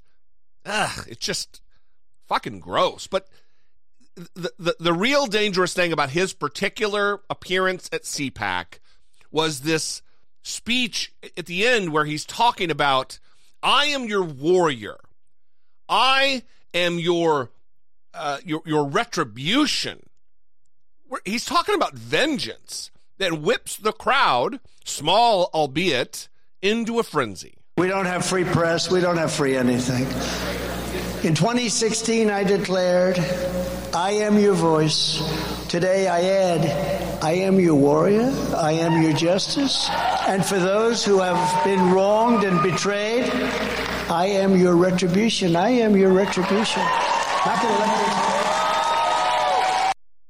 Ugh, 0.64 1.06
it's 1.08 1.24
just 1.24 1.60
fucking 2.26 2.58
gross. 2.58 3.06
But 3.06 3.28
the, 4.34 4.50
the 4.58 4.76
the 4.80 4.92
real 4.92 5.26
dangerous 5.26 5.74
thing 5.74 5.92
about 5.92 6.10
his 6.10 6.32
particular 6.32 7.20
appearance 7.30 7.88
at 7.92 8.02
CPAC 8.02 8.80
was 9.30 9.60
this 9.60 10.02
speech 10.42 11.12
at 11.36 11.46
the 11.46 11.66
end 11.66 11.92
where 11.92 12.04
he's 12.04 12.24
talking 12.24 12.70
about 12.70 13.20
I 13.62 13.86
am 13.86 14.06
your 14.06 14.24
warrior. 14.24 14.96
I 15.88 16.42
am 16.74 16.98
your 16.98 17.50
uh, 18.12 18.38
your 18.44 18.62
your 18.66 18.88
retribution. 18.88 20.08
He's 21.24 21.44
talking 21.44 21.76
about 21.76 21.94
vengeance 21.94 22.90
that 23.18 23.40
whips 23.40 23.76
the 23.76 23.92
crowd, 23.92 24.58
small 24.84 25.48
albeit, 25.54 26.28
into 26.62 26.98
a 26.98 27.02
frenzy. 27.02 27.54
We 27.76 27.88
don't 27.88 28.06
have 28.06 28.24
free 28.24 28.44
press. 28.44 28.90
We 28.90 29.00
don't 29.00 29.18
have 29.18 29.32
free 29.32 29.56
anything. 29.56 30.04
In 31.26 31.34
2016, 31.34 32.30
I 32.30 32.44
declared, 32.44 33.18
I 33.92 34.12
am 34.12 34.38
your 34.38 34.54
voice. 34.54 35.20
Today, 35.68 36.08
I 36.08 36.22
add, 36.22 37.22
I 37.22 37.32
am 37.32 37.58
your 37.58 37.74
warrior. 37.74 38.32
I 38.56 38.72
am 38.72 39.02
your 39.02 39.12
justice. 39.12 39.88
And 40.26 40.44
for 40.44 40.58
those 40.58 41.04
who 41.04 41.20
have 41.20 41.64
been 41.64 41.90
wronged 41.90 42.44
and 42.44 42.62
betrayed, 42.62 43.30
I 44.08 44.26
am 44.26 44.56
your 44.56 44.76
retribution. 44.76 45.56
I 45.56 45.70
am 45.70 45.96
your 45.96 46.12
retribution. 46.12 46.82
Not 47.46 47.62
gonna 47.62 47.86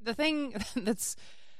The 0.01 0.13
thing 0.13 0.55
that's 0.75 1.15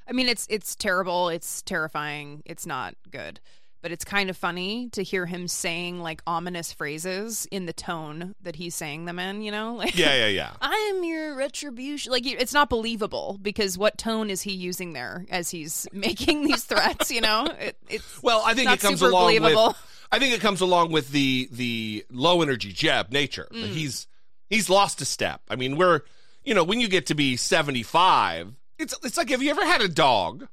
I 0.08 0.12
mean 0.12 0.28
it's 0.28 0.46
it's 0.50 0.74
terrible, 0.74 1.28
it's 1.28 1.62
terrifying, 1.62 2.42
it's 2.44 2.66
not 2.66 2.94
good. 3.10 3.40
But 3.80 3.92
it's 3.92 4.04
kind 4.04 4.28
of 4.28 4.36
funny 4.36 4.88
to 4.90 5.02
hear 5.04 5.24
him 5.24 5.46
saying 5.46 6.00
like 6.00 6.20
ominous 6.26 6.72
phrases 6.72 7.46
in 7.52 7.66
the 7.66 7.72
tone 7.72 8.34
that 8.42 8.56
he's 8.56 8.74
saying 8.74 9.04
them 9.04 9.18
in, 9.18 9.42
you 9.42 9.52
know? 9.52 9.74
Like 9.78 9.96
Yeah, 9.96 10.14
yeah, 10.16 10.26
yeah. 10.26 10.52
I 10.60 10.92
am 10.94 11.04
your 11.04 11.36
retribution. 11.36 12.10
Like 12.10 12.26
it's 12.26 12.52
not 12.52 12.68
believable 12.68 13.38
because 13.40 13.78
what 13.78 13.96
tone 13.96 14.30
is 14.30 14.42
he 14.42 14.52
using 14.52 14.92
there 14.94 15.24
as 15.30 15.50
he's 15.50 15.86
making 15.92 16.44
these 16.44 16.64
threats? 16.64 17.10
You 17.10 17.20
know, 17.20 17.46
it, 17.58 17.76
it's 17.88 18.22
Well, 18.22 18.42
I 18.44 18.54
think 18.54 18.66
not 18.66 18.78
it 18.78 18.80
comes 18.80 19.00
along 19.02 19.26
believable. 19.26 19.68
with. 19.68 19.76
I 20.10 20.18
think 20.18 20.34
it 20.34 20.40
comes 20.40 20.60
along 20.60 20.90
with 20.90 21.10
the 21.10 21.48
the 21.52 22.04
low 22.10 22.42
energy 22.42 22.72
Jeb 22.72 23.12
nature. 23.12 23.46
Mm. 23.52 23.66
He's 23.66 24.06
he's 24.48 24.68
lost 24.70 25.00
a 25.02 25.04
step. 25.04 25.42
I 25.48 25.56
mean, 25.56 25.76
we're 25.76 26.00
you 26.44 26.54
know 26.54 26.64
when 26.64 26.80
you 26.80 26.88
get 26.88 27.06
to 27.06 27.14
be 27.14 27.36
seventy 27.36 27.82
five, 27.82 28.54
it's 28.78 28.94
it's 29.04 29.16
like 29.16 29.28
have 29.30 29.42
you 29.42 29.50
ever 29.50 29.64
had 29.64 29.82
a 29.82 29.88
dog 29.88 30.48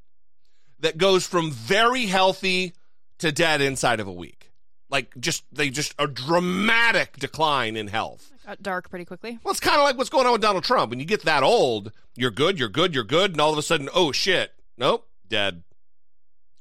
that 0.82 0.98
goes 0.98 1.26
from 1.26 1.52
very 1.52 2.06
healthy 2.06 2.74
to 3.20 3.32
dead 3.32 3.62
inside 3.62 4.00
of 4.00 4.08
a 4.08 4.14
week? 4.14 4.52
Like 4.90 5.20
just 5.20 5.44
they 5.52 5.70
just 5.70 5.94
a 5.98 6.08
dramatic 6.08 7.18
decline 7.18 7.76
in 7.76 7.88
health. 7.88 8.32
Got 8.46 8.62
dark 8.62 8.90
pretty 8.90 9.06
quickly. 9.06 9.40
Well, 9.44 9.52
it's 9.52 9.60
kind 9.60 9.78
of 9.78 9.84
like 9.84 9.98
what's 9.98 10.10
going 10.10 10.26
on 10.28 10.34
with 10.34 10.42
Donald 10.42 10.64
Trump. 10.64 10.92
When 10.92 11.00
you 11.00 11.06
get 11.06 11.24
that 11.24 11.42
old, 11.44 11.92
you're 12.16 12.32
good, 12.32 12.60
you're 12.60 12.70
good, 12.70 12.94
you're 12.94 13.04
good, 13.04 13.32
and 13.32 13.42
all 13.42 13.52
of 13.52 13.58
a 13.58 13.64
sudden, 13.64 13.90
oh 13.96 14.12
shit, 14.12 14.52
nope, 14.78 15.08
dead. 15.28 15.64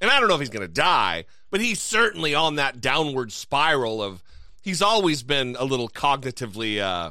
And 0.01 0.11
I 0.11 0.19
don't 0.19 0.29
know 0.29 0.35
if 0.35 0.41
he's 0.41 0.51
going 0.51 0.67
to 0.67 0.73
die, 0.73 1.27
but 1.51 1.61
he's 1.61 1.81
certainly 1.81 2.35
on 2.35 2.57
that 2.57 2.81
downward 2.81 3.33
spiral 3.33 4.03
of 4.03 4.23
he's 4.63 4.81
always 4.83 5.23
been 5.23 5.57
a 5.59 5.65
little 5.65 5.89
cognitively 5.89 6.81
uh 6.81 7.11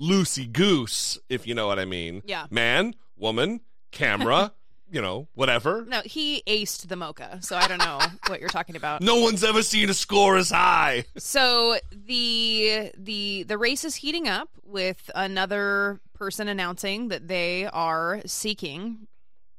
loosey 0.00 0.50
goose, 0.50 1.18
if 1.28 1.46
you 1.46 1.54
know 1.54 1.66
what 1.66 1.78
I 1.78 1.84
mean. 1.84 2.22
Yeah. 2.24 2.46
Man, 2.50 2.94
woman, 3.16 3.60
camera, 3.90 4.52
you 4.92 5.00
know, 5.02 5.26
whatever. 5.34 5.84
No, 5.88 6.02
he 6.04 6.42
aced 6.46 6.86
the 6.88 6.94
MoCA, 6.96 7.42
so 7.42 7.56
I 7.56 7.66
don't 7.66 7.78
know 7.78 7.98
what 8.28 8.38
you're 8.40 8.48
talking 8.50 8.76
about. 8.76 9.00
No 9.02 9.16
one's 9.20 9.42
ever 9.42 9.62
seen 9.62 9.88
a 9.90 9.94
score 9.94 10.36
as 10.36 10.50
high. 10.50 11.04
So 11.16 11.78
the 11.90 12.92
the 12.96 13.42
the 13.44 13.58
race 13.58 13.84
is 13.84 13.96
heating 13.96 14.28
up 14.28 14.50
with 14.64 15.10
another 15.14 16.00
person 16.14 16.46
announcing 16.46 17.08
that 17.08 17.26
they 17.26 17.66
are 17.66 18.20
seeking 18.26 19.08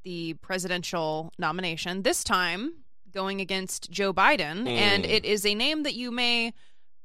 the 0.04 0.36
presidential 0.36 1.32
nomination. 1.40 2.04
This 2.04 2.24
time 2.24 2.76
going 3.14 3.42
against 3.42 3.90
Joe 3.92 4.14
Biden, 4.14 4.68
and 4.68 5.04
Mm. 5.04 5.10
it 5.10 5.26
is 5.26 5.46
a 5.46 5.54
name 5.56 5.84
that 5.84 5.94
you 5.96 6.12
may 6.12 6.54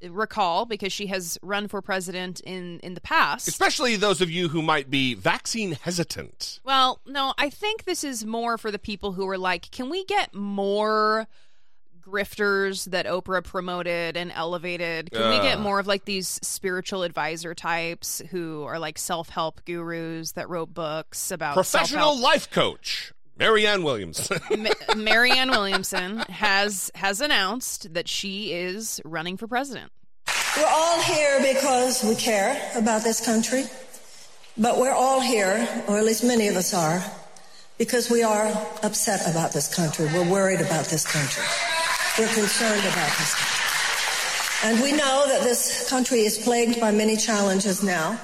recall 0.09 0.65
because 0.65 0.93
she 0.93 1.07
has 1.09 1.39
run 1.43 1.69
for 1.69 1.83
president 1.83 2.41
in 2.41 2.81
in 2.81 2.95
the 2.95 3.01
past. 3.01 3.49
Especially 3.49 3.97
those 3.97 4.21
of 4.21 4.31
you 4.31 4.49
who 4.49 4.63
might 4.63 4.91
be 4.91 5.15
vaccine 5.15 5.73
hesitant. 5.73 6.61
Well, 6.65 7.01
no, 7.07 7.35
I 7.39 7.51
think 7.51 7.85
this 7.85 8.05
is 8.05 8.25
more 8.25 8.59
for 8.59 8.71
the 8.71 8.79
people 8.79 9.13
who 9.13 9.29
are 9.29 9.39
like, 9.39 9.71
can 9.71 9.91
we 9.91 10.05
get 10.05 10.35
more 10.35 11.27
grifters 12.09 12.87
that 12.87 13.07
Oprah 13.07 13.45
promoted 13.45 14.17
and 14.17 14.33
elevated? 14.35 15.11
Can 15.13 15.31
we 15.31 15.41
get 15.41 15.61
more 15.61 15.79
of 15.79 15.87
like 15.87 16.05
these 16.05 16.41
spiritual 16.43 17.03
advisor 17.03 17.55
types 17.55 18.23
who 18.31 18.65
are 18.65 18.79
like 18.79 18.99
self 18.99 19.29
help 19.29 19.65
gurus 19.65 20.33
that 20.33 20.49
wrote 20.49 20.73
books 20.73 21.31
about 21.31 21.55
Professional 21.55 22.15
self-help? 22.15 22.23
life 22.23 22.51
coach, 22.51 23.13
Marianne 23.39 23.83
Williamson. 23.83 24.41
Ma- 24.59 24.95
Marianne 24.97 25.51
Williamson 25.51 26.19
has 26.29 26.91
has 26.95 27.21
announced 27.21 27.95
that 27.95 28.09
she 28.09 28.53
is 28.53 29.01
running 29.05 29.37
for 29.37 29.47
president. 29.47 29.93
We're 30.57 30.67
all 30.67 31.01
here 31.03 31.41
because 31.41 32.03
we 32.03 32.15
care 32.17 32.61
about 32.75 33.05
this 33.05 33.25
country, 33.25 33.65
but 34.57 34.79
we're 34.79 34.93
all 34.93 35.21
here, 35.21 35.69
or 35.87 35.99
at 35.99 36.05
least 36.05 36.25
many 36.25 36.49
of 36.49 36.57
us 36.57 36.75
are, 36.75 37.03
because 37.79 38.11
we 38.11 38.23
are 38.23 38.47
upset 38.83 39.31
about 39.31 39.53
this 39.53 39.73
country. 39.73 40.07
We're 40.07 40.29
worried 40.29 40.61
about 40.61 40.87
this 40.87 41.07
country. 41.07 41.45
We're 42.19 42.33
concerned 42.35 42.81
about 42.81 43.11
this 43.19 43.35
country. 43.35 43.65
And 44.65 44.83
we 44.83 44.91
know 44.91 45.25
that 45.29 45.43
this 45.43 45.89
country 45.89 46.21
is 46.23 46.39
plagued 46.39 46.81
by 46.81 46.91
many 46.91 47.17
challenges 47.17 47.85
now, 47.85 48.19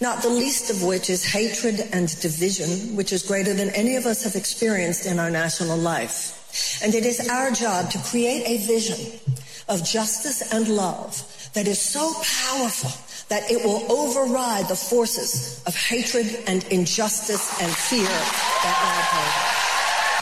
not 0.00 0.22
the 0.22 0.28
least 0.28 0.70
of 0.70 0.82
which 0.82 1.08
is 1.08 1.24
hatred 1.24 1.80
and 1.92 2.08
division, 2.20 2.96
which 2.96 3.12
is 3.12 3.22
greater 3.22 3.54
than 3.54 3.70
any 3.70 3.96
of 3.96 4.06
us 4.06 4.24
have 4.24 4.34
experienced 4.34 5.06
in 5.06 5.18
our 5.18 5.30
national 5.30 5.78
life. 5.78 6.80
And 6.82 6.94
it 6.94 7.04
is 7.04 7.28
our 7.28 7.50
job 7.50 7.90
to 7.90 7.98
create 7.98 8.44
a 8.46 8.66
vision 8.66 9.20
of 9.68 9.84
justice 9.84 10.52
and 10.52 10.68
love 10.68 11.22
that 11.54 11.66
is 11.66 11.80
so 11.80 12.12
powerful 12.22 12.92
that 13.28 13.50
it 13.50 13.64
will 13.64 13.90
override 13.90 14.68
the 14.68 14.76
forces 14.76 15.62
of 15.66 15.74
hatred 15.74 16.44
and 16.46 16.64
injustice 16.64 17.60
and 17.60 17.72
fear 17.72 18.06
that 18.06 19.52
now. 19.52 19.55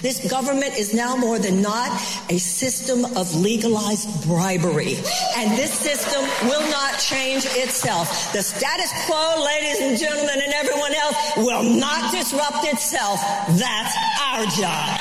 This 0.00 0.28
government 0.30 0.76
is 0.76 0.92
now 0.92 1.16
more 1.16 1.38
than 1.38 1.62
not 1.62 1.90
a 2.28 2.38
system 2.38 3.04
of 3.16 3.34
legalized 3.34 4.26
bribery. 4.26 4.96
And 5.36 5.56
this 5.56 5.72
system 5.72 6.22
will 6.48 6.68
not 6.70 6.98
change 6.98 7.44
itself. 7.46 8.32
The 8.32 8.42
status 8.42 8.92
quo, 9.06 9.42
ladies 9.44 9.80
and 9.80 9.98
gentlemen, 9.98 10.40
and 10.42 10.52
everyone 10.52 10.94
else 10.94 11.16
will 11.36 11.62
not 11.62 12.12
disrupt 12.12 12.66
itself. 12.66 13.20
That's 13.48 13.96
our 14.20 14.46
job. 14.60 15.00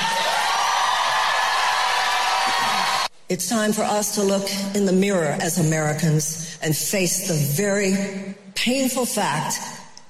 It's 3.28 3.48
time 3.48 3.72
for 3.72 3.82
us 3.82 4.14
to 4.16 4.22
look 4.22 4.48
in 4.74 4.84
the 4.84 4.92
mirror 4.92 5.36
as 5.40 5.58
Americans 5.58 6.58
and 6.62 6.76
face 6.76 7.28
the 7.28 7.34
very 7.34 8.34
painful 8.54 9.06
fact 9.06 9.58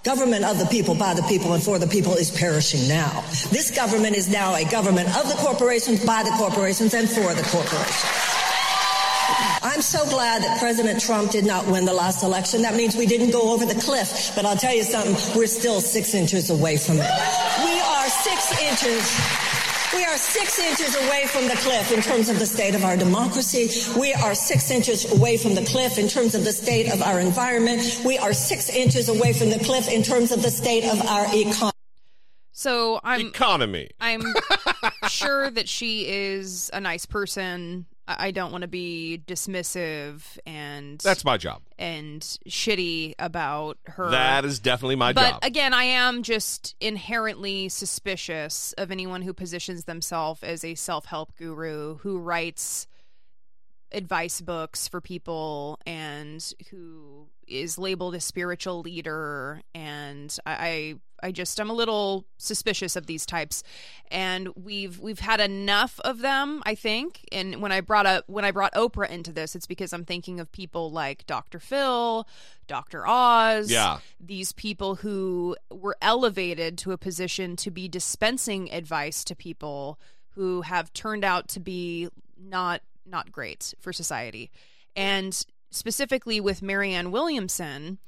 government 0.04 0.44
of 0.44 0.58
the 0.58 0.66
people, 0.66 0.94
by 0.94 1.14
the 1.14 1.22
people, 1.22 1.54
and 1.54 1.62
for 1.62 1.78
the 1.78 1.86
people 1.86 2.14
is 2.14 2.30
perishing 2.30 2.86
now. 2.86 3.24
This 3.50 3.70
government 3.70 4.14
is 4.14 4.28
now 4.28 4.54
a 4.54 4.64
government 4.64 5.08
of 5.16 5.28
the 5.28 5.34
corporations, 5.36 6.04
by 6.04 6.22
the 6.22 6.30
corporations, 6.32 6.92
and 6.92 7.08
for 7.08 7.34
the 7.34 7.42
corporations. 7.44 8.04
I'm 9.62 9.80
so 9.80 10.04
glad 10.10 10.42
that 10.42 10.60
President 10.60 11.00
Trump 11.00 11.30
did 11.30 11.46
not 11.46 11.66
win 11.66 11.86
the 11.86 11.94
last 11.94 12.22
election. 12.22 12.62
That 12.62 12.74
means 12.74 12.94
we 12.94 13.06
didn't 13.06 13.30
go 13.30 13.52
over 13.52 13.64
the 13.64 13.80
cliff. 13.80 14.30
But 14.36 14.44
I'll 14.44 14.56
tell 14.56 14.74
you 14.74 14.84
something, 14.84 15.16
we're 15.34 15.46
still 15.46 15.80
six 15.80 16.14
inches 16.14 16.50
away 16.50 16.76
from 16.76 16.96
it. 16.96 17.10
We 17.64 17.80
are 17.80 18.08
six 18.08 18.60
inches. 18.60 19.53
We 19.92 20.04
are 20.04 20.16
six 20.16 20.58
inches 20.58 20.96
away 20.96 21.26
from 21.26 21.46
the 21.48 21.56
cliff 21.56 21.92
in 21.92 22.00
terms 22.00 22.28
of 22.28 22.38
the 22.38 22.46
state 22.46 22.74
of 22.74 22.84
our 22.84 22.96
democracy. 22.96 23.68
We 23.98 24.14
are 24.14 24.34
six 24.34 24.70
inches 24.70 25.12
away 25.12 25.36
from 25.36 25.54
the 25.54 25.64
cliff 25.64 25.98
in 25.98 26.08
terms 26.08 26.34
of 26.34 26.44
the 26.44 26.52
state 26.52 26.92
of 26.92 27.02
our 27.02 27.20
environment. 27.20 28.00
We 28.04 28.18
are 28.18 28.32
six 28.32 28.70
inches 28.70 29.08
away 29.08 29.32
from 29.32 29.50
the 29.50 29.58
cliff 29.58 29.88
in 29.88 30.02
terms 30.02 30.32
of 30.32 30.42
the 30.42 30.50
state 30.50 30.84
of 30.84 31.00
our 31.06 31.26
economy. 31.34 31.72
So 32.52 33.00
I'm 33.02 33.26
Economy. 33.26 33.90
I'm 34.00 34.22
sure 35.08 35.50
that 35.50 35.68
she 35.68 36.06
is 36.08 36.70
a 36.72 36.80
nice 36.80 37.04
person. 37.04 37.86
I 38.06 38.32
don't 38.32 38.52
want 38.52 38.62
to 38.62 38.68
be 38.68 39.22
dismissive 39.26 40.22
and 40.46 40.98
That's 41.00 41.24
my 41.24 41.36
job. 41.38 41.62
and 41.78 42.20
shitty 42.48 43.14
about 43.18 43.78
her. 43.84 44.10
That 44.10 44.44
is 44.44 44.58
definitely 44.58 44.96
my 44.96 45.12
but 45.12 45.30
job. 45.30 45.40
again, 45.42 45.72
I 45.72 45.84
am 45.84 46.22
just 46.22 46.74
inherently 46.80 47.68
suspicious 47.68 48.74
of 48.76 48.90
anyone 48.90 49.22
who 49.22 49.32
positions 49.32 49.84
themselves 49.84 50.42
as 50.42 50.64
a 50.64 50.74
self-help 50.74 51.36
guru 51.36 51.96
who 51.98 52.18
writes 52.18 52.86
advice 53.94 54.40
books 54.40 54.88
for 54.88 55.00
people 55.00 55.78
and 55.86 56.52
who 56.70 57.26
is 57.46 57.78
labeled 57.78 58.14
a 58.14 58.20
spiritual 58.20 58.80
leader 58.80 59.60
and 59.74 60.36
I, 60.46 60.94
I 61.22 61.30
just 61.30 61.60
I'm 61.60 61.68
a 61.68 61.74
little 61.74 62.24
suspicious 62.38 62.96
of 62.96 63.06
these 63.06 63.26
types 63.26 63.62
and 64.10 64.48
we've 64.56 64.98
we've 64.98 65.18
had 65.20 65.40
enough 65.40 66.00
of 66.00 66.20
them 66.20 66.62
I 66.64 66.74
think 66.74 67.20
and 67.32 67.60
when 67.60 67.70
I 67.70 67.82
brought 67.82 68.06
up 68.06 68.24
when 68.28 68.44
I 68.46 68.50
brought 68.50 68.72
Oprah 68.72 69.10
into 69.10 69.30
this 69.30 69.54
it's 69.54 69.66
because 69.66 69.92
I'm 69.92 70.04
thinking 70.06 70.40
of 70.40 70.50
people 70.52 70.90
like 70.90 71.26
Dr. 71.26 71.58
Phil, 71.58 72.26
Dr. 72.66 73.06
Oz, 73.06 73.70
Yeah. 73.70 73.98
these 74.18 74.52
people 74.52 74.96
who 74.96 75.54
were 75.70 75.96
elevated 76.00 76.78
to 76.78 76.92
a 76.92 76.98
position 76.98 77.56
to 77.56 77.70
be 77.70 77.88
dispensing 77.88 78.72
advice 78.72 79.22
to 79.24 79.36
people 79.36 79.98
who 80.30 80.62
have 80.62 80.92
turned 80.94 81.24
out 81.24 81.46
to 81.48 81.60
be 81.60 82.08
not 82.38 82.80
not 83.06 83.32
great 83.32 83.74
for 83.80 83.92
society. 83.92 84.50
And 84.96 85.44
specifically 85.70 86.40
with 86.40 86.62
Marianne 86.62 87.10
Williamson 87.10 87.98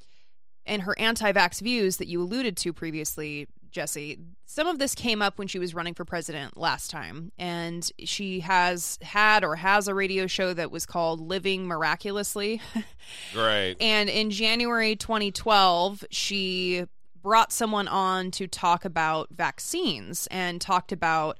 and 0.64 0.82
her 0.82 0.98
anti-vax 0.98 1.60
views 1.60 1.96
that 1.98 2.08
you 2.08 2.22
alluded 2.22 2.56
to 2.58 2.72
previously, 2.72 3.46
Jesse, 3.70 4.18
some 4.46 4.66
of 4.66 4.78
this 4.78 4.94
came 4.94 5.20
up 5.20 5.38
when 5.38 5.48
she 5.48 5.58
was 5.58 5.74
running 5.74 5.94
for 5.94 6.04
president 6.04 6.56
last 6.56 6.90
time. 6.90 7.32
And 7.38 7.88
she 8.04 8.40
has 8.40 8.98
had 9.02 9.44
or 9.44 9.56
has 9.56 9.88
a 9.88 9.94
radio 9.94 10.26
show 10.26 10.54
that 10.54 10.70
was 10.70 10.86
called 10.86 11.20
Living 11.20 11.66
Miraculously. 11.66 12.60
Great. 13.32 13.76
And 13.80 14.08
in 14.08 14.30
January 14.30 14.96
2012, 14.96 16.04
she 16.10 16.86
brought 17.22 17.52
someone 17.52 17.88
on 17.88 18.30
to 18.30 18.46
talk 18.46 18.84
about 18.84 19.28
vaccines 19.30 20.28
and 20.30 20.60
talked 20.60 20.92
about 20.92 21.38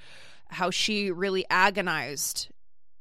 how 0.49 0.71
she 0.71 1.11
really 1.11 1.45
agonized 1.49 2.49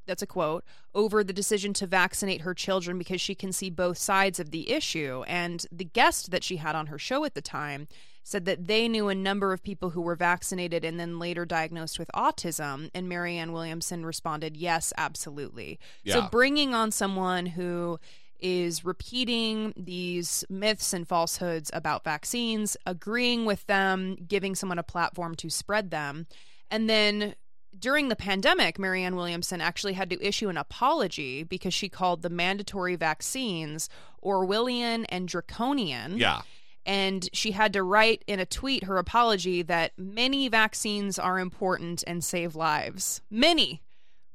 that's 0.05 0.21
a 0.21 0.27
quote 0.27 0.63
over 0.93 1.23
the 1.23 1.33
decision 1.33 1.73
to 1.73 1.87
vaccinate 1.87 2.41
her 2.41 2.53
children 2.53 2.97
because 2.97 3.21
she 3.21 3.35
can 3.35 3.51
see 3.51 3.69
both 3.69 3.97
sides 3.97 4.39
of 4.39 4.51
the 4.51 4.71
issue. 4.71 5.23
And 5.27 5.65
the 5.71 5.85
guest 5.85 6.31
that 6.31 6.43
she 6.43 6.57
had 6.57 6.75
on 6.75 6.87
her 6.87 6.99
show 6.99 7.25
at 7.25 7.33
the 7.33 7.41
time 7.41 7.87
said 8.23 8.45
that 8.45 8.67
they 8.67 8.87
knew 8.87 9.07
a 9.07 9.15
number 9.15 9.53
of 9.53 9.61
people 9.61 9.91
who 9.91 10.01
were 10.01 10.15
vaccinated 10.15 10.83
and 10.83 10.99
then 10.99 11.19
later 11.19 11.45
diagnosed 11.45 11.99
with 11.99 12.09
autism. 12.15 12.89
And 12.95 13.07
Marianne 13.07 13.53
Williamson 13.53 14.05
responded 14.05 14.57
yes 14.57 14.91
absolutely. 14.97 15.79
So 16.07 16.27
bringing 16.31 16.73
on 16.73 16.91
someone 16.91 17.45
who 17.45 17.99
is 18.39 18.83
repeating 18.83 19.73
these 19.77 20.43
myths 20.49 20.91
and 20.93 21.07
falsehoods 21.07 21.71
about 21.73 22.03
vaccines, 22.03 22.75
agreeing 22.85 23.45
with 23.45 23.65
them, 23.67 24.17
giving 24.27 24.55
someone 24.55 24.79
a 24.79 24.83
platform 24.83 25.35
to 25.35 25.49
spread 25.49 25.91
them. 25.91 26.27
And 26.69 26.89
then 26.89 27.35
during 27.79 28.09
the 28.09 28.15
pandemic, 28.15 28.79
Marianne 28.79 29.15
Williamson 29.15 29.61
actually 29.61 29.93
had 29.93 30.09
to 30.09 30.25
issue 30.25 30.49
an 30.49 30.57
apology 30.57 31.43
because 31.43 31.73
she 31.73 31.89
called 31.89 32.21
the 32.21 32.29
mandatory 32.29 32.95
vaccines 32.95 33.89
Orwellian 34.23 35.05
and 35.09 35.27
draconian. 35.27 36.17
Yeah. 36.17 36.41
And 36.85 37.27
she 37.33 37.51
had 37.51 37.73
to 37.73 37.83
write 37.83 38.23
in 38.27 38.39
a 38.39 38.45
tweet 38.45 38.83
her 38.83 38.97
apology 38.97 39.63
that 39.63 39.93
many 39.97 40.47
vaccines 40.49 41.17
are 41.17 41.39
important 41.39 42.03
and 42.05 42.23
save 42.23 42.55
lives. 42.55 43.21
Many, 43.31 43.81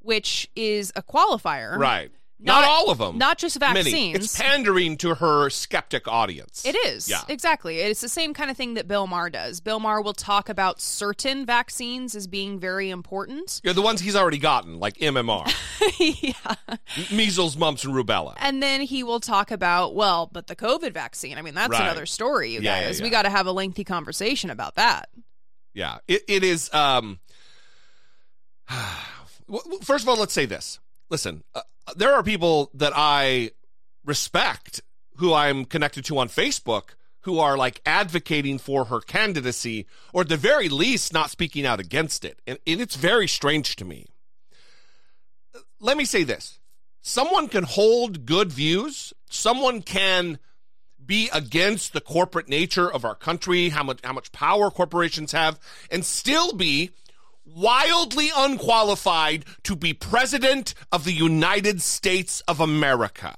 which 0.00 0.50
is 0.57 0.92
a 0.96 1.03
qualifier. 1.03 1.76
Right. 1.76 2.11
Not, 2.43 2.64
all 2.64 2.91
of 2.91 2.99
them. 2.99 3.18
Not 3.18 3.38
just 3.38 3.61
Many. 3.61 3.82
vaccines. 3.82 4.16
It's 4.16 4.38
pandering 4.38 4.97
to 4.99 5.16
her 5.16 5.51
skeptic 5.51 6.09
audience. 6.09 6.64
It 6.64 6.74
is. 6.86 7.09
Yeah. 7.09 7.20
Exactly. 7.28 7.78
It's 7.80 8.01
the 8.01 8.09
same 8.09 8.32
kind 8.32 8.51
of 8.51 8.57
thing 8.57 8.74
that 8.74 8.88
Bill 8.88 9.07
Maher 9.07 9.28
does. 9.30 9.61
Bill 9.61 9.78
Maher 9.78 10.01
will 10.01 10.14
talk 10.14 10.49
about 10.49 10.80
certain 10.80 11.45
vaccines 11.45 12.14
as 12.14 12.26
being 12.26 12.59
very 12.59 12.88
important. 12.91 13.61
Yeah, 13.62 13.72
the 13.74 13.82
ones 13.82 14.01
he's 14.01 14.16
already 14.16 14.38
gotten, 14.38 14.78
like 14.80 14.97
MMR, 14.99 15.53
yeah. 16.22 16.76
measles, 17.14 17.57
mumps, 17.57 17.84
and 17.84 17.93
rubella. 17.95 18.34
And 18.38 18.62
then 18.62 18.80
he 18.80 19.03
will 19.03 19.20
talk 19.20 19.51
about, 19.51 19.95
well, 19.95 20.28
but 20.32 20.47
the 20.47 20.57
COVID 20.57 20.93
vaccine. 20.95 21.36
I 21.36 21.43
mean, 21.43 21.55
that's 21.55 21.70
Right. 21.70 21.82
another 21.82 22.07
story, 22.07 22.53
you 22.53 22.61
Yeah, 22.61 22.80
yeah, 22.80 22.86
guys. 22.86 23.03
We 23.03 23.11
got 23.11 23.22
to 23.22 23.30
have 23.30 23.47
a 23.47 23.53
lengthy 23.53 23.84
conversation 23.84 24.49
about 24.51 24.76
that. 24.76 25.11
Yeah, 25.74 25.99
it, 26.09 26.22
it 26.26 26.43
is. 26.43 26.72
Um, 26.72 27.20
first 29.82 30.05
of 30.05 30.09
all, 30.09 30.16
let's 30.16 30.32
say 30.32 30.47
this. 30.47 30.78
Listen, 31.11 31.43
uh, 31.55 31.61
there 31.97 32.14
are 32.14 32.22
people 32.22 32.70
that 32.74 32.93
I 32.95 33.51
respect 34.05 34.81
who 35.16 35.35
I'm 35.35 35.64
connected 35.64 36.05
to 36.07 36.18
on 36.18 36.28
Facebook 36.28 36.95
who 37.22 37.39
are 37.39 37.57
like 37.57 37.83
advocating 37.85 38.59
for 38.59 38.87
her 38.87 39.01
candidacy, 39.01 39.87
or 40.12 40.22
at 40.22 40.28
the 40.28 40.37
very 40.37 40.68
least, 40.68 41.12
not 41.12 41.31
speaking 41.31 41.66
out 41.66 41.78
against 41.81 42.24
it. 42.24 42.41
And, 42.47 42.59
and 42.66 42.81
it's 42.81 42.97
very 42.97 43.28
strange 43.28 43.76
to 43.76 43.85
me. 43.85 44.07
Let 45.81 45.97
me 45.97 46.05
say 46.05 46.24
this 46.24 46.59
someone 47.03 47.49
can 47.49 47.64
hold 47.64 48.26
good 48.26 48.53
views, 48.53 49.12
someone 49.28 49.83
can 49.83 50.39
be 51.05 51.28
against 51.33 51.93
the 51.93 52.01
corporate 52.01 52.49
nature 52.49 52.91
of 52.91 53.05
our 53.05 53.14
country, 53.14 53.70
how 53.70 53.83
much 53.83 54.01
how 54.03 54.12
much 54.12 54.33
power 54.33 54.70
corporations 54.70 55.33
have, 55.33 55.59
and 55.91 56.05
still 56.05 56.53
be 56.53 56.91
wildly 57.55 58.30
unqualified 58.36 59.44
to 59.64 59.76
be 59.76 59.92
president 59.92 60.74
of 60.92 61.05
the 61.05 61.12
United 61.12 61.82
States 61.82 62.40
of 62.42 62.61
America. 62.61 63.36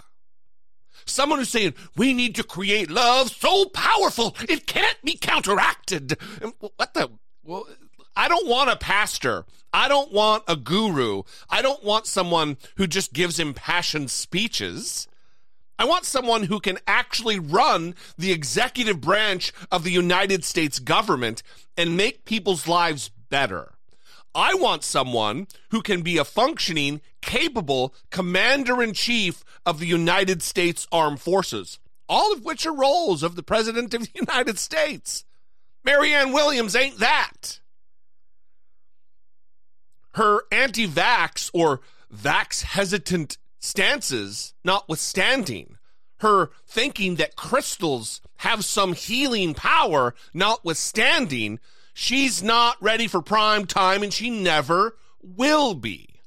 Someone 1.04 1.38
who's 1.38 1.48
saying 1.48 1.74
we 1.96 2.14
need 2.14 2.34
to 2.36 2.44
create 2.44 2.90
love 2.90 3.30
so 3.30 3.66
powerful 3.66 4.36
it 4.48 4.66
can't 4.66 5.00
be 5.02 5.16
counteracted. 5.16 6.16
What 6.76 6.94
the? 6.94 7.10
Well, 7.44 7.66
I 8.14 8.28
don't 8.28 8.46
want 8.46 8.70
a 8.70 8.76
pastor. 8.76 9.44
I 9.72 9.88
don't 9.88 10.12
want 10.12 10.44
a 10.46 10.54
guru. 10.54 11.22
I 11.48 11.62
don't 11.62 11.82
want 11.82 12.06
someone 12.06 12.58
who 12.76 12.86
just 12.86 13.12
gives 13.12 13.40
impassioned 13.40 14.10
speeches. 14.10 15.08
I 15.78 15.86
want 15.86 16.04
someone 16.04 16.44
who 16.44 16.60
can 16.60 16.78
actually 16.86 17.38
run 17.38 17.94
the 18.16 18.30
executive 18.30 19.00
branch 19.00 19.52
of 19.72 19.82
the 19.82 19.90
United 19.90 20.44
States 20.44 20.78
government 20.78 21.42
and 21.76 21.96
make 21.96 22.24
people's 22.24 22.68
lives 22.68 23.10
better. 23.30 23.71
I 24.34 24.54
want 24.54 24.82
someone 24.82 25.46
who 25.70 25.82
can 25.82 26.02
be 26.02 26.16
a 26.16 26.24
functioning, 26.24 27.00
capable 27.20 27.94
commander 28.10 28.82
in 28.82 28.94
chief 28.94 29.44
of 29.66 29.78
the 29.78 29.86
United 29.86 30.42
States 30.42 30.86
Armed 30.90 31.20
Forces, 31.20 31.78
all 32.08 32.32
of 32.32 32.44
which 32.44 32.66
are 32.66 32.74
roles 32.74 33.22
of 33.22 33.36
the 33.36 33.42
President 33.42 33.92
of 33.94 34.02
the 34.02 34.10
United 34.14 34.58
States. 34.58 35.24
Marianne 35.84 36.32
Williams 36.32 36.76
ain't 36.76 36.98
that. 36.98 37.60
Her 40.14 40.42
anti 40.50 40.86
vax 40.86 41.50
or 41.52 41.80
vax 42.14 42.62
hesitant 42.62 43.38
stances 43.58 44.54
notwithstanding, 44.64 45.78
her 46.18 46.50
thinking 46.66 47.16
that 47.16 47.36
crystals 47.36 48.20
have 48.38 48.64
some 48.64 48.92
healing 48.92 49.54
power 49.54 50.14
notwithstanding, 50.34 51.60
she's 51.92 52.42
not 52.42 52.76
ready 52.80 53.06
for 53.06 53.22
prime 53.22 53.66
time 53.66 54.02
and 54.02 54.12
she 54.12 54.30
never 54.30 54.96
will 55.22 55.74
be. 55.74 56.20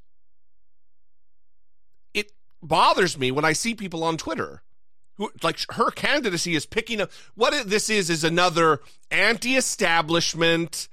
It 2.13 2.31
bothers 2.61 3.17
me 3.17 3.31
when 3.31 3.45
I 3.45 3.53
see 3.53 3.75
people 3.75 4.03
on 4.03 4.17
Twitter 4.17 4.63
who 5.17 5.31
like 5.41 5.59
her 5.71 5.91
candidacy 5.91 6.55
is 6.55 6.65
picking 6.65 7.01
up 7.01 7.11
what 7.35 7.67
this 7.69 7.89
is 7.89 8.09
is 8.09 8.23
another 8.23 8.81
anti-establishment. 9.11 10.87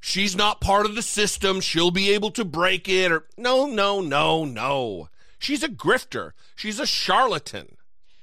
She's 0.00 0.36
not 0.36 0.60
part 0.60 0.84
of 0.84 0.94
the 0.94 1.02
system. 1.02 1.60
She'll 1.60 1.90
be 1.90 2.12
able 2.12 2.30
to 2.32 2.44
break 2.44 2.88
it 2.88 3.10
or 3.10 3.24
no 3.38 3.66
no 3.66 4.00
no 4.00 4.44
no. 4.44 5.08
She's 5.38 5.62
a 5.62 5.68
grifter. 5.68 6.32
She's 6.54 6.78
a 6.78 6.86
charlatan. 6.86 7.76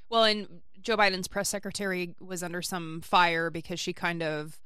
Well, 0.10 0.24
and 0.24 0.62
Joe 0.82 0.98
Biden's 0.98 1.28
press 1.28 1.50
secretary 1.50 2.16
was 2.20 2.44
under 2.44 2.62
some 2.62 3.02
fire 3.02 3.50
because 3.50 3.80
she 3.80 3.94
kind 3.94 4.22
of 4.24 4.61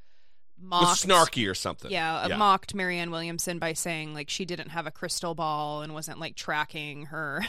mocked 0.65 0.85
was 0.85 1.03
snarky 1.03 1.49
or 1.49 1.53
something 1.53 1.91
Yeah, 1.91 2.15
uh, 2.15 2.37
mocked 2.37 2.73
Marianne 2.73 3.11
Williamson 3.11 3.59
by 3.59 3.73
saying 3.73 4.13
like 4.13 4.29
she 4.29 4.45
didn't 4.45 4.69
have 4.69 4.87
a 4.87 4.91
crystal 4.91 5.35
ball 5.35 5.81
and 5.81 5.93
wasn't 5.93 6.19
like 6.19 6.35
tracking 6.35 7.07
her. 7.07 7.43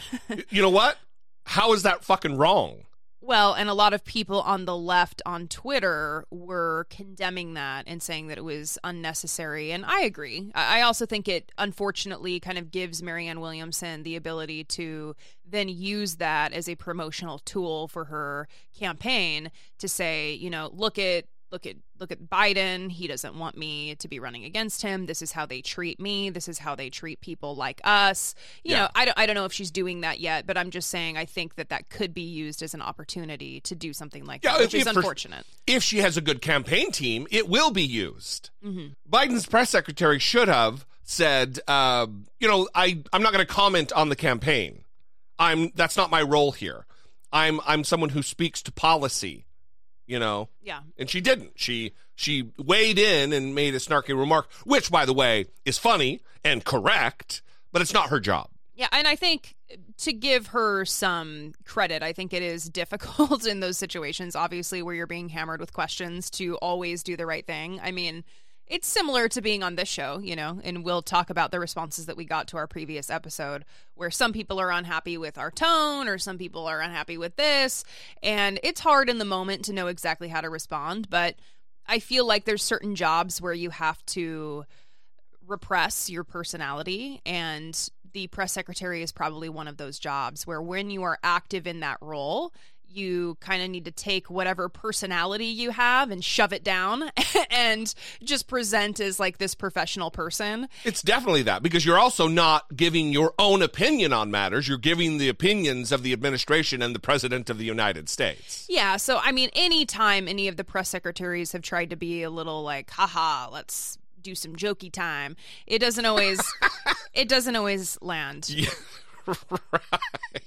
you 0.49 0.61
know 0.61 0.69
what 0.69 0.97
how 1.45 1.73
is 1.73 1.83
that 1.83 2.03
fucking 2.03 2.37
wrong 2.37 2.83
well, 3.27 3.55
and 3.55 3.67
a 3.67 3.73
lot 3.73 3.93
of 3.93 4.05
people 4.05 4.39
on 4.41 4.63
the 4.63 4.77
left 4.77 5.21
on 5.25 5.49
Twitter 5.49 6.25
were 6.31 6.87
condemning 6.89 7.55
that 7.55 7.83
and 7.85 8.01
saying 8.01 8.27
that 8.27 8.37
it 8.37 8.43
was 8.45 8.77
unnecessary. 8.85 9.71
And 9.71 9.85
I 9.85 10.03
agree. 10.03 10.49
I 10.55 10.81
also 10.81 11.05
think 11.05 11.27
it 11.27 11.51
unfortunately 11.57 12.39
kind 12.39 12.57
of 12.57 12.71
gives 12.71 13.03
Marianne 13.03 13.41
Williamson 13.41 14.03
the 14.03 14.15
ability 14.15 14.63
to 14.65 15.13
then 15.45 15.67
use 15.67 16.15
that 16.15 16.53
as 16.53 16.69
a 16.69 16.75
promotional 16.75 17.39
tool 17.39 17.89
for 17.89 18.05
her 18.05 18.47
campaign 18.79 19.51
to 19.79 19.89
say, 19.89 20.31
you 20.33 20.49
know, 20.49 20.69
look 20.73 20.97
at 20.97 21.25
look 21.51 21.65
at 21.65 21.75
look 21.99 22.11
at 22.11 22.19
Biden. 22.29 22.91
He 22.91 23.07
doesn't 23.07 23.37
want 23.37 23.57
me 23.57 23.95
to 23.95 24.07
be 24.07 24.19
running 24.19 24.43
against 24.43 24.81
him. 24.81 25.05
This 25.05 25.21
is 25.21 25.31
how 25.31 25.45
they 25.45 25.61
treat 25.61 25.99
me. 25.99 26.29
This 26.29 26.47
is 26.47 26.59
how 26.59 26.75
they 26.75 26.89
treat 26.89 27.21
people 27.21 27.55
like 27.55 27.79
us. 27.83 28.35
You 28.63 28.71
Yeah. 28.73 28.81
know, 28.83 28.89
I 28.95 29.05
don't 29.05 29.17
I 29.17 29.25
don't 29.25 29.35
know 29.35 29.45
if 29.45 29.53
she's 29.53 29.71
doing 29.71 30.01
that 30.01 30.19
yet, 30.19 30.45
but 30.45 30.57
I'm 30.57 30.71
just 30.71 30.89
saying 30.89 31.17
I 31.17 31.25
think 31.25 31.55
that 31.55 31.69
that 31.69 31.89
could 31.89 32.13
be 32.13 32.21
used 32.21 32.61
as 32.61 32.73
an 32.73 32.81
opportunity 32.81 33.59
to 33.61 33.75
do 33.75 33.93
something 33.93 34.25
like 34.25 34.41
that, 34.41 34.59
which 34.59 34.73
is 34.73 34.85
if 34.85 34.93
for- 34.93 34.99
unfortunate. 34.99 35.45
if 35.65 35.83
she 35.83 35.99
has 35.99 36.17
a 36.17 36.21
good 36.21 36.41
campaign 36.41 36.91
team, 36.91 37.27
it 37.31 37.47
will 37.47 37.71
be 37.71 37.83
used. 37.83 38.49
Mhm. 38.65 38.95
Biden's 39.09 39.45
press 39.45 39.69
secretary 39.69 40.19
should 40.19 40.47
have 40.49 40.85
said, 41.03 41.59
uh, 41.67 42.07
you 42.39 42.47
know, 42.47 42.67
I 42.75 43.01
I'm 43.13 43.23
not 43.23 43.31
going 43.33 43.45
to 43.45 43.51
comment 43.53 43.91
on 43.93 44.09
the 44.09 44.15
campaign. 44.17 44.83
I'm 45.39 45.71
that's 45.75 45.95
not 45.95 46.09
my 46.11 46.21
role 46.21 46.51
here. 46.51 46.85
I'm 47.31 47.59
I'm 47.65 47.83
someone 47.83 48.09
who 48.09 48.21
speaks 48.21 48.61
to 48.63 48.71
policy. 48.71 49.45
You 50.07 50.19
know. 50.19 50.49
Yeah. 50.61 50.79
And 50.97 51.09
she 51.09 51.21
didn't. 51.21 51.51
She 51.55 51.93
she 52.15 52.51
weighed 52.57 52.97
in 52.97 53.31
and 53.31 53.53
made 53.53 53.75
a 53.75 53.79
snarky 53.79 54.17
remark, 54.17 54.51
which, 54.65 54.89
by 54.89 55.05
the 55.05 55.13
way, 55.13 55.45
is 55.65 55.77
funny 55.77 56.21
and 56.43 56.65
correct, 56.65 57.43
but 57.71 57.81
it's 57.81 57.93
not 57.93 58.09
her 58.09 58.19
job. 58.19 58.49
Yeah, 58.73 58.87
and 58.91 59.07
I 59.07 59.15
think 59.15 59.55
to 59.99 60.13
give 60.13 60.47
her 60.47 60.85
some 60.85 61.53
credit, 61.65 62.03
I 62.03 62.13
think 62.13 62.33
it 62.33 62.43
is 62.43 62.69
difficult 62.69 63.45
in 63.45 63.59
those 63.59 63.77
situations, 63.77 64.35
obviously, 64.35 64.81
where 64.81 64.95
you're 64.95 65.07
being 65.07 65.29
hammered 65.29 65.59
with 65.59 65.73
questions 65.73 66.29
to 66.31 66.55
always 66.57 67.03
do 67.03 67.17
the 67.17 67.25
right 67.25 67.45
thing. 67.45 67.79
I 67.83 67.91
mean, 67.91 68.23
it's 68.67 68.87
similar 68.87 69.29
to 69.29 69.41
being 69.41 69.63
on 69.63 69.75
this 69.75 69.87
show, 69.87 70.19
you 70.19 70.35
know, 70.35 70.59
and 70.63 70.83
we'll 70.83 71.01
talk 71.01 71.29
about 71.29 71.51
the 71.51 71.59
responses 71.59 72.05
that 72.07 72.17
we 72.17 72.25
got 72.25 72.47
to 72.49 72.57
our 72.57 72.67
previous 72.67 73.09
episode, 73.09 73.63
where 73.95 74.11
some 74.11 74.33
people 74.33 74.59
are 74.59 74.71
unhappy 74.71 75.17
with 75.17 75.37
our 75.37 75.51
tone 75.51 76.07
or 76.07 76.17
some 76.17 76.37
people 76.37 76.65
are 76.65 76.81
unhappy 76.81 77.17
with 77.17 77.35
this. 77.37 77.83
And 78.21 78.59
it's 78.63 78.81
hard 78.81 79.09
in 79.09 79.19
the 79.19 79.25
moment 79.25 79.65
to 79.65 79.73
know 79.73 79.87
exactly 79.87 80.27
how 80.27 80.41
to 80.41 80.49
respond, 80.49 81.09
but 81.09 81.35
I 81.87 81.99
feel 81.99 82.27
like 82.27 82.43
there's 82.43 82.63
certain 82.63 82.95
jobs 82.95 83.41
where 83.41 83.53
you 83.53 83.69
have 83.69 84.05
to 84.07 84.65
repress 85.47 86.09
your 86.09 86.25
personality 86.25 87.21
and 87.25 87.89
the 88.11 88.27
press 88.27 88.51
secretary 88.51 89.01
is 89.01 89.11
probably 89.11 89.47
one 89.47 89.67
of 89.67 89.77
those 89.77 89.99
jobs 89.99 90.45
where 90.45 90.61
when 90.61 90.89
you 90.89 91.03
are 91.03 91.17
active 91.23 91.67
in 91.67 91.79
that 91.79 91.97
role 92.01 92.53
you 92.89 93.37
kind 93.39 93.61
of 93.61 93.69
need 93.69 93.85
to 93.85 93.91
take 93.91 94.29
whatever 94.29 94.69
personality 94.69 95.45
you 95.45 95.71
have 95.71 96.09
and 96.11 96.23
shove 96.23 96.53
it 96.53 96.63
down 96.63 97.09
and 97.51 97.93
just 98.23 98.47
present 98.47 98.99
as 98.99 99.19
like 99.19 99.37
this 99.37 99.53
professional 99.55 100.09
person 100.11 100.67
It's 100.83 101.01
definitely 101.01 101.43
that 101.43 101.61
because 101.63 101.85
you're 101.85 101.99
also 101.99 102.27
not 102.27 102.75
giving 102.75 103.11
your 103.11 103.33
own 103.37 103.61
opinion 103.61 104.13
on 104.13 104.31
matters. 104.31 104.67
You're 104.67 104.77
giving 104.77 105.17
the 105.17 105.29
opinions 105.29 105.91
of 105.91 106.03
the 106.03 106.13
administration 106.13 106.81
and 106.81 106.95
the 106.95 106.99
president 106.99 107.49
of 107.49 107.57
the 107.57 107.65
United 107.65 108.09
States. 108.09 108.65
yeah 108.69 108.97
so 108.97 109.19
i 109.23 109.31
mean 109.31 109.49
anytime 109.53 110.27
any 110.27 110.47
of 110.47 110.57
the 110.57 110.63
press 110.63 110.89
secretaries 110.89 111.51
have 111.51 111.61
tried 111.61 111.89
to 111.89 111.95
be 111.95 112.23
a 112.23 112.29
little 112.29 112.63
like 112.63 112.89
haha 112.91 113.49
let's 113.51 113.97
do 114.21 114.33
some 114.35 114.55
jokey 114.55 114.91
time 114.91 115.35
it 115.65 115.79
doesn't 115.79 116.05
always 116.05 116.39
it 117.13 117.27
doesn't 117.29 117.55
always 117.55 117.97
land 118.01 118.49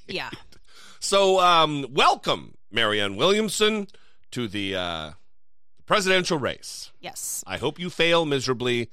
yeah 0.08 0.30
So, 1.02 1.40
um, 1.40 1.86
welcome, 1.90 2.58
Marianne 2.70 3.16
Williamson, 3.16 3.88
to 4.32 4.46
the 4.46 4.76
uh, 4.76 5.10
presidential 5.86 6.38
race. 6.38 6.92
yes 7.00 7.42
I 7.46 7.56
hope 7.56 7.80
you 7.80 7.88
fail 7.88 8.26
miserably 8.26 8.90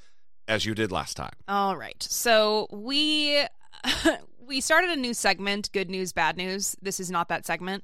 as 0.47 0.65
you 0.65 0.73
did 0.73 0.89
last 0.89 1.17
time. 1.17 1.33
All 1.49 1.75
right. 1.75 2.01
So 2.01 2.67
we 2.71 3.45
we 4.47 4.61
started 4.61 4.89
a 4.91 4.95
new 4.95 5.13
segment, 5.13 5.69
good 5.73 5.89
news, 5.89 6.13
bad 6.13 6.37
news. 6.37 6.77
This 6.81 7.01
is 7.01 7.11
not 7.11 7.27
that 7.27 7.45
segment, 7.45 7.83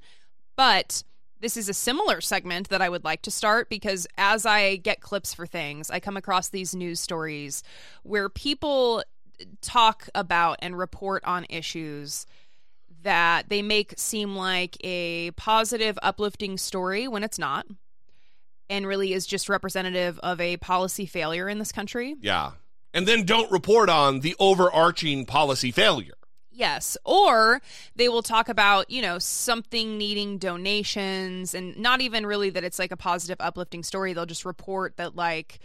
but 0.55 1.03
this 1.41 1.57
is 1.57 1.67
a 1.67 1.73
similar 1.73 2.21
segment 2.21 2.69
that 2.69 2.81
I 2.81 2.87
would 2.87 3.03
like 3.03 3.23
to 3.23 3.31
start 3.31 3.69
because 3.69 4.07
as 4.17 4.45
I 4.45 4.77
get 4.77 5.01
clips 5.01 5.33
for 5.33 5.45
things, 5.45 5.91
I 5.91 5.99
come 5.99 6.15
across 6.15 6.47
these 6.47 6.73
news 6.73 7.01
stories 7.01 7.61
where 8.03 8.29
people 8.29 9.03
talk 9.61 10.07
about 10.15 10.59
and 10.61 10.77
report 10.77 11.23
on 11.25 11.45
issues 11.49 12.25
that 13.03 13.49
they 13.49 13.61
make 13.61 13.93
seem 13.97 14.35
like 14.35 14.75
a 14.83 15.31
positive, 15.31 15.97
uplifting 16.01 16.57
story 16.57 17.07
when 17.07 17.23
it's 17.23 17.39
not, 17.39 17.65
and 18.69 18.87
really 18.87 19.13
is 19.13 19.25
just 19.25 19.49
representative 19.49 20.19
of 20.19 20.41
a 20.41 20.57
policy 20.57 21.05
failure 21.05 21.47
in 21.47 21.59
this 21.59 21.71
country. 21.71 22.15
Yeah. 22.19 22.51
And 22.93 23.07
then 23.07 23.25
don't 23.25 23.51
report 23.51 23.89
on 23.89 24.19
the 24.19 24.35
overarching 24.39 25.25
policy 25.25 25.71
failure. 25.71 26.13
Yes. 26.51 26.95
Or 27.03 27.61
they 27.95 28.07
will 28.07 28.21
talk 28.21 28.47
about, 28.47 28.91
you 28.91 29.01
know, 29.01 29.17
something 29.17 29.97
needing 29.97 30.37
donations 30.37 31.55
and 31.55 31.75
not 31.77 32.01
even 32.01 32.25
really 32.25 32.51
that 32.51 32.63
it's 32.63 32.77
like 32.77 32.91
a 32.91 32.97
positive, 32.97 33.37
uplifting 33.39 33.81
story. 33.81 34.13
They'll 34.13 34.27
just 34.27 34.45
report 34.45 34.97
that, 34.97 35.15
like, 35.15 35.59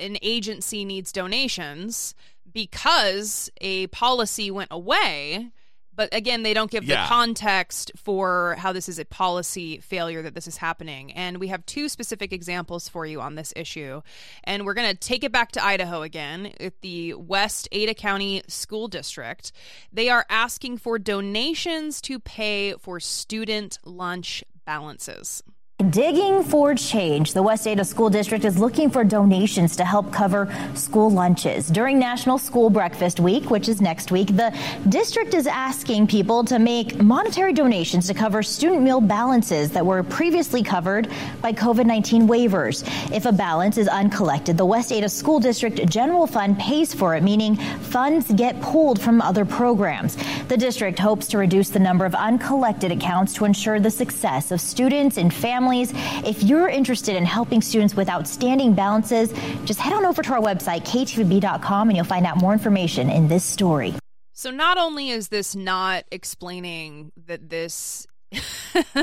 an 0.00 0.16
agency 0.22 0.86
needs 0.86 1.12
donations 1.12 2.14
because 2.50 3.50
a 3.60 3.88
policy 3.88 4.50
went 4.50 4.70
away 4.70 5.50
but 5.98 6.08
again, 6.14 6.44
they 6.44 6.54
don't 6.54 6.70
give 6.70 6.84
Yeah. 6.84 7.02
the 7.02 7.08
context 7.08 7.90
for 7.96 8.54
how 8.60 8.72
this 8.72 8.88
is 8.88 9.00
a 9.00 9.04
policy 9.04 9.78
failure 9.80 10.22
that 10.22 10.32
this 10.32 10.46
is 10.46 10.58
happening. 10.58 11.10
And 11.12 11.38
we 11.38 11.48
have 11.48 11.66
two 11.66 11.88
specific 11.88 12.32
examples 12.32 12.88
for 12.88 13.04
you 13.04 13.20
on 13.20 13.34
this 13.34 13.52
issue. 13.56 14.02
And 14.44 14.64
we're 14.64 14.74
going 14.74 14.88
to 14.88 14.96
take 14.96 15.24
it 15.24 15.32
back 15.32 15.50
to 15.52 15.64
Idaho 15.64 16.02
again 16.02 16.52
at 16.60 16.80
the 16.82 17.14
West 17.14 17.68
Ada 17.72 17.94
County 17.94 18.42
School 18.46 18.86
District. 18.86 19.50
They 19.92 20.08
are 20.08 20.24
asking 20.30 20.78
for 20.78 21.00
donations 21.00 22.00
to 22.02 22.20
pay 22.20 22.74
for 22.74 23.00
student 23.00 23.80
lunch 23.84 24.44
balances. 24.64 25.42
Digging 25.78 26.42
for 26.42 26.74
change. 26.74 27.34
The 27.34 27.42
West 27.44 27.64
Ada 27.64 27.84
School 27.84 28.10
District 28.10 28.44
is 28.44 28.58
looking 28.58 28.90
for 28.90 29.04
donations 29.04 29.76
to 29.76 29.84
help 29.84 30.12
cover 30.12 30.52
school 30.74 31.08
lunches. 31.08 31.68
During 31.68 32.00
National 32.00 32.36
School 32.36 32.68
Breakfast 32.68 33.20
Week, 33.20 33.48
which 33.48 33.68
is 33.68 33.80
next 33.80 34.10
week, 34.10 34.26
the 34.34 34.52
district 34.88 35.34
is 35.34 35.46
asking 35.46 36.08
people 36.08 36.42
to 36.46 36.58
make 36.58 37.00
monetary 37.00 37.52
donations 37.52 38.08
to 38.08 38.14
cover 38.14 38.42
student 38.42 38.82
meal 38.82 39.00
balances 39.00 39.70
that 39.70 39.86
were 39.86 40.02
previously 40.02 40.64
covered 40.64 41.08
by 41.42 41.52
COVID 41.52 41.86
19 41.86 42.26
waivers. 42.26 42.82
If 43.14 43.26
a 43.26 43.32
balance 43.32 43.78
is 43.78 43.86
uncollected, 43.86 44.56
the 44.56 44.66
West 44.66 44.90
Ada 44.90 45.08
School 45.08 45.38
District 45.38 45.88
General 45.88 46.26
Fund 46.26 46.58
pays 46.58 46.92
for 46.92 47.14
it, 47.14 47.22
meaning 47.22 47.54
funds 47.54 48.32
get 48.32 48.60
pulled 48.62 49.00
from 49.00 49.22
other 49.22 49.44
programs. 49.44 50.16
The 50.48 50.56
district 50.56 50.98
hopes 50.98 51.28
to 51.28 51.38
reduce 51.38 51.68
the 51.68 51.78
number 51.78 52.04
of 52.04 52.16
uncollected 52.16 52.90
accounts 52.90 53.32
to 53.34 53.44
ensure 53.44 53.78
the 53.78 53.92
success 53.92 54.50
of 54.50 54.60
students 54.60 55.18
and 55.18 55.32
families. 55.32 55.67
If 55.72 56.42
you're 56.42 56.68
interested 56.68 57.16
in 57.16 57.24
helping 57.24 57.62
students 57.62 57.94
with 57.94 58.08
outstanding 58.08 58.74
balances, 58.74 59.32
just 59.64 59.80
head 59.80 59.92
on 59.92 60.04
over 60.04 60.22
to 60.22 60.32
our 60.32 60.40
website, 60.40 60.84
ktvb.com, 60.84 61.88
and 61.88 61.96
you'll 61.96 62.06
find 62.06 62.26
out 62.26 62.38
more 62.38 62.52
information 62.52 63.10
in 63.10 63.28
this 63.28 63.44
story. 63.44 63.94
So 64.32 64.50
not 64.50 64.78
only 64.78 65.10
is 65.10 65.28
this 65.28 65.56
not 65.56 66.04
explaining 66.12 67.12
that 67.26 67.48
this 67.50 68.06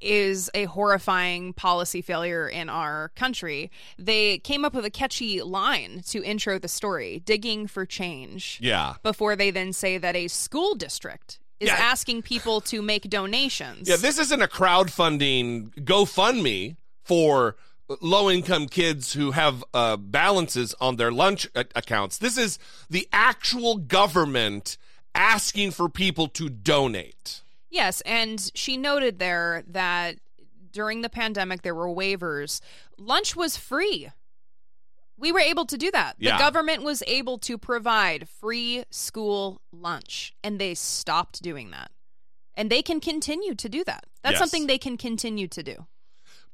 is 0.00 0.50
a 0.54 0.64
horrifying 0.66 1.52
policy 1.54 2.02
failure 2.02 2.48
in 2.48 2.68
our 2.68 3.08
country, 3.16 3.70
they 3.98 4.38
came 4.38 4.64
up 4.64 4.74
with 4.74 4.84
a 4.84 4.90
catchy 4.90 5.42
line 5.42 6.02
to 6.06 6.22
intro 6.22 6.58
the 6.58 6.68
story, 6.68 7.20
digging 7.24 7.66
for 7.66 7.84
change. 7.84 8.58
Yeah. 8.62 8.94
Before 9.02 9.34
they 9.34 9.50
then 9.50 9.72
say 9.72 9.98
that 9.98 10.14
a 10.14 10.28
school 10.28 10.74
district 10.74 11.40
is 11.60 11.68
Yeah. 11.68 11.74
asking 11.76 12.22
people 12.22 12.60
to 12.62 12.82
make 12.82 13.08
donations. 13.08 13.88
Yeah, 13.88 13.96
this 13.96 14.18
isn't 14.18 14.42
a 14.42 14.48
crowdfunding 14.48 15.74
GoFundMe 15.84 16.76
for 17.04 17.56
low 18.00 18.30
income 18.30 18.66
kids 18.66 19.12
who 19.12 19.32
have 19.32 19.62
uh, 19.74 19.96
balances 19.96 20.74
on 20.80 20.96
their 20.96 21.12
lunch 21.12 21.46
a- 21.54 21.66
accounts. 21.74 22.18
This 22.18 22.36
is 22.38 22.58
the 22.88 23.06
actual 23.12 23.76
government 23.76 24.76
asking 25.14 25.70
for 25.70 25.88
people 25.88 26.26
to 26.28 26.48
donate. 26.48 27.42
Yes, 27.70 28.00
and 28.02 28.50
she 28.54 28.76
noted 28.76 29.18
there 29.18 29.64
that 29.68 30.16
during 30.72 31.02
the 31.02 31.08
pandemic 31.08 31.62
there 31.62 31.74
were 31.74 31.88
waivers. 31.88 32.60
Lunch 32.98 33.36
was 33.36 33.56
free. 33.56 34.10
We 35.16 35.30
were 35.32 35.40
able 35.40 35.64
to 35.66 35.76
do 35.76 35.90
that. 35.92 36.16
Yeah. 36.18 36.36
The 36.36 36.42
government 36.42 36.82
was 36.82 37.02
able 37.06 37.38
to 37.38 37.56
provide 37.56 38.28
free 38.28 38.84
school 38.90 39.60
lunch, 39.72 40.34
and 40.42 40.58
they 40.60 40.74
stopped 40.74 41.42
doing 41.42 41.70
that. 41.70 41.90
And 42.56 42.70
they 42.70 42.82
can 42.82 43.00
continue 43.00 43.54
to 43.54 43.68
do 43.68 43.84
that. 43.84 44.06
That's 44.22 44.34
Yes. 44.34 44.38
something 44.40 44.66
they 44.66 44.78
can 44.78 44.96
continue 44.96 45.48
to 45.48 45.62
do. 45.62 45.86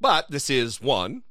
But 0.01 0.31
this 0.31 0.49
is 0.51 0.81
one, 0.81 1.23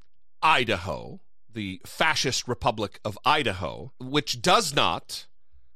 Idaho, 0.42 1.20
the 1.52 1.82
fascist 1.86 2.48
republic 2.48 3.00
of 3.04 3.18
Idaho, 3.26 3.92
which 4.00 4.42
does 4.42 4.74
not 4.74 5.26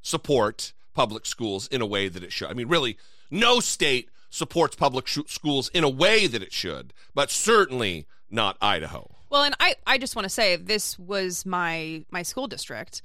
support 0.02 0.74
public 0.94 1.26
schools 1.26 1.68
in 1.68 1.82
a 1.82 1.86
way 1.88 2.08
that 2.08 2.24
it 2.24 2.32
should. 2.32 2.50
I 2.50 2.54
mean, 2.54 2.68
really, 2.68 2.98
no 3.32 3.60
state 3.60 4.10
supports 4.30 4.76
public 4.76 5.08
sh- 5.08 5.20
schools 5.28 5.70
in 5.70 5.84
a 5.84 5.90
way 5.90 6.28
that 6.28 6.44
it 6.44 6.54
should, 6.54 6.94
but 7.16 7.32
certainly 7.32 8.06
not 8.30 8.58
Idaho. 8.62 9.13
Well, 9.34 9.42
and 9.42 9.56
I, 9.60 9.76
I 9.88 9.98
just 9.98 10.16
want 10.16 10.26
to 10.26 10.30
say 10.30 10.58
this 10.58 11.00
was 11.00 11.44
my 11.44 12.06
my 12.12 12.22
school 12.22 12.46
district, 12.46 13.02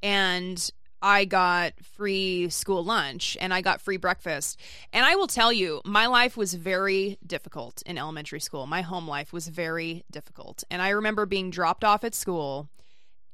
and 0.00 0.70
I 1.02 1.24
got 1.24 1.72
free 1.82 2.50
school 2.50 2.84
lunch 2.84 3.36
and 3.40 3.52
I 3.52 3.62
got 3.62 3.80
free 3.80 3.96
breakfast. 3.96 4.60
And 4.92 5.04
I 5.04 5.16
will 5.16 5.26
tell 5.26 5.52
you, 5.52 5.80
my 5.84 6.06
life 6.06 6.36
was 6.36 6.54
very 6.54 7.18
difficult 7.26 7.82
in 7.84 7.98
elementary 7.98 8.38
school. 8.38 8.68
My 8.68 8.82
home 8.82 9.08
life 9.08 9.32
was 9.32 9.48
very 9.48 10.04
difficult, 10.08 10.62
and 10.70 10.80
I 10.80 10.90
remember 10.90 11.26
being 11.26 11.50
dropped 11.50 11.82
off 11.82 12.04
at 12.04 12.14
school 12.14 12.68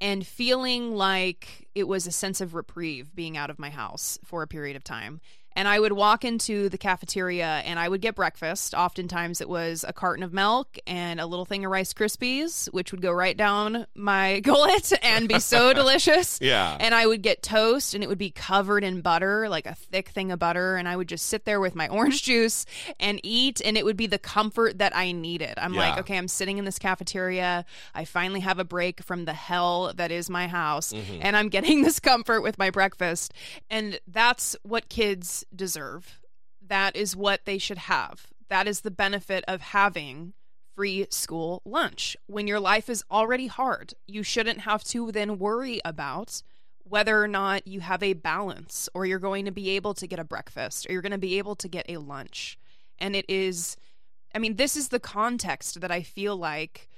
and 0.00 0.26
feeling 0.26 0.94
like 0.94 1.68
it 1.74 1.86
was 1.86 2.06
a 2.06 2.10
sense 2.10 2.40
of 2.40 2.54
reprieve 2.54 3.14
being 3.14 3.36
out 3.36 3.50
of 3.50 3.58
my 3.58 3.68
house 3.68 4.18
for 4.24 4.42
a 4.42 4.46
period 4.48 4.74
of 4.74 4.84
time. 4.84 5.20
And 5.58 5.66
I 5.66 5.80
would 5.80 5.90
walk 5.90 6.24
into 6.24 6.68
the 6.68 6.78
cafeteria 6.78 7.62
and 7.64 7.80
I 7.80 7.88
would 7.88 8.00
get 8.00 8.14
breakfast. 8.14 8.74
Oftentimes 8.74 9.40
it 9.40 9.48
was 9.48 9.84
a 9.88 9.92
carton 9.92 10.22
of 10.22 10.32
milk 10.32 10.78
and 10.86 11.18
a 11.18 11.26
little 11.26 11.44
thing 11.44 11.64
of 11.64 11.72
Rice 11.72 11.92
Krispies, 11.92 12.72
which 12.72 12.92
would 12.92 13.02
go 13.02 13.10
right 13.10 13.36
down 13.36 13.84
my 13.96 14.38
gullet 14.44 14.92
and 15.02 15.28
be 15.28 15.40
so 15.40 15.72
delicious. 15.74 16.38
Yeah. 16.40 16.76
And 16.78 16.94
I 16.94 17.08
would 17.08 17.22
get 17.22 17.42
toast 17.42 17.92
and 17.92 18.04
it 18.04 18.06
would 18.06 18.18
be 18.18 18.30
covered 18.30 18.84
in 18.84 19.00
butter, 19.00 19.48
like 19.48 19.66
a 19.66 19.74
thick 19.74 20.10
thing 20.10 20.30
of 20.30 20.38
butter. 20.38 20.76
And 20.76 20.86
I 20.88 20.94
would 20.94 21.08
just 21.08 21.26
sit 21.26 21.44
there 21.44 21.58
with 21.58 21.74
my 21.74 21.88
orange 21.98 22.22
juice 22.22 22.64
and 23.00 23.18
eat. 23.24 23.60
And 23.64 23.76
it 23.76 23.84
would 23.84 23.96
be 23.96 24.06
the 24.06 24.20
comfort 24.20 24.78
that 24.78 24.96
I 24.96 25.10
needed. 25.10 25.54
I'm 25.56 25.72
like, 25.72 25.98
okay, 25.98 26.16
I'm 26.16 26.28
sitting 26.28 26.58
in 26.58 26.66
this 26.66 26.78
cafeteria. 26.78 27.64
I 27.96 28.04
finally 28.04 28.40
have 28.40 28.60
a 28.60 28.64
break 28.64 29.02
from 29.02 29.24
the 29.24 29.32
hell 29.32 29.92
that 29.96 30.12
is 30.12 30.30
my 30.30 30.46
house. 30.46 30.92
Mhm. 30.92 31.18
And 31.20 31.36
I'm 31.36 31.48
getting 31.48 31.82
this 31.82 31.98
comfort 31.98 32.42
with 32.42 32.58
my 32.58 32.70
breakfast. 32.70 33.34
And 33.68 33.98
that's 34.06 34.54
what 34.62 34.88
kids 34.88 35.44
deserve. 35.54 36.20
That 36.60 36.96
is 36.96 37.16
what 37.16 37.44
they 37.44 37.58
should 37.58 37.78
have. 37.78 38.28
That 38.48 38.66
is 38.66 38.80
the 38.80 38.90
benefit 38.90 39.44
of 39.46 39.60
having 39.60 40.34
free 40.74 41.06
school 41.10 41.60
lunch. 41.64 42.16
When 42.26 42.46
your 42.46 42.60
life 42.60 42.88
is 42.88 43.04
already 43.10 43.46
hard, 43.48 43.94
you 44.06 44.22
shouldn't 44.22 44.60
have 44.60 44.84
to 44.84 45.10
then 45.10 45.38
worry 45.38 45.80
about 45.84 46.42
whether 46.84 47.22
or 47.22 47.28
not 47.28 47.66
you 47.66 47.80
have 47.80 48.02
a 48.02 48.14
balance 48.14 48.88
or 48.94 49.04
you're 49.04 49.18
going 49.18 49.44
to 49.44 49.50
be 49.50 49.70
able 49.70 49.94
to 49.94 50.06
get 50.06 50.18
a 50.18 50.24
breakfast 50.24 50.86
or 50.88 50.92
you're 50.92 51.02
going 51.02 51.12
to 51.12 51.18
be 51.18 51.38
able 51.38 51.56
to 51.56 51.68
get 51.68 51.86
a 51.88 51.98
lunch. 51.98 52.58
And 52.98 53.14
it 53.14 53.26
is, 53.28 53.76
I 54.34 54.38
mean, 54.38 54.56
this 54.56 54.76
is 54.76 54.88
the 54.88 55.00
context 55.00 55.80
that 55.80 55.90
I 55.90 56.02
feel 56.02 56.36
like 56.36 56.88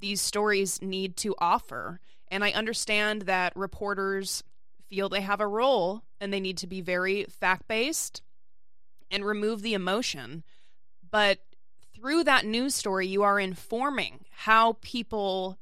these 0.00 0.20
stories 0.20 0.82
need 0.82 1.16
to 1.18 1.34
offer. 1.38 2.00
And 2.28 2.42
I 2.42 2.50
understand 2.50 3.22
that 3.22 3.54
reporters 3.54 4.42
feel 4.92 5.08
they 5.08 5.22
have 5.22 5.40
a 5.40 5.46
role 5.46 6.02
and 6.20 6.30
they 6.30 6.40
need 6.40 6.58
to 6.58 6.66
be 6.66 6.82
very 6.82 7.24
fact 7.24 7.66
based 7.66 8.20
and 9.10 9.24
remove 9.24 9.62
the 9.62 9.72
emotion. 9.72 10.44
But 11.10 11.38
through 11.94 12.24
that 12.24 12.44
news 12.44 12.74
story, 12.74 13.06
you 13.06 13.22
are 13.22 13.40
informing 13.40 14.26
how 14.30 14.76
people 14.82 15.58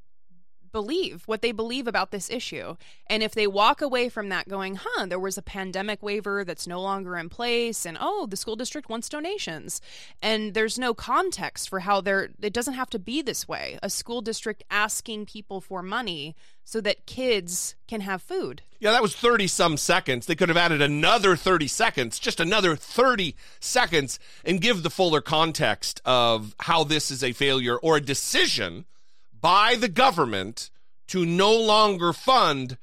believe 0.73 1.23
what 1.27 1.43
they 1.43 1.53
believe 1.53 1.87
about 1.87 2.11
this 2.11 2.31
issue. 2.31 2.77
And 3.09 3.23
if 3.23 3.33
they 3.35 3.47
walk 3.47 3.81
away 3.83 4.09
from 4.09 4.29
that 4.29 4.49
going, 4.49 4.79
huh, 4.83 5.07
there 5.07 5.18
was 5.18 5.39
a 5.39 5.43
pandemic 5.43 6.03
waiver 6.03 6.45
that's 6.45 6.66
no 6.66 6.81
longer 6.81 7.16
in 7.16 7.29
place, 7.29 7.85
and 7.85 7.99
oh, 8.01 8.27
the 8.27 8.37
school 8.37 8.57
district 8.57 8.89
wants 8.89 9.09
donations, 9.09 9.81
and 10.23 10.55
there's 10.55 10.79
no 10.79 10.95
context 10.95 11.68
for 11.68 11.81
how 11.81 12.01
they're, 12.01 12.31
it 12.41 12.53
doesn't 12.53 12.75
have 12.75 12.91
to 12.91 12.99
be 12.99 13.23
this 13.23 13.49
way. 13.49 13.79
A 13.83 13.91
school 13.91 14.23
district 14.23 14.62
asking 14.71 15.27
people 15.27 15.61
for 15.61 15.83
money 15.83 16.35
so 16.64 16.81
that 16.81 17.07
kids 17.07 17.75
can 17.89 18.01
have 18.03 18.23
food. 18.23 18.62
Yeah, 18.79 18.93
that 18.93 19.03
was 19.03 19.14
30 19.14 19.49
some 19.49 19.77
seconds. 19.77 20.27
They 20.27 20.37
could 20.37 20.49
have 20.49 20.57
added 20.57 20.81
another 20.81 21.37
30 21.37 21.66
seconds, 21.66 22.18
just 22.18 22.41
another 22.41 22.77
30 22.77 23.35
seconds, 23.59 24.18
and 24.45 24.61
give 24.61 24.83
the 24.83 24.91
fuller 24.91 25.21
context 25.21 26.01
of 26.05 26.55
how 26.61 26.85
this 26.85 27.11
is 27.11 27.25
a 27.25 27.33
failure 27.33 27.77
or 27.77 27.97
a 27.97 28.01
decision 28.01 28.85
by 29.41 29.76
the 29.76 29.88
government 29.88 30.70
to 31.09 31.24
no 31.26 31.53
longer 31.53 32.12
fund 32.12 32.78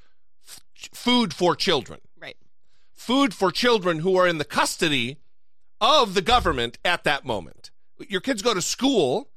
f- 0.48 0.60
food 0.94 1.34
for 1.34 1.56
children. 1.56 2.00
Right. 2.20 2.38
Food 2.94 3.34
for 3.34 3.52
children 3.52 4.00
who 4.00 4.18
are 4.18 4.28
in 4.28 4.38
the 4.38 4.46
custody 4.46 5.18
of 5.80 6.14
the 6.14 6.22
government 6.22 6.78
at 6.84 7.04
that 7.04 7.26
moment. 7.26 7.72
Your 8.08 8.22
kids 8.22 8.42
go 8.42 8.54
to 8.54 8.62
school. 8.62 9.30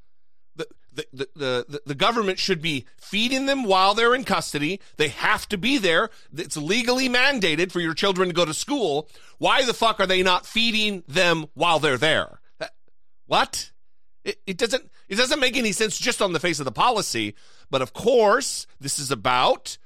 The, 0.55 0.67
the, 1.13 1.27
the, 1.35 1.65
the, 1.69 1.81
the 1.85 1.95
government 1.95 2.37
should 2.37 2.61
be 2.61 2.85
feeding 2.97 3.45
them 3.45 3.63
while 3.63 3.93
they're 3.93 4.13
in 4.13 4.25
custody. 4.25 4.81
They 4.97 5.07
have 5.07 5.47
to 5.49 5.57
be 5.57 5.77
there. 5.77 6.09
It's 6.35 6.57
legally 6.57 7.07
mandated 7.07 7.71
for 7.71 7.79
your 7.79 7.93
children 7.93 8.27
to 8.27 8.35
go 8.35 8.43
to 8.43 8.53
school. 8.53 9.07
Why 9.37 9.63
the 9.63 9.73
fuck 9.73 10.01
are 10.01 10.05
they 10.05 10.21
not 10.21 10.45
feeding 10.45 11.03
them 11.07 11.45
while 11.53 11.79
they're 11.79 11.97
there? 11.97 12.41
What? 13.25 13.71
It, 14.25 14.39
it 14.45 14.57
doesn't 14.57 14.91
it 15.11 15.17
doesn't 15.17 15.39
make 15.39 15.57
any 15.57 15.73
sense 15.73 15.99
just 15.99 16.21
on 16.21 16.33
the 16.33 16.39
face 16.39 16.59
of 16.59 16.65
the 16.65 16.71
policy. 16.71 17.35
But 17.69 17.81
of 17.81 17.93
course, 17.93 18.65
this 18.79 18.97
is 18.97 19.11
about 19.11 19.77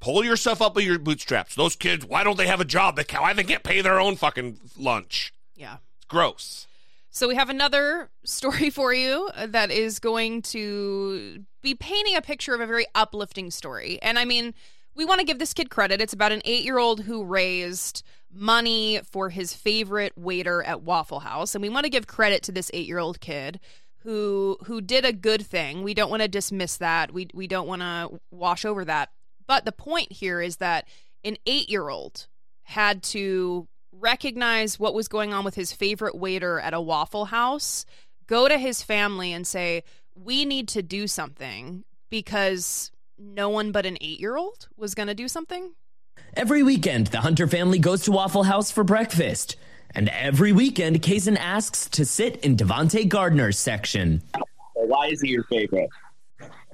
pull 0.00 0.24
yourself 0.24 0.60
up 0.60 0.74
by 0.74 0.80
your 0.80 0.98
bootstraps. 0.98 1.54
Those 1.54 1.76
kids, 1.76 2.04
why 2.04 2.24
don't 2.24 2.36
they 2.36 2.46
have 2.46 2.60
a 2.60 2.64
job? 2.64 2.96
They 2.96 3.04
can't, 3.04 3.22
why 3.22 3.32
they 3.32 3.44
can't 3.44 3.62
pay 3.62 3.80
their 3.80 4.00
own 4.00 4.16
fucking 4.16 4.58
lunch? 4.76 5.32
Yeah. 5.54 5.76
It's 5.98 6.06
gross. 6.06 6.66
So 7.10 7.28
we 7.28 7.34
have 7.34 7.48
another 7.48 8.10
story 8.24 8.70
for 8.70 8.92
you 8.92 9.30
that 9.36 9.70
is 9.70 9.98
going 9.98 10.42
to 10.42 11.44
be 11.62 11.74
painting 11.74 12.16
a 12.16 12.22
picture 12.22 12.54
of 12.54 12.60
a 12.60 12.66
very 12.66 12.86
uplifting 12.94 13.50
story. 13.50 13.98
And 14.02 14.18
I 14.18 14.24
mean, 14.26 14.52
we 14.94 15.04
want 15.04 15.20
to 15.20 15.26
give 15.26 15.38
this 15.38 15.54
kid 15.54 15.70
credit. 15.70 16.00
It's 16.00 16.12
about 16.12 16.32
an 16.32 16.40
8-year-old 16.40 17.00
who 17.00 17.24
raised 17.24 18.02
money 18.32 19.00
for 19.10 19.30
his 19.30 19.54
favorite 19.54 20.12
waiter 20.16 20.62
at 20.62 20.82
Waffle 20.82 21.20
House, 21.20 21.54
and 21.54 21.62
we 21.62 21.68
want 21.68 21.84
to 21.84 21.90
give 21.90 22.06
credit 22.06 22.42
to 22.44 22.52
this 22.52 22.70
8-year-old 22.72 23.20
kid 23.20 23.60
who 24.06 24.56
who 24.66 24.80
did 24.80 25.04
a 25.04 25.12
good 25.12 25.44
thing. 25.44 25.82
We 25.82 25.92
don't 25.92 26.10
want 26.10 26.22
to 26.22 26.28
dismiss 26.28 26.76
that. 26.76 27.12
We 27.12 27.28
we 27.34 27.48
don't 27.48 27.66
want 27.66 27.82
to 27.82 28.20
wash 28.30 28.64
over 28.64 28.84
that. 28.84 29.10
But 29.48 29.64
the 29.64 29.72
point 29.72 30.12
here 30.12 30.40
is 30.40 30.58
that 30.58 30.86
an 31.24 31.36
8-year-old 31.44 32.28
had 32.62 33.02
to 33.02 33.66
recognize 33.90 34.78
what 34.78 34.94
was 34.94 35.08
going 35.08 35.34
on 35.34 35.44
with 35.44 35.56
his 35.56 35.72
favorite 35.72 36.16
waiter 36.16 36.60
at 36.60 36.72
a 36.72 36.80
Waffle 36.80 37.26
House, 37.26 37.84
go 38.28 38.48
to 38.48 38.58
his 38.58 38.80
family 38.80 39.32
and 39.32 39.44
say, 39.44 39.82
"We 40.14 40.44
need 40.44 40.68
to 40.68 40.82
do 40.82 41.08
something 41.08 41.82
because 42.08 42.92
no 43.18 43.48
one 43.48 43.72
but 43.72 43.86
an 43.86 43.96
8-year-old 44.00 44.68
was 44.76 44.94
going 44.94 45.08
to 45.08 45.14
do 45.14 45.26
something." 45.26 45.72
Every 46.34 46.62
weekend, 46.62 47.08
the 47.08 47.22
Hunter 47.22 47.48
family 47.48 47.80
goes 47.80 48.02
to 48.04 48.12
Waffle 48.12 48.44
House 48.44 48.70
for 48.70 48.84
breakfast. 48.84 49.56
And 49.94 50.08
every 50.10 50.52
weekend, 50.52 51.02
Kaysen 51.02 51.36
asks 51.38 51.88
to 51.90 52.04
sit 52.04 52.36
in 52.44 52.56
Devonte 52.56 53.08
Gardner's 53.08 53.58
section. 53.58 54.22
Why 54.74 55.08
is 55.08 55.20
he 55.20 55.30
your 55.30 55.44
favorite? 55.44 55.88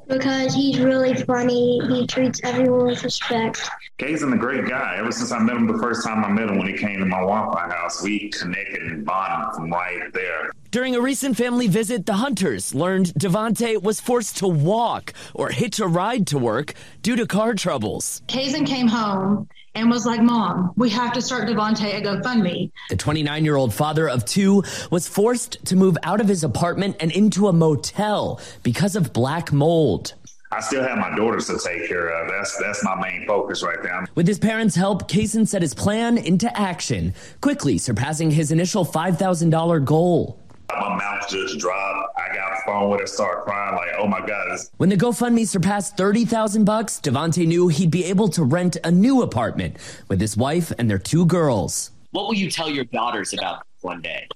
Because 0.08 0.54
he's 0.54 0.80
really 0.80 1.14
funny. 1.14 1.80
He 1.88 2.06
treats 2.06 2.40
everyone 2.42 2.86
with 2.86 3.04
respect. 3.04 3.70
Kaysen 3.98 4.34
a 4.34 4.36
great 4.36 4.68
guy. 4.68 4.96
Ever 4.98 5.12
since 5.12 5.30
I 5.30 5.38
met 5.38 5.56
him 5.56 5.66
the 5.66 5.78
first 5.78 6.04
time 6.04 6.24
I 6.24 6.28
met 6.28 6.50
him 6.50 6.58
when 6.58 6.66
he 6.66 6.76
came 6.76 6.98
to 6.98 7.06
my 7.06 7.22
Waffle 7.22 7.56
House, 7.56 8.02
we 8.02 8.28
connected 8.30 8.82
and 8.82 9.04
bonded 9.04 9.54
from 9.54 9.70
right 9.70 10.12
there. 10.12 10.50
During 10.72 10.96
a 10.96 11.00
recent 11.00 11.36
family 11.36 11.68
visit, 11.68 12.06
the 12.06 12.14
Hunters 12.14 12.74
learned 12.74 13.14
Devonte 13.14 13.80
was 13.82 14.00
forced 14.00 14.38
to 14.38 14.48
walk 14.48 15.12
or 15.34 15.50
hitch 15.50 15.78
a 15.78 15.86
ride 15.86 16.26
to 16.28 16.38
work 16.38 16.74
due 17.02 17.14
to 17.16 17.26
car 17.26 17.54
troubles. 17.54 18.22
Kaysen 18.26 18.66
came 18.66 18.88
home 18.88 19.48
and 19.74 19.90
was 19.90 20.06
like, 20.06 20.20
Mom, 20.20 20.72
we 20.76 20.90
have 20.90 21.12
to 21.14 21.22
start 21.22 21.48
Devonte 21.48 21.82
a 21.82 22.00
GoFundMe. 22.02 22.70
The 22.90 22.96
29 22.96 23.44
year 23.44 23.56
old 23.56 23.72
father 23.72 24.08
of 24.08 24.24
two 24.24 24.62
was 24.90 25.08
forced 25.08 25.64
to 25.66 25.76
move 25.76 25.96
out 26.02 26.20
of 26.20 26.28
his 26.28 26.44
apartment 26.44 26.96
and 27.00 27.10
into 27.12 27.48
a 27.48 27.52
motel 27.52 28.40
because 28.62 28.96
of 28.96 29.12
black 29.12 29.52
mold. 29.52 30.14
I 30.52 30.60
still 30.60 30.82
have 30.82 30.98
my 30.98 31.16
daughters 31.16 31.46
to 31.46 31.58
take 31.58 31.88
care 31.88 32.08
of. 32.08 32.28
That's 32.28 32.58
that's 32.58 32.84
my 32.84 32.94
main 33.00 33.26
focus 33.26 33.62
right 33.62 33.82
now. 33.82 34.04
With 34.14 34.28
his 34.28 34.38
parents' 34.38 34.74
help, 34.74 35.08
Kaysen 35.08 35.48
set 35.48 35.62
his 35.62 35.72
plan 35.72 36.18
into 36.18 36.54
action, 36.58 37.14
quickly 37.40 37.78
surpassing 37.78 38.30
his 38.30 38.52
initial 38.52 38.84
$5,000 38.84 39.84
goal. 39.86 40.38
My 40.80 40.96
mouth 40.96 41.28
just 41.28 41.58
dropped. 41.58 42.18
I 42.18 42.34
got 42.34 42.52
a 42.52 42.56
phone 42.66 42.90
with 42.90 43.00
her, 43.00 43.06
start 43.06 43.44
crying 43.44 43.76
like, 43.76 43.90
"Oh 43.98 44.06
my 44.06 44.24
god!" 44.24 44.58
When 44.76 44.88
the 44.88 44.96
GoFundMe 44.96 45.46
surpassed 45.46 45.96
thirty 45.96 46.24
thousand 46.24 46.64
bucks, 46.64 47.00
Devonte 47.00 47.46
knew 47.46 47.68
he'd 47.68 47.90
be 47.90 48.04
able 48.04 48.28
to 48.30 48.42
rent 48.42 48.76
a 48.84 48.90
new 48.90 49.22
apartment 49.22 49.76
with 50.08 50.20
his 50.20 50.36
wife 50.36 50.72
and 50.78 50.90
their 50.90 50.98
two 50.98 51.26
girls. 51.26 51.90
What 52.10 52.26
will 52.26 52.34
you 52.34 52.50
tell 52.50 52.70
your 52.70 52.84
daughters 52.84 53.32
about 53.32 53.62
one 53.80 54.00
day? 54.02 54.26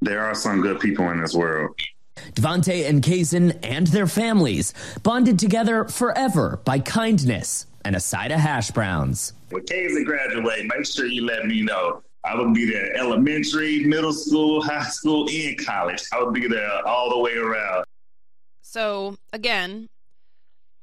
There 0.00 0.22
are 0.22 0.34
some 0.34 0.60
good 0.60 0.80
people 0.80 1.10
in 1.10 1.20
this 1.20 1.34
world. 1.34 1.78
Devonte 2.34 2.88
and 2.88 3.02
Kaysen 3.02 3.58
and 3.62 3.86
their 3.88 4.06
families 4.06 4.72
bonded 5.02 5.38
together 5.38 5.84
forever 5.84 6.60
by 6.64 6.78
kindness 6.78 7.66
and 7.84 7.94
a 7.94 8.00
side 8.00 8.32
of 8.32 8.40
hash 8.40 8.70
browns. 8.70 9.32
When 9.50 9.64
Kaysen 9.64 10.04
graduate, 10.04 10.64
make 10.64 10.86
sure 10.86 11.06
you 11.06 11.24
let 11.24 11.46
me 11.46 11.62
know. 11.62 12.02
I 12.26 12.34
would 12.34 12.52
be 12.52 12.68
there 12.68 12.96
elementary, 12.96 13.84
middle 13.84 14.12
school, 14.12 14.62
high 14.62 14.88
school, 14.88 15.28
and 15.30 15.64
college. 15.64 16.02
I 16.12 16.22
would 16.22 16.34
be 16.34 16.48
there 16.48 16.86
all 16.86 17.10
the 17.10 17.18
way 17.18 17.34
around. 17.34 17.84
So, 18.62 19.16
again, 19.32 19.88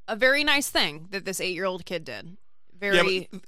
a 0.08 0.16
very 0.16 0.44
nice 0.44 0.70
thing 0.70 1.08
that 1.12 1.26
this 1.26 1.40
8-year-old 1.40 1.86
kid 1.86 2.06
did. 2.06 2.38
Very 2.80 3.30
Yeah, 3.32 3.40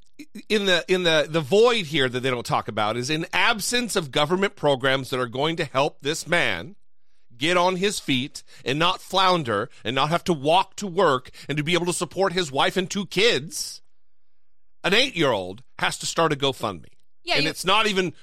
in 0.48 0.66
the 0.66 0.86
in 0.88 1.04
the 1.04 1.28
the 1.30 1.42
void 1.42 1.88
here 1.88 2.08
that 2.08 2.22
they 2.22 2.30
don't 2.30 2.46
talk 2.46 2.68
about 2.68 2.96
is 2.96 3.10
in 3.10 3.26
absence 3.34 3.96
of 3.96 4.12
government 4.12 4.56
programs 4.56 5.10
that 5.10 5.20
are 5.20 5.28
going 5.28 5.58
to 5.58 5.66
help 5.66 5.98
this 6.02 6.26
man 6.26 6.76
get 7.38 7.58
on 7.58 7.76
his 7.76 8.00
feet 8.00 8.44
and 8.64 8.80
not 8.80 9.02
flounder 9.02 9.70
and 9.84 9.94
not 9.94 10.10
have 10.10 10.24
to 10.24 10.34
walk 10.34 10.78
to 10.78 10.88
work 10.88 11.32
and 11.50 11.58
to 11.58 11.64
be 11.64 11.74
able 11.74 11.86
to 11.86 11.94
support 11.94 12.32
his 12.32 12.50
wife 12.50 12.78
and 12.78 12.90
two 12.90 13.06
kids 13.06 13.82
an 14.86 14.94
8-year-old 14.94 15.64
has 15.80 15.98
to 15.98 16.06
start 16.06 16.32
a 16.32 16.36
GoFundMe 16.38 16.95
Yeah, 17.26 17.36
and 17.36 17.48
it's 17.48 17.66
not 17.66 17.88
even 17.88 18.14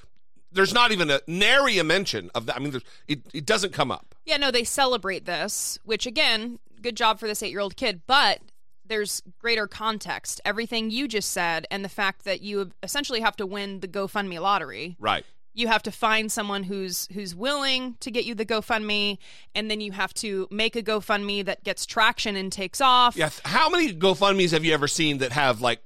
there's 0.51 0.73
not 0.73 0.91
even 0.91 1.09
a 1.11 1.19
nary 1.27 1.77
a 1.77 1.83
mention 1.83 2.31
of 2.33 2.45
that 2.47 2.55
I 2.55 2.59
mean 2.59 2.71
there's, 2.71 2.83
it 3.07 3.21
it 3.33 3.45
doesn't 3.45 3.73
come 3.73 3.91
up 3.91 4.15
Yeah, 4.25 4.37
no, 4.37 4.49
they 4.49 4.63
celebrate 4.63 5.25
this, 5.25 5.77
which 5.83 6.05
again, 6.05 6.59
good 6.81 6.95
job 6.95 7.19
for 7.19 7.27
this 7.27 7.43
eight 7.43 7.51
year 7.51 7.59
old 7.59 7.75
kid, 7.75 8.01
but 8.07 8.39
there's 8.85 9.23
greater 9.39 9.67
context. 9.67 10.41
Everything 10.45 10.91
you 10.91 11.07
just 11.07 11.31
said, 11.31 11.65
and 11.71 11.83
the 11.83 11.89
fact 11.89 12.25
that 12.25 12.41
you 12.41 12.71
essentially 12.81 13.21
have 13.21 13.35
to 13.37 13.45
win 13.45 13.79
the 13.79 13.87
GoFundMe 13.87 14.39
lottery. 14.39 14.97
right 14.99 15.25
You 15.53 15.67
have 15.67 15.83
to 15.83 15.91
find 15.91 16.31
someone 16.31 16.63
who's 16.63 17.07
who's 17.13 17.33
willing 17.35 17.95
to 18.01 18.11
get 18.11 18.25
you 18.25 18.35
the 18.35 18.45
GoFundMe, 18.45 19.17
and 19.55 19.71
then 19.71 19.81
you 19.81 19.91
have 19.93 20.13
to 20.15 20.47
make 20.51 20.75
a 20.75 20.83
GoFundMe 20.83 21.45
that 21.45 21.63
gets 21.63 21.85
traction 21.85 22.35
and 22.35 22.51
takes 22.51 22.81
off. 22.81 23.15
Yeah, 23.15 23.29
how 23.45 23.69
many 23.69 23.93
GoFundmes 23.93 24.51
have 24.51 24.65
you 24.65 24.73
ever 24.73 24.87
seen 24.87 25.19
that 25.19 25.31
have 25.31 25.61
like 25.61 25.79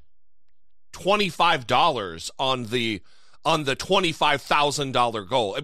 twenty 1.02 1.30
five 1.30 1.68
dollars 1.68 2.32
on 2.40 2.66
the 2.66 3.02
on 3.46 3.64
the 3.64 3.76
twenty 3.76 4.12
five 4.12 4.42
thousand 4.42 4.92
dollar 4.94 5.24
goal? 5.24 5.58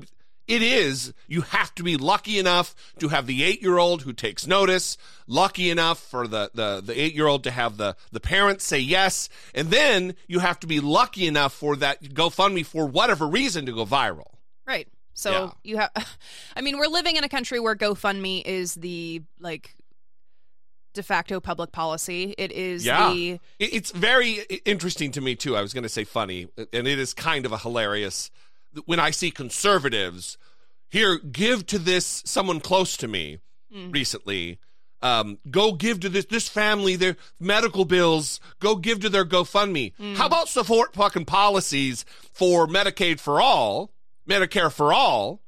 It 0.45 0.61
is. 0.61 1.13
You 1.27 1.41
have 1.41 1.73
to 1.75 1.83
be 1.83 1.95
lucky 1.95 2.37
enough 2.37 2.75
to 2.99 3.07
have 3.07 3.27
the 3.27 3.43
eight 3.45 3.61
year 3.61 3.77
old 3.77 4.01
who 4.01 4.11
takes 4.11 4.45
notice, 4.45 4.97
lucky 5.25 5.69
enough 5.69 5.99
for 5.99 6.27
the 6.27 6.51
the, 6.53 6.81
the 6.85 6.99
eight 7.01 7.13
year 7.15 7.27
old 7.27 7.43
to 7.45 7.51
have 7.51 7.77
the 7.77 7.95
the 8.11 8.19
parents 8.19 8.65
say 8.65 8.79
yes, 8.79 9.29
and 9.55 9.69
then 9.69 10.15
you 10.27 10.39
have 10.39 10.59
to 10.59 10.67
be 10.67 10.79
lucky 10.81 11.27
enough 11.27 11.53
for 11.53 11.75
that 11.77 12.03
GoFundMe 12.03 12.65
for 12.65 12.85
whatever 12.85 13.25
reason 13.27 13.65
to 13.67 13.71
go 13.71 13.85
viral. 13.85 14.31
Right. 14.67 14.87
So 15.13 15.31
Yeah. 15.31 15.49
you 15.63 15.77
have 15.77 15.91
I 16.57 16.61
mean, 16.61 16.77
we're 16.77 16.87
living 16.87 17.15
in 17.15 17.23
a 17.23 17.29
country 17.29 17.59
where 17.61 17.75
GoFundMe 17.75 18.43
is 18.45 18.73
the 18.75 19.21
like 19.39 19.75
de 20.93 21.03
facto 21.03 21.39
public 21.39 21.71
policy. 21.71 22.33
It 22.37 22.51
is 22.51 22.85
Yeah. 22.85 23.11
the 23.13 23.39
It's 23.59 23.91
very 23.91 24.39
interesting 24.65 25.11
to 25.11 25.21
me 25.21 25.35
too. 25.35 25.55
I 25.57 25.61
was 25.61 25.73
going 25.73 25.83
to 25.83 25.89
say 25.89 26.03
funny, 26.03 26.47
and 26.57 26.87
it 26.87 26.99
is 26.99 27.13
kind 27.13 27.45
of 27.45 27.51
a 27.51 27.57
hilarious 27.57 28.29
when 28.85 28.99
I 28.99 29.11
see 29.11 29.31
conservatives 29.31 30.37
here 30.89 31.17
give 31.19 31.65
to 31.67 31.79
this 31.79 32.21
someone 32.25 32.59
close 32.59 32.95
to 32.97 33.07
me 33.07 33.39
recently. 33.71 34.59
Um, 35.01 35.39
go 35.51 35.73
give 35.73 35.99
to 36.01 36.09
this 36.09 36.25
this 36.25 36.47
family 36.47 36.95
their 36.95 37.17
medical 37.39 37.83
bills. 37.83 38.39
Go 38.59 38.75
give 38.77 38.99
to 39.01 39.09
their 39.09 39.25
GoFundMe. 39.25 39.91
How 40.15 40.27
about 40.27 40.47
support 40.47 40.93
fucking 40.93 41.25
policies 41.25 42.05
for 42.31 42.67
Medicaid 42.67 43.19
for 43.19 43.41
all, 43.41 43.91
Medicare 44.29 44.71
for 44.71 44.93
all, 44.93 45.41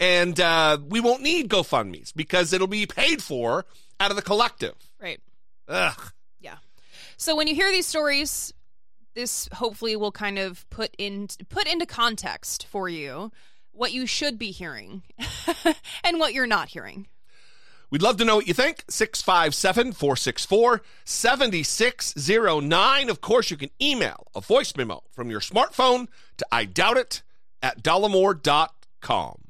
and 0.00 0.40
uh, 0.40 0.78
we 0.88 0.98
won't 1.00 1.22
need 1.22 1.48
GoFundmes 1.48 2.12
because 2.16 2.52
it'll 2.52 2.66
be 2.66 2.84
paid 2.86 3.22
for 3.22 3.64
out 4.00 4.10
of 4.10 4.16
the 4.16 4.22
collective. 4.22 4.74
Ugh. 5.68 6.12
Yeah. 6.40 6.56
So 7.16 7.36
when 7.36 7.46
you 7.46 7.54
hear 7.54 7.70
these 7.70 7.86
stories, 7.86 8.52
this 9.14 9.48
hopefully 9.52 9.96
will 9.96 10.12
kind 10.12 10.38
of 10.38 10.68
put 10.70 10.94
in 10.98 11.28
put 11.48 11.66
into 11.66 11.86
context 11.86 12.66
for 12.66 12.88
you 12.88 13.32
what 13.72 13.92
you 13.92 14.06
should 14.06 14.38
be 14.38 14.50
hearing 14.50 15.02
and 16.04 16.18
what 16.18 16.32
you're 16.32 16.46
not 16.46 16.68
hearing. 16.68 17.06
We'd 17.90 18.02
love 18.02 18.16
to 18.16 18.24
know 18.24 18.36
what 18.36 18.48
you 18.48 18.54
think. 18.54 18.84
657 18.88 19.92
464 19.92 20.82
7609. 21.04 23.10
Of 23.10 23.20
course, 23.20 23.50
you 23.50 23.56
can 23.56 23.70
email 23.80 24.26
a 24.34 24.40
voice 24.40 24.74
memo 24.76 25.02
from 25.12 25.30
your 25.30 25.40
smartphone 25.40 26.08
to 26.38 26.46
I 26.50 26.64
doubt 26.64 26.96
it 26.96 27.22
at 27.62 27.82
dollemore.com. 27.82 29.45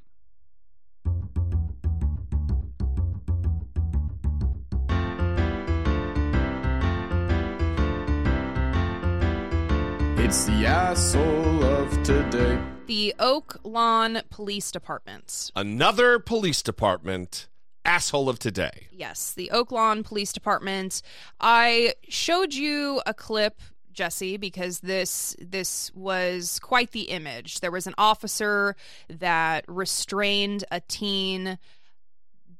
It's 10.26 10.44
the 10.46 10.66
asshole 10.66 11.62
of 11.62 12.02
today. 12.02 12.60
The 12.86 13.14
Oak 13.20 13.60
Lawn 13.62 14.22
Police 14.28 14.72
Department. 14.72 15.52
Another 15.54 16.18
police 16.18 16.62
department 16.62 17.46
asshole 17.84 18.28
of 18.28 18.40
today. 18.40 18.88
Yes, 18.90 19.32
the 19.32 19.52
Oak 19.52 19.70
Lawn 19.70 20.02
Police 20.02 20.32
Department. 20.32 21.00
I 21.40 21.94
showed 22.08 22.54
you 22.54 23.00
a 23.06 23.14
clip 23.14 23.60
Jesse 23.92 24.36
because 24.36 24.80
this 24.80 25.36
this 25.38 25.94
was 25.94 26.58
quite 26.58 26.90
the 26.90 27.02
image. 27.02 27.60
There 27.60 27.70
was 27.70 27.86
an 27.86 27.94
officer 27.96 28.74
that 29.08 29.64
restrained 29.68 30.64
a 30.72 30.80
teen 30.80 31.56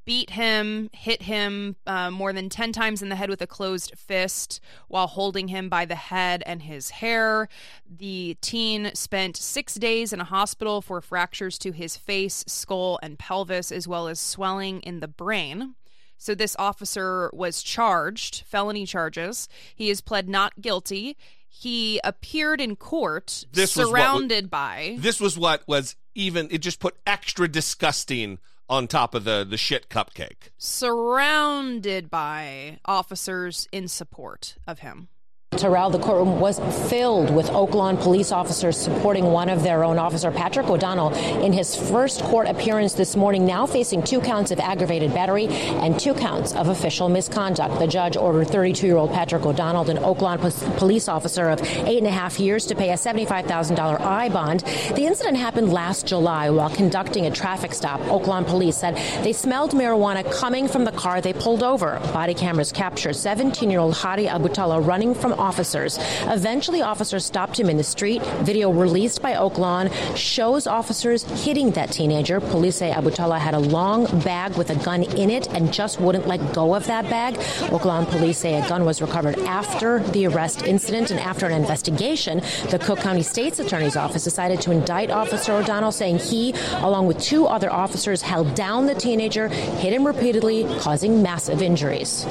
beat 0.07 0.30
him, 0.30 0.88
hit 0.92 1.22
him 1.22 1.76
uh, 1.86 2.11
more 2.11 2.32
than 2.32 2.48
10 2.48 2.72
times 2.72 3.02
in 3.02 3.11
the 3.11 3.16
head 3.16 3.28
with 3.28 3.42
a 3.42 3.46
closed 3.46 3.92
fist 3.98 4.61
while 4.88 5.09
holding 5.09 5.48
him 5.48 5.68
by 5.68 5.84
the 5.84 5.96
head 5.96 6.42
and 6.46 6.62
his 6.62 6.90
hair. 6.90 7.48
The 7.90 8.38
teen 8.40 8.94
spent 8.94 9.36
six 9.36 9.74
days 9.74 10.12
in 10.12 10.20
a 10.20 10.24
hospital 10.24 10.80
for 10.80 11.00
fractures 11.00 11.59
to 11.59 11.72
his 11.72 11.96
face, 11.96 12.44
skull, 12.46 12.98
and 13.02 13.18
pelvis, 13.18 13.70
as 13.70 13.86
well 13.86 14.09
as 14.09 14.20
swelling 14.20 14.80
in 14.80 15.00
the 15.00 15.09
brain. 15.09 15.74
So 16.16 16.34
this 16.34 16.57
officer 16.59 17.28
was 17.34 17.62
charged, 17.62 18.44
felony 18.46 18.86
charges. 18.86 19.48
He 19.74 19.88
has 19.88 20.00
pled 20.00 20.28
not 20.28 20.61
guilty. 20.61 21.16
He 21.48 22.00
appeared 22.04 22.61
in 22.61 22.76
court 22.76 23.44
This 23.52 23.76
was 23.76 23.86
what 23.86 23.98
surrounded 23.98 24.50
by 24.50 24.96
This 24.98 25.20
was 25.20 25.38
what 25.38 25.66
was 25.66 25.96
even 26.14 26.48
it 26.50 26.59
just 26.59 26.80
put 26.80 26.96
extra 27.07 27.48
disgusting 27.48 28.38
on 28.68 28.86
top 28.86 29.14
of 29.14 29.24
the 29.24 29.46
the 29.48 29.56
shit 29.56 29.88
cupcake. 29.88 30.50
surrounded 30.58 32.10
by 32.10 32.78
officers 32.84 33.68
in 33.72 33.88
support 33.88 34.56
of 34.66 34.80
him. 34.80 35.08
Terrell, 35.53 35.90
the 35.90 35.99
courtroom 35.99 36.38
was 36.38 36.59
filled 36.90 37.34
with 37.34 37.49
Oak 37.51 37.72
Lawn 37.72 37.97
police 37.97 38.30
officers 38.30 38.76
supporting 38.76 39.26
one 39.26 39.49
of 39.49 39.62
their 39.62 39.84
own, 39.84 39.97
Officer 39.99 40.30
Patrick 40.30 40.68
O'Donnell, 40.68 41.14
in 41.42 41.53
his 41.53 41.74
first 41.74 42.20
court 42.24 42.47
appearance 42.47 42.92
this 42.92 43.16
morning, 43.16 43.47
now 43.47 43.64
facing 43.64 44.03
two 44.03 44.20
counts 44.20 44.51
of 44.51 44.61
aggravated 44.61 45.14
battery 45.14 45.47
and 45.47 45.99
two 45.99 46.14
counts 46.14 46.53
of 46.55 46.68
official 46.68 47.09
misconduct. 47.09 47.78
The 47.78 47.86
judge 47.86 48.16
ordered 48.16 48.49
32 48.49 48.86
year 48.86 48.97
old 48.97 49.12
Patrick 49.12 49.47
O'Donnell, 49.47 49.88
an 49.88 49.99
Oak 49.99 50.20
Lawn 50.20 50.38
police 50.38 51.09
officer 51.09 51.49
of 51.49 51.62
eight 51.62 51.99
and 51.99 52.07
a 52.07 52.11
half 52.11 52.38
years, 52.38 52.66
to 52.66 52.74
pay 52.74 52.90
a 52.90 52.94
$75,000 52.94 54.01
I 54.01 54.28
bond. 54.28 54.61
The 54.94 55.07
incident 55.07 55.38
happened 55.38 55.72
last 55.72 56.07
July 56.07 56.51
while 56.51 56.70
conducting 56.70 57.26
a 57.26 57.30
traffic 57.30 57.72
stop. 57.72 58.01
Oak 58.09 58.26
Lawn 58.26 58.44
police 58.44 58.76
said 58.76 58.97
they 59.24 59.32
smelled 59.32 59.70
marijuana 59.70 60.30
coming 60.32 60.68
from 60.68 60.84
the 60.84 60.92
car 60.92 61.20
they 61.20 61.32
pulled 61.32 61.62
over. 61.62 61.99
Body 62.12 62.34
cameras 62.34 62.72
captured 62.72 63.14
17 63.14 63.70
year 63.70 63.80
old 63.80 63.94
Hadi 63.94 64.26
Abuatelah 64.26 64.84
running 64.84 65.14
from 65.14 65.32
officers. 65.47 65.99
Eventually, 66.22 66.82
officers 66.82 67.24
stopped 67.24 67.59
him 67.59 67.70
in 67.70 67.76
the 67.76 67.84
street. 67.84 68.22
Video 68.51 68.70
released 68.70 69.22
by 69.22 69.36
Oak 69.36 69.59
Lawn 69.59 69.90
shows 70.16 70.66
officers 70.66 71.22
hitting 71.44 71.70
that 71.72 71.92
teenager. 71.92 72.40
Police 72.40 72.76
say 72.76 72.90
Abuatelah 72.90 73.38
had 73.38 73.55
a 73.55 73.59
long 73.59 74.07
bag 74.20 74.57
with 74.57 74.70
a 74.70 74.76
gun 74.84 75.05
in 75.05 75.30
it 75.30 75.49
and 75.55 75.72
just 75.72 76.01
wouldn't 76.01 76.26
let 76.26 76.40
go 76.53 76.74
of 76.74 76.86
that 76.86 77.05
bag. 77.09 77.38
Oak 77.72 77.84
Lawn 77.84 78.07
police 78.07 78.38
say 78.38 78.61
a 78.61 78.68
gun 78.68 78.84
was 78.84 79.01
recovered 79.01 79.38
after 79.40 80.01
the 80.14 80.26
arrest 80.26 80.62
incident 80.62 81.11
and 81.11 81.20
after 81.20 81.47
an 81.47 81.53
investigation. 81.53 82.40
The 82.70 82.80
Cook 82.80 82.99
County 82.99 83.22
State's 83.22 83.61
Attorney's 83.61 83.97
Office 83.97 84.24
decided 84.24 84.61
to 84.62 84.72
indict 84.72 85.11
Officer 85.11 85.53
O'Donnell, 85.53 85.92
saying 85.92 86.18
he, 86.18 86.55
along 86.88 87.07
with 87.07 87.20
two 87.20 87.47
other 87.47 87.72
officers, 87.72 88.20
held 88.20 88.55
down 88.55 88.86
the 88.86 88.94
teenager, 88.94 89.49
hit 89.49 89.92
him 89.92 90.07
repeatedly, 90.07 90.64
causing 90.80 91.22
massive 91.22 91.62
injuries. 91.62 92.26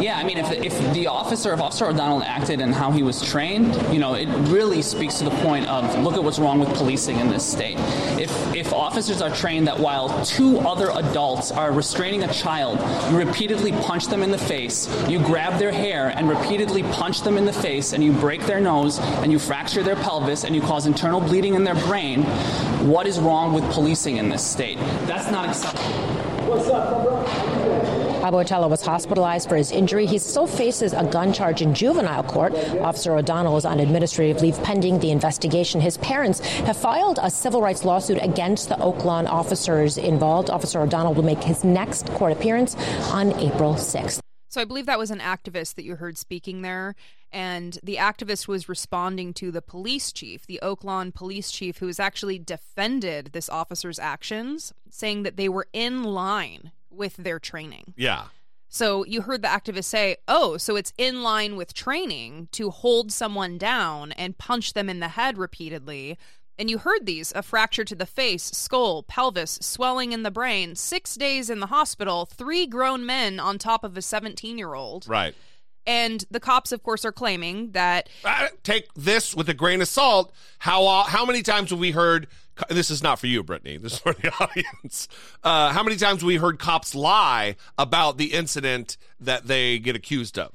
Yeah, 0.00 0.18
I 0.18 0.24
mean, 0.24 0.38
if, 0.38 0.50
if 0.50 0.94
the 0.94 1.06
officer, 1.06 1.52
if 1.52 1.60
Officer 1.60 1.86
O'Donnell 1.86 2.13
acted 2.22 2.60
and 2.60 2.74
how 2.74 2.90
he 2.90 3.02
was 3.02 3.22
trained, 3.22 3.74
you 3.92 3.98
know, 3.98 4.14
it 4.14 4.28
really 4.48 4.82
speaks 4.82 5.18
to 5.18 5.24
the 5.24 5.30
point 5.42 5.66
of 5.68 6.02
look 6.02 6.14
at 6.14 6.22
what's 6.22 6.38
wrong 6.38 6.58
with 6.60 6.68
policing 6.74 7.18
in 7.18 7.28
this 7.28 7.44
state. 7.44 7.76
If 8.18 8.54
if 8.54 8.72
officers 8.72 9.20
are 9.20 9.30
trained 9.30 9.66
that 9.66 9.78
while 9.78 10.24
two 10.24 10.58
other 10.60 10.90
adults 10.94 11.50
are 11.50 11.72
restraining 11.72 12.22
a 12.22 12.32
child, 12.32 12.78
you 13.10 13.18
repeatedly 13.18 13.72
punch 13.72 14.06
them 14.06 14.22
in 14.22 14.30
the 14.30 14.38
face, 14.38 14.88
you 15.08 15.18
grab 15.18 15.58
their 15.58 15.72
hair 15.72 16.08
and 16.16 16.28
repeatedly 16.28 16.82
punch 16.84 17.22
them 17.22 17.36
in 17.36 17.44
the 17.44 17.52
face, 17.52 17.92
and 17.92 18.04
you 18.04 18.12
break 18.12 18.42
their 18.46 18.60
nose, 18.60 18.98
and 18.98 19.32
you 19.32 19.38
fracture 19.38 19.82
their 19.82 19.96
pelvis, 19.96 20.44
and 20.44 20.54
you 20.54 20.60
cause 20.60 20.86
internal 20.86 21.20
bleeding 21.20 21.54
in 21.54 21.64
their 21.64 21.74
brain, 21.74 22.22
what 22.88 23.06
is 23.06 23.18
wrong 23.18 23.52
with 23.52 23.64
policing 23.72 24.18
in 24.18 24.28
this 24.28 24.44
state? 24.44 24.78
That's 25.06 25.30
not 25.30 25.48
acceptable. 25.48 25.82
What's 26.46 26.68
up, 26.68 27.53
Abuatelah 28.24 28.70
was 28.70 28.80
hospitalized 28.80 29.50
for 29.50 29.56
his 29.56 29.70
injury. 29.70 30.06
He 30.06 30.16
still 30.16 30.46
faces 30.46 30.94
a 30.94 31.04
gun 31.04 31.30
charge 31.30 31.60
in 31.60 31.74
juvenile 31.74 32.22
court. 32.22 32.54
Officer 32.80 33.14
O'Donnell 33.14 33.58
is 33.58 33.66
on 33.66 33.80
administrative 33.80 34.40
leave 34.40 34.56
pending 34.62 34.98
the 35.00 35.10
investigation. 35.10 35.78
His 35.78 35.98
parents 35.98 36.40
have 36.40 36.78
filed 36.78 37.18
a 37.22 37.30
civil 37.30 37.60
rights 37.60 37.84
lawsuit 37.84 38.18
against 38.22 38.70
the 38.70 38.80
Oak 38.80 39.04
Lawn 39.04 39.26
officers 39.26 39.98
involved. 39.98 40.48
Officer 40.48 40.80
O'Donnell 40.80 41.12
will 41.12 41.22
make 41.22 41.42
his 41.42 41.64
next 41.64 42.08
court 42.12 42.32
appearance 42.32 42.76
on 43.10 43.38
April 43.38 43.74
6th. 43.74 44.20
So 44.48 44.60
I 44.62 44.64
believe 44.64 44.86
that 44.86 44.98
was 44.98 45.10
an 45.10 45.20
activist 45.20 45.74
that 45.74 45.84
you 45.84 45.96
heard 45.96 46.16
speaking 46.16 46.62
there. 46.62 46.94
And 47.30 47.78
the 47.82 47.96
activist 47.96 48.48
was 48.48 48.70
responding 48.70 49.34
to 49.34 49.50
the 49.50 49.60
police 49.60 50.12
chief, 50.12 50.46
the 50.46 50.60
Oak 50.62 50.82
Lawn 50.82 51.12
police 51.12 51.50
chief, 51.50 51.78
who 51.78 51.88
has 51.88 52.00
actually 52.00 52.38
defended 52.38 53.32
this 53.32 53.50
officer's 53.50 53.98
actions, 53.98 54.72
saying 54.88 55.24
that 55.24 55.36
they 55.36 55.50
were 55.50 55.66
in 55.74 56.04
line 56.04 56.70
with 56.96 57.16
their 57.16 57.38
training. 57.38 57.94
Yeah. 57.96 58.26
So 58.68 59.04
you 59.04 59.22
heard 59.22 59.42
the 59.42 59.48
activist 59.48 59.84
say, 59.84 60.16
oh, 60.26 60.56
so 60.56 60.74
it's 60.74 60.92
in 60.98 61.22
line 61.22 61.54
with 61.54 61.74
training 61.74 62.48
to 62.52 62.70
hold 62.70 63.12
someone 63.12 63.56
down 63.56 64.10
and 64.12 64.36
punch 64.36 64.72
them 64.72 64.88
in 64.88 64.98
the 64.98 65.08
head 65.08 65.38
repeatedly. 65.38 66.18
And 66.58 66.68
you 66.68 66.78
heard 66.78 67.06
these 67.06 67.32
a 67.36 67.42
fracture 67.42 67.84
to 67.84 67.94
the 67.94 68.06
face, 68.06 68.44
skull, 68.44 69.02
pelvis, 69.04 69.58
swelling 69.60 70.12
in 70.12 70.24
the 70.24 70.30
brain, 70.30 70.74
six 70.74 71.14
days 71.14 71.50
in 71.50 71.60
the 71.60 71.66
hospital, 71.66 72.26
three 72.26 72.66
grown 72.66 73.06
men 73.06 73.38
on 73.38 73.58
top 73.58 73.84
of 73.84 73.96
a 73.96 74.02
17 74.02 74.58
year 74.58 74.74
old. 74.74 75.06
Right. 75.08 75.34
And 75.86 76.24
the 76.30 76.40
cops, 76.40 76.72
of 76.72 76.82
course, 76.82 77.04
are 77.04 77.12
claiming 77.12 77.72
that 77.72 78.08
Uh, 78.24 78.48
take 78.62 78.92
this 78.94 79.34
with 79.34 79.48
a 79.48 79.54
grain 79.54 79.82
of 79.82 79.88
salt. 79.88 80.32
How 80.58 80.86
uh, 80.86 81.04
how 81.04 81.24
many 81.26 81.42
times 81.42 81.70
have 81.70 81.78
we 81.78 81.90
heard? 81.90 82.26
This 82.68 82.90
is 82.90 83.02
not 83.02 83.18
for 83.18 83.26
you, 83.26 83.42
Brittany. 83.42 83.76
This 83.76 83.94
is 83.94 83.98
for 83.98 84.12
the 84.12 84.32
audience. 84.40 85.08
Uh, 85.42 85.72
how 85.72 85.82
many 85.82 85.96
times 85.96 86.20
have 86.20 86.26
we 86.26 86.36
heard 86.36 86.58
cops 86.58 86.94
lie 86.94 87.56
about 87.76 88.16
the 88.16 88.32
incident 88.32 88.96
that 89.20 89.46
they 89.46 89.78
get 89.78 89.96
accused 89.96 90.38
of? 90.38 90.52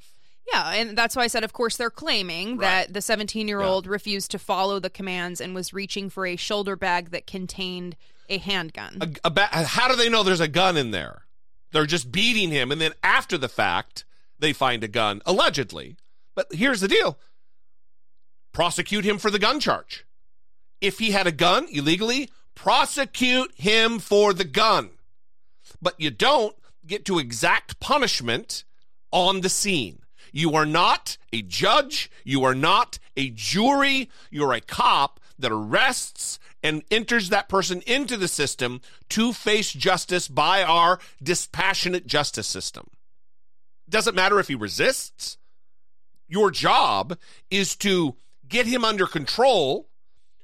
Yeah, 0.52 0.72
and 0.72 0.98
that's 0.98 1.14
why 1.14 1.22
I 1.22 1.26
said, 1.28 1.44
of 1.44 1.52
course, 1.52 1.76
they're 1.76 1.90
claiming 1.90 2.56
that 2.58 2.92
the 2.92 3.00
17 3.00 3.46
year 3.46 3.60
old 3.60 3.86
refused 3.86 4.30
to 4.32 4.38
follow 4.38 4.80
the 4.80 4.90
commands 4.90 5.40
and 5.40 5.54
was 5.54 5.72
reaching 5.72 6.10
for 6.10 6.26
a 6.26 6.36
shoulder 6.36 6.74
bag 6.74 7.10
that 7.10 7.26
contained 7.26 7.96
a 8.28 8.38
handgun. 8.38 8.98
A, 9.00 9.28
a 9.28 9.30
ba- 9.30 9.48
how 9.52 9.88
do 9.88 9.94
they 9.96 10.08
know 10.08 10.22
there's 10.22 10.40
a 10.40 10.48
gun 10.48 10.76
in 10.76 10.90
there? 10.90 11.22
They're 11.72 11.86
just 11.86 12.10
beating 12.10 12.50
him, 12.50 12.72
and 12.72 12.80
then 12.80 12.94
after 13.02 13.38
the 13.38 13.48
fact, 13.48 14.04
they 14.40 14.52
find 14.52 14.82
a 14.82 14.88
gun, 14.88 15.22
allegedly. 15.24 15.96
But 16.34 16.48
here's 16.52 16.80
the 16.80 16.88
deal 16.88 17.18
prosecute 18.52 19.04
him 19.04 19.18
for 19.18 19.30
the 19.30 19.38
gun 19.38 19.60
charge. 19.60 20.04
If 20.80 20.98
he 20.98 21.10
had 21.10 21.26
a 21.26 21.32
gun 21.32 21.66
illegally, 21.70 22.30
prosecute 22.54 23.52
him 23.56 23.98
for 23.98 24.32
the 24.32 24.44
gun. 24.44 24.90
But 25.80 25.94
you 25.98 26.10
don't 26.10 26.56
get 26.86 27.04
to 27.06 27.18
exact 27.18 27.80
punishment 27.80 28.64
on 29.12 29.40
the 29.40 29.48
scene. 29.48 30.00
You 30.32 30.54
are 30.54 30.66
not 30.66 31.16
a 31.32 31.42
judge. 31.42 32.10
You 32.24 32.44
are 32.44 32.54
not 32.54 32.98
a 33.16 33.30
jury. 33.30 34.10
You're 34.30 34.52
a 34.52 34.60
cop 34.60 35.20
that 35.38 35.52
arrests 35.52 36.38
and 36.62 36.82
enters 36.90 37.30
that 37.30 37.48
person 37.48 37.82
into 37.86 38.16
the 38.16 38.28
system 38.28 38.80
to 39.08 39.32
face 39.32 39.72
justice 39.72 40.28
by 40.28 40.62
our 40.62 40.98
dispassionate 41.22 42.06
justice 42.06 42.46
system. 42.46 42.88
Doesn't 43.88 44.14
matter 44.14 44.38
if 44.38 44.48
he 44.48 44.54
resists. 44.54 45.38
Your 46.28 46.50
job 46.50 47.18
is 47.50 47.74
to 47.76 48.16
get 48.46 48.66
him 48.66 48.84
under 48.84 49.06
control 49.06 49.88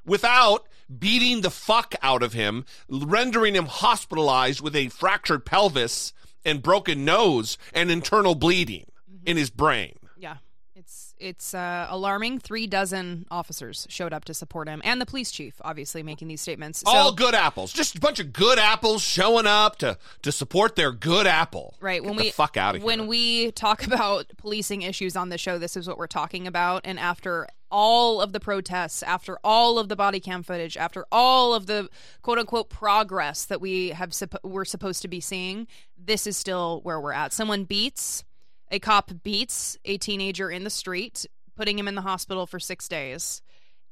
without 0.07 0.67
beating 0.99 1.41
the 1.41 1.51
fuck 1.51 1.95
out 2.03 2.23
of 2.23 2.33
him, 2.33 2.65
rendering 2.89 3.55
him 3.55 3.67
hospitalized 3.67 4.61
with 4.61 4.77
a 4.77 4.89
fractured 4.89 5.45
pelvis 5.45 6.13
and 6.45 6.63
broken 6.63 7.05
nose 7.05 7.59
and 7.75 7.91
internal 7.91 8.35
bleeding 8.35 8.87
mm-hmm. 9.11 9.27
in 9.27 9.37
his 9.37 9.51
brain. 9.51 9.99
Yeah, 10.17 10.37
it's 10.75 11.06
it's 11.19 11.55
uh, 11.55 11.87
alarming. 11.89 12.39
Three 12.39 12.67
dozen 12.67 13.27
officers 13.31 13.87
showed 13.89 14.13
up 14.13 14.25
to 14.27 14.35
support 14.35 14.69
him, 14.69 14.81
and 14.85 15.01
the 15.01 15.07
police 15.07 15.31
chief, 15.31 15.55
obviously, 15.63 16.03
making 16.03 16.29
these 16.29 16.41
statements. 16.41 16.81
So, 16.81 16.91
All 16.91 17.13
good 17.13 17.35
apples. 17.35 17.73
Just 17.73 17.97
a 17.97 18.01
bunch 18.01 18.21
of 18.21 18.33
good 18.33 18.59
apples 18.59 19.03
showing 19.03 19.47
up 19.47 19.77
to 19.79 19.99
to 20.23 20.33
support 20.33 20.77
their 20.77 20.93
good 20.93 21.27
apple. 21.27 21.75
Right 21.81 22.03
when 22.03 22.15
Get 22.17 22.23
we 22.25 22.31
fuck 22.31 22.57
out 22.57 22.75
of 22.77 22.83
here. 22.83 22.87
when 22.87 23.07
we 23.07 23.53
talk 23.53 23.87
about 23.87 24.27
policing 24.39 24.83
issues 24.83 25.17
on 25.17 25.29
the 25.29 25.39
show, 25.39 25.59
this 25.59 25.77
is 25.77 25.89
what 25.89 25.99
we're 25.99 26.07
talking 26.07 26.47
about. 26.47 26.83
And 26.85 26.99
after 26.99 27.49
all 27.71 28.21
of 28.21 28.33
the 28.33 28.39
protests, 28.39 29.03
after 29.03 29.39
all 29.43 29.79
of 29.79 29.89
the 29.89 29.97
body 29.97 30.21
cam 30.21 30.43
footage, 30.43 30.77
after 30.77 31.05
all 31.11 31.53
of 31.53 31.67
the 31.67 31.89
quote 32.23 32.39
unquote 32.39 32.69
progress 32.71 33.45
that 33.47 33.61
we 33.61 33.89
have 33.89 34.11
suppo- 34.11 34.39
we're 34.45 34.65
supposed 34.65 35.03
to 35.03 35.09
be 35.09 35.21
seeing, 35.21 35.67
this 35.99 36.27
is 36.27 36.37
still 36.37 36.81
where 36.85 37.01
we're 37.01 37.13
at. 37.13 37.33
Someone 37.33 37.65
beats 37.65 38.23
a 38.71 38.79
cop 38.79 39.11
beats 39.23 39.77
a 39.85 39.97
teenager 39.99 40.51
in 40.51 40.65
the 40.65 40.71
street, 40.71 41.27
putting 41.57 41.79
him 41.79 41.89
in 41.89 41.95
the 41.95 42.03
hospital 42.03 42.47
for 42.47 42.59
six 42.61 42.89
days. 42.89 43.43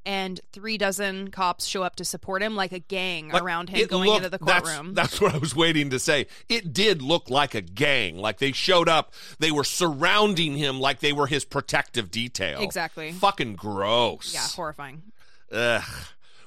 and 0.07 0.39
three 0.53 0.77
dozen 0.77 1.31
cops 1.31 1.65
show 1.65 1.83
up 1.83 1.97
to 1.97 2.05
support 2.05 2.43
him, 2.43 2.55
like 2.55 2.73
a 2.73 2.79
gang 2.79 3.31
Like, 3.31 3.43
around 3.43 3.71
him 3.71 3.87
going 3.87 4.07
looked- 4.11 4.19
into 4.27 4.29
the 4.29 4.45
that's- 4.45 4.61
courtroom. 4.69 4.93
That's, 4.93 5.19
what 5.19 5.35
I 5.35 5.39
was 5.39 5.57
waiting 5.57 5.89
to 5.89 5.99
say. 5.99 6.27
It 6.47 6.75
did 6.75 7.01
look 7.01 7.31
like 7.31 7.55
a 7.55 7.63
gang. 7.63 8.19
Like 8.19 8.37
they 8.39 8.53
showed 8.53 8.87
up, 8.87 9.15
they 9.39 9.51
were 9.51 9.65
surrounding 9.65 10.59
him 10.59 10.79
like 10.79 11.01
they 11.01 11.15
were 11.15 11.27
his 11.27 11.47
protective 11.47 12.11
detail. 12.11 12.61
Exactly. 12.61 13.13
Fucking 13.13 13.55
gross. 13.57 14.35
yeah, 14.35 14.47
horrifying. 14.55 15.05
Ugh. 15.51 15.83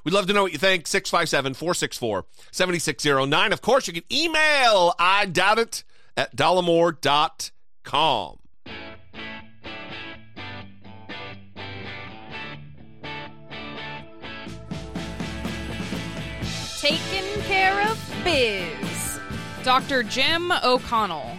We'd 0.03 0.13
love 0.13 0.28
to 0.28 0.34
know 0.34 0.43
what 0.43 0.51
you 0.51 0.59
think. 0.59 0.86
657 0.86 1.55
464 1.55 2.25
7609. 2.51 3.53
Of 3.53 3.61
course, 3.63 3.88
you 3.88 3.93
can 3.93 4.03
email 4.11 4.93
I 4.99 5.25
doubt 5.25 5.57
it 5.57 5.84
at 6.15 6.36
dollemore.com. 6.36 7.32
Taking 16.82 17.42
care 17.44 17.90
of 17.90 17.98
biz. 18.26 19.20
Dr. 19.64 20.04
Jim 20.04 20.52
O'Connell. 20.64 21.38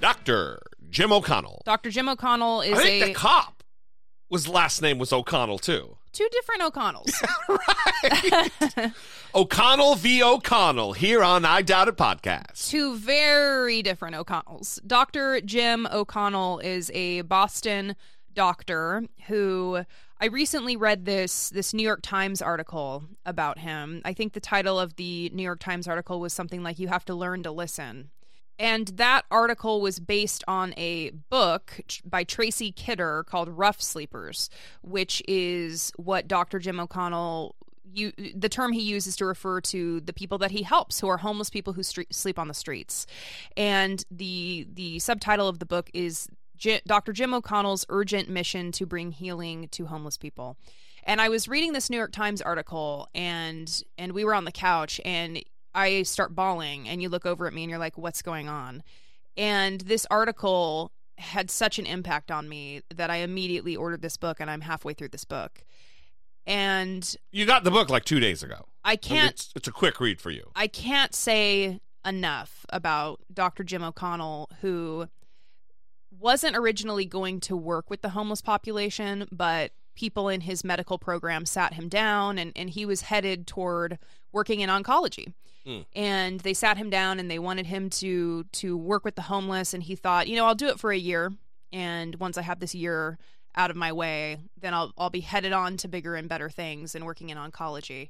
Dr. 0.00 0.60
Jim 0.90 1.10
O'Connell. 1.10 1.62
Dr. 1.64 1.90
Jim 1.90 2.08
O'Connell 2.10 2.60
is 2.60 2.78
I 2.78 2.82
think 2.82 3.04
a 3.04 3.08
the 3.08 3.14
cop 3.14 3.62
was 4.28 4.46
last 4.46 4.82
name 4.82 4.98
was 4.98 5.10
O'Connell 5.10 5.58
too. 5.58 5.96
Two 6.18 6.28
different 6.32 6.62
O'Connells. 6.62 7.12
O'Connell 9.36 9.94
v. 9.94 10.20
O'Connell 10.20 10.92
here 10.94 11.22
on 11.22 11.44
I 11.44 11.62
Doubt 11.62 11.86
It 11.86 11.96
podcast. 11.96 12.68
two 12.68 12.96
very 12.96 13.82
different 13.82 14.16
O'Connells. 14.16 14.80
Dr. 14.84 15.40
Jim 15.42 15.86
O'Connell 15.92 16.58
is 16.58 16.90
a 16.92 17.20
Boston 17.20 17.94
doctor 18.34 19.04
who 19.28 19.84
I 20.20 20.26
recently 20.26 20.76
read 20.76 21.04
this 21.04 21.50
this 21.50 21.72
New 21.72 21.84
York 21.84 22.00
Times 22.02 22.42
article 22.42 23.04
about 23.24 23.58
him. 23.58 24.02
I 24.04 24.12
think 24.12 24.32
the 24.32 24.40
title 24.40 24.80
of 24.80 24.96
the 24.96 25.30
New 25.32 25.44
York 25.44 25.60
Times 25.60 25.86
article 25.86 26.18
was 26.18 26.32
something 26.32 26.64
like 26.64 26.80
you 26.80 26.88
have 26.88 27.04
to 27.04 27.14
learn 27.14 27.44
to 27.44 27.52
listen. 27.52 28.10
And 28.58 28.88
that 28.88 29.24
article 29.30 29.80
was 29.80 30.00
based 30.00 30.42
on 30.48 30.74
a 30.76 31.10
book 31.10 31.80
by 32.04 32.24
Tracy 32.24 32.72
Kidder 32.72 33.24
called 33.24 33.48
Rough 33.48 33.80
Sleepers, 33.80 34.50
which 34.82 35.22
is 35.28 35.92
what 35.96 36.26
Dr. 36.26 36.58
Jim 36.58 36.80
O'Connell 36.80 37.54
you 37.90 38.12
the 38.34 38.48
term 38.48 38.72
he 38.72 38.82
uses 38.82 39.16
to 39.16 39.24
refer 39.24 39.60
to 39.62 40.00
the 40.00 40.12
people 40.12 40.38
that 40.38 40.50
he 40.50 40.62
helps 40.62 41.00
who 41.00 41.08
are 41.08 41.18
homeless 41.18 41.50
people 41.50 41.72
who 41.72 41.82
sleep 41.82 42.38
on 42.38 42.48
the 42.48 42.54
streets. 42.54 43.06
And 43.56 44.04
the 44.10 44.66
the 44.72 44.98
subtitle 44.98 45.48
of 45.48 45.58
the 45.58 45.66
book 45.66 45.90
is 45.94 46.28
J- 46.56 46.82
Dr. 46.86 47.12
Jim 47.12 47.32
O'Connell's 47.32 47.86
urgent 47.88 48.28
mission 48.28 48.72
to 48.72 48.86
bring 48.86 49.12
healing 49.12 49.68
to 49.68 49.86
homeless 49.86 50.16
people. 50.16 50.56
And 51.04 51.20
I 51.20 51.28
was 51.28 51.48
reading 51.48 51.72
this 51.72 51.88
New 51.88 51.96
York 51.96 52.12
Times 52.12 52.42
article 52.42 53.08
and 53.14 53.82
and 53.96 54.12
we 54.12 54.24
were 54.24 54.34
on 54.34 54.44
the 54.44 54.52
couch 54.52 55.00
and 55.04 55.42
I 55.78 56.02
start 56.02 56.34
bawling 56.34 56.88
and 56.88 57.00
you 57.00 57.08
look 57.08 57.24
over 57.24 57.46
at 57.46 57.54
me 57.54 57.62
and 57.62 57.70
you're 57.70 57.78
like 57.78 57.96
what's 57.96 58.20
going 58.20 58.48
on? 58.48 58.82
And 59.36 59.80
this 59.82 60.06
article 60.10 60.90
had 61.18 61.50
such 61.50 61.78
an 61.78 61.86
impact 61.86 62.30
on 62.32 62.48
me 62.48 62.82
that 62.94 63.10
I 63.10 63.16
immediately 63.16 63.76
ordered 63.76 64.02
this 64.02 64.16
book 64.16 64.38
and 64.40 64.50
I'm 64.50 64.62
halfway 64.62 64.92
through 64.92 65.08
this 65.08 65.24
book. 65.24 65.62
And 66.46 67.14
You 67.30 67.46
got 67.46 67.62
the 67.62 67.70
book 67.70 67.90
like 67.90 68.04
two 68.04 68.18
days 68.18 68.42
ago. 68.42 68.66
I 68.84 68.96
can't 68.96 69.30
It's, 69.30 69.52
it's 69.54 69.68
a 69.68 69.72
quick 69.72 70.00
read 70.00 70.20
for 70.20 70.30
you. 70.30 70.50
I 70.56 70.66
can't 70.66 71.14
say 71.14 71.80
enough 72.04 72.66
about 72.70 73.20
Dr. 73.32 73.62
Jim 73.62 73.84
O'Connell, 73.84 74.50
who 74.60 75.08
wasn't 76.10 76.56
originally 76.56 77.04
going 77.04 77.38
to 77.40 77.56
work 77.56 77.88
with 77.88 78.02
the 78.02 78.10
homeless 78.10 78.40
population, 78.40 79.28
but 79.30 79.70
people 79.94 80.28
in 80.28 80.40
his 80.40 80.64
medical 80.64 80.98
program 80.98 81.46
sat 81.46 81.74
him 81.74 81.88
down 81.88 82.38
and, 82.38 82.52
and 82.56 82.70
he 82.70 82.84
was 82.84 83.02
headed 83.02 83.46
toward 83.46 83.98
working 84.32 84.60
in 84.60 84.70
oncology. 84.70 85.34
Mm. 85.68 85.84
And 85.94 86.40
they 86.40 86.54
sat 86.54 86.78
him 86.78 86.88
down 86.88 87.20
and 87.20 87.30
they 87.30 87.38
wanted 87.38 87.66
him 87.66 87.90
to 87.90 88.44
to 88.44 88.76
work 88.76 89.04
with 89.04 89.16
the 89.16 89.22
homeless 89.22 89.74
and 89.74 89.82
he 89.82 89.94
thought, 89.94 90.26
you 90.28 90.36
know, 90.36 90.46
I'll 90.46 90.54
do 90.54 90.68
it 90.68 90.80
for 90.80 90.90
a 90.90 90.98
year 90.98 91.32
and 91.72 92.14
once 92.16 92.38
I 92.38 92.42
have 92.42 92.60
this 92.60 92.74
year 92.74 93.18
out 93.54 93.70
of 93.70 93.76
my 93.76 93.92
way, 93.92 94.38
then 94.58 94.72
I'll 94.72 94.92
I'll 94.96 95.10
be 95.10 95.20
headed 95.20 95.52
on 95.52 95.76
to 95.78 95.88
bigger 95.88 96.14
and 96.14 96.28
better 96.28 96.48
things 96.48 96.94
and 96.94 97.04
working 97.04 97.28
in 97.28 97.36
oncology 97.36 98.08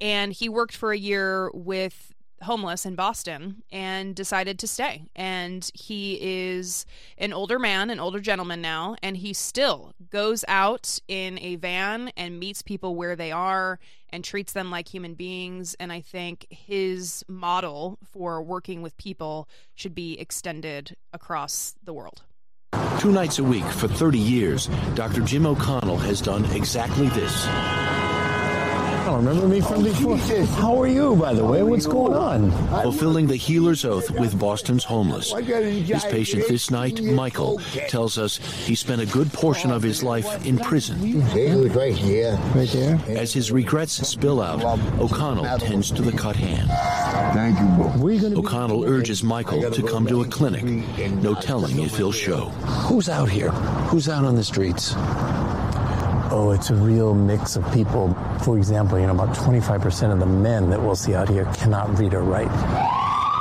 and 0.00 0.32
he 0.32 0.48
worked 0.48 0.76
for 0.76 0.92
a 0.92 0.98
year 0.98 1.50
with 1.52 2.12
homeless 2.42 2.84
in 2.84 2.94
Boston 2.94 3.62
and 3.70 4.14
decided 4.14 4.58
to 4.58 4.66
stay. 4.66 5.06
And 5.16 5.68
he 5.74 6.18
is 6.20 6.84
an 7.16 7.32
older 7.32 7.58
man, 7.58 7.90
an 7.90 8.00
older 8.00 8.20
gentleman 8.20 8.60
now, 8.60 8.96
and 9.02 9.16
he 9.16 9.32
still 9.32 9.94
goes 10.10 10.44
out 10.46 10.98
in 11.08 11.38
a 11.40 11.56
van 11.56 12.10
and 12.16 12.38
meets 12.38 12.62
people 12.62 12.96
where 12.96 13.16
they 13.16 13.32
are 13.32 13.78
and 14.14 14.22
treats 14.22 14.52
them 14.52 14.70
like 14.70 14.86
human 14.86 15.14
beings. 15.14 15.74
And 15.80 15.92
I 15.92 16.00
think 16.00 16.46
his 16.48 17.24
model 17.26 17.98
for 18.12 18.40
working 18.40 18.80
with 18.80 18.96
people 18.96 19.48
should 19.74 19.94
be 19.94 20.18
extended 20.20 20.96
across 21.12 21.74
the 21.82 21.92
world. 21.92 22.22
Two 23.00 23.10
nights 23.10 23.40
a 23.40 23.44
week 23.44 23.64
for 23.64 23.88
30 23.88 24.18
years, 24.18 24.66
Dr. 24.94 25.20
Jim 25.22 25.46
O'Connell 25.46 25.98
has 25.98 26.20
done 26.20 26.44
exactly 26.46 27.08
this. 27.08 27.44
Oh, 29.06 29.16
remember 29.16 29.46
me 29.46 29.60
from 29.60 29.84
before? 29.84 30.16
How 30.16 30.80
are 30.80 30.86
you, 30.86 31.14
by 31.16 31.34
the 31.34 31.44
way? 31.44 31.62
What's 31.62 31.86
going 31.86 32.14
on? 32.14 32.50
Fulfilling 32.82 33.26
the 33.26 33.36
healer's 33.36 33.84
oath 33.84 34.10
with 34.10 34.38
Boston's 34.38 34.82
homeless. 34.82 35.30
His 35.30 36.04
patient 36.04 36.48
this 36.48 36.70
night, 36.70 37.02
Michael, 37.02 37.60
tells 37.88 38.16
us 38.16 38.38
he 38.66 38.74
spent 38.74 39.02
a 39.02 39.06
good 39.06 39.30
portion 39.30 39.70
of 39.70 39.82
his 39.82 40.02
life 40.02 40.46
in 40.46 40.58
prison. 40.58 41.20
right 41.74 41.94
here. 41.94 42.38
Right 42.54 42.68
there? 42.70 42.98
As 43.08 43.30
his 43.30 43.52
regrets 43.52 43.92
spill 44.08 44.40
out, 44.40 44.64
O'Connell 44.98 45.58
tends 45.58 45.90
to 45.90 46.00
the 46.00 46.12
cut 46.12 46.36
hand. 46.36 46.70
Thank 47.34 47.58
you. 47.58 48.38
O'Connell 48.38 48.84
urges 48.84 49.22
Michael 49.22 49.70
to 49.70 49.82
come 49.82 50.06
to 50.06 50.22
a 50.22 50.26
clinic. 50.26 50.64
No 51.16 51.34
telling 51.34 51.78
if 51.80 51.94
he'll 51.96 52.10
show. 52.10 52.46
Who's 52.88 53.10
out 53.10 53.28
here? 53.28 53.50
Who's 53.90 54.08
out 54.08 54.24
on 54.24 54.34
the 54.34 54.44
streets? 54.44 54.94
Oh, 56.36 56.50
it's 56.50 56.70
a 56.70 56.74
real 56.74 57.14
mix 57.14 57.54
of 57.54 57.62
people. 57.72 58.12
For 58.42 58.56
example, 58.58 58.98
you 58.98 59.06
know, 59.06 59.12
about 59.12 59.36
25% 59.36 60.12
of 60.12 60.18
the 60.18 60.26
men 60.26 60.68
that 60.70 60.82
we'll 60.82 60.96
see 60.96 61.14
out 61.14 61.28
here 61.28 61.44
cannot 61.54 61.96
read 61.96 62.12
or 62.12 62.22
write. 62.22 62.50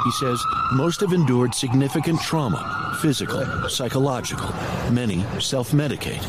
He 0.04 0.12
says 0.12 0.39
most 0.74 1.02
have 1.02 1.12
endured 1.12 1.56
significant 1.56 2.22
trauma, 2.22 2.96
physical, 3.02 3.68
psychological. 3.68 4.48
Many 4.91 5.26
self 5.39 5.72
medicate, 5.72 6.24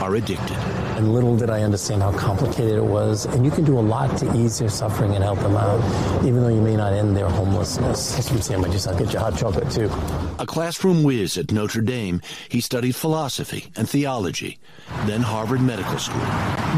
are 0.00 0.14
addicted. 0.14 0.56
And 0.96 1.12
little 1.12 1.36
did 1.36 1.50
I 1.50 1.62
understand 1.62 2.02
how 2.02 2.10
complicated 2.10 2.76
it 2.76 2.84
was. 2.84 3.26
And 3.26 3.44
you 3.44 3.50
can 3.50 3.64
do 3.64 3.78
a 3.78 3.80
lot 3.80 4.16
to 4.18 4.34
ease 4.34 4.58
their 4.58 4.70
suffering 4.70 5.14
and 5.14 5.22
help 5.22 5.38
them 5.40 5.54
out, 5.54 5.78
even 6.24 6.42
though 6.42 6.48
you 6.48 6.62
may 6.62 6.74
not 6.74 6.94
end 6.94 7.14
their 7.14 7.28
homelessness. 7.28 8.14
That's 8.14 8.30
what 8.30 8.36
I'm 8.36 8.42
saying. 8.42 8.64
I 8.64 8.68
just, 8.70 8.88
I'll 8.88 8.98
get 8.98 9.12
you 9.12 9.18
hot 9.18 9.36
chocolate 9.36 9.70
too. 9.70 9.90
A 10.38 10.46
classroom 10.46 11.02
whiz 11.02 11.36
at 11.36 11.52
Notre 11.52 11.82
Dame, 11.82 12.22
he 12.48 12.62
studied 12.62 12.94
philosophy 12.96 13.66
and 13.76 13.86
theology, 13.86 14.58
then 15.04 15.20
Harvard 15.20 15.60
Medical 15.60 15.98
School. 15.98 16.26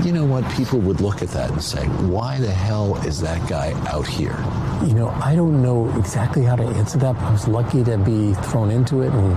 You 0.04 0.12
know 0.12 0.24
what? 0.24 0.48
People 0.56 0.80
would 0.80 1.00
look 1.00 1.22
at 1.22 1.28
that 1.28 1.52
and 1.52 1.62
say, 1.62 1.86
why 1.86 2.40
the 2.40 2.50
hell 2.50 2.96
is 3.06 3.20
that 3.20 3.48
guy 3.48 3.70
out 3.88 4.06
here? 4.08 4.36
You 4.84 4.94
know, 4.94 5.10
I 5.10 5.36
don't 5.36 5.62
know 5.62 5.96
exactly 5.96 6.42
how 6.42 6.56
to 6.56 6.64
answer 6.64 6.98
that, 6.98 7.14
but 7.14 7.22
I 7.22 7.30
was 7.30 7.46
lucky 7.46 7.84
to 7.84 7.96
be 7.98 8.34
thrown 8.34 8.72
into 8.72 9.02
it 9.02 9.12
and 9.12 9.32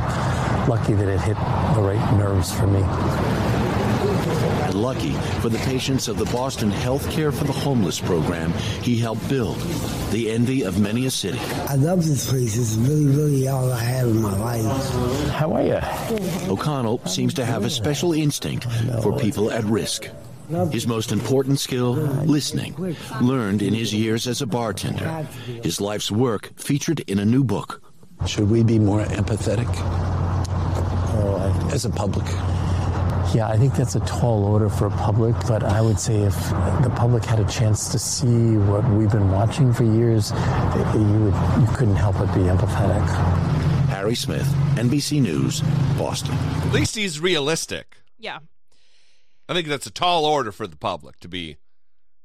lucky 0.68 0.94
that 0.94 1.08
it 1.08 1.22
hit 1.22 1.38
the 1.76 1.82
right 1.82 2.18
nerves 2.18 2.52
for 2.52 2.66
me. 2.66 2.82
And 4.72 4.82
lucky 4.82 5.11
for 5.41 5.49
the 5.49 5.57
patients 5.57 6.07
of 6.07 6.17
the 6.17 6.24
Boston 6.26 6.72
Healthcare 6.72 7.34
for 7.34 7.43
the 7.43 7.51
Homeless 7.51 7.99
program 7.99 8.53
he 8.82 8.97
helped 8.97 9.28
build, 9.28 9.59
the 10.11 10.32
envy 10.32 10.63
of 10.63 10.80
many 10.80 11.07
a 11.07 11.11
city. 11.11 11.39
I 11.67 11.76
love 11.76 12.05
this 12.05 12.30
place. 12.30 12.57
It's 12.57 12.76
really, 12.76 13.07
really 13.07 13.47
all 13.49 13.69
I 13.69 13.84
have 13.84 14.07
in 14.07 14.22
my 14.22 14.34
life. 14.38 15.30
How 15.32 15.51
are 15.51 15.61
you? 15.61 16.49
O'Connell 16.49 17.05
seems 17.05 17.34
to 17.34 17.43
have 17.43 17.65
a 17.65 17.69
special 17.69 18.13
instinct 18.13 18.65
for 19.03 19.19
people 19.19 19.51
at 19.51 19.65
risk. 19.65 20.07
His 20.72 20.88
most 20.88 21.11
important 21.11 21.59
skill, 21.59 21.95
listening, 21.95 22.74
learned 23.22 23.61
in 23.61 23.74
his 23.74 23.93
years 23.93 24.26
as 24.26 24.41
a 24.41 24.47
bartender. 24.47 25.28
His 25.63 25.82
life's 25.82 26.09
work 26.09 26.49
featured 26.55 27.01
in 27.01 27.19
a 27.19 27.26
new 27.26 27.43
book. 27.43 27.84
Should 28.26 28.49
we 28.49 28.63
be 28.63 28.80
more 28.80 29.03
empathetic 29.03 29.67
oh, 31.13 31.69
as 31.74 31.84
a 31.84 31.89
public? 31.89 32.26
Yeah, 33.34 33.48
I 33.48 33.58
think 33.58 33.76
that's 33.76 33.96
a 33.96 34.02
tall 34.02 34.44
order 34.44 34.68
for 34.68 34.88
a 34.88 34.92
public, 34.92 35.36
but 35.48 35.64
I 35.64 35.80
would 35.80 35.98
say 36.00 36.22
if 36.22 36.36
the 36.84 36.94
public 36.98 37.24
had 37.24 37.40
a 37.40 37.46
chance 37.46 37.88
to 37.90 37.98
see 37.98 38.58
what 38.58 38.88
we've 38.90 39.12
been 39.12 39.32
watching 39.32 39.74
for 39.74 39.86
years, 39.86 40.32
you 40.32 41.20
would 41.20 41.62
you 41.62 41.68
couldn't 41.76 41.96
help 41.96 42.18
but 42.18 42.34
be 42.34 42.42
empathetic. 42.42 43.08
Harry 43.88 44.16
Smith, 44.16 44.48
NBC 44.76 45.22
News, 45.22 45.62
Boston. 45.98 46.34
At 46.36 46.74
least 46.74 46.96
he's 46.96 47.22
realistic. 47.22 47.98
Yeah. 48.20 48.40
I 49.48 49.54
think 49.54 49.68
that's 49.68 49.88
a 49.88 49.92
tall 49.92 50.26
order 50.26 50.52
for 50.52 50.68
the 50.68 50.78
public 50.78 51.20
to 51.22 51.30
be 51.30 51.58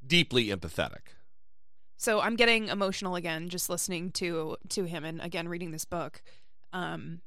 deeply 0.05 0.47
empathetic. 0.47 1.13
So 1.95 2.19
I'm 2.19 2.35
getting 2.35 2.67
emotional 2.67 3.15
again 3.15 3.49
just 3.49 3.69
listening 3.69 4.11
to 4.13 4.57
to 4.69 4.83
him 4.83 5.05
and 5.05 5.21
again 5.21 5.47
reading 5.47 5.71
this 5.71 5.85
book. 5.85 6.21
Um 6.73 7.21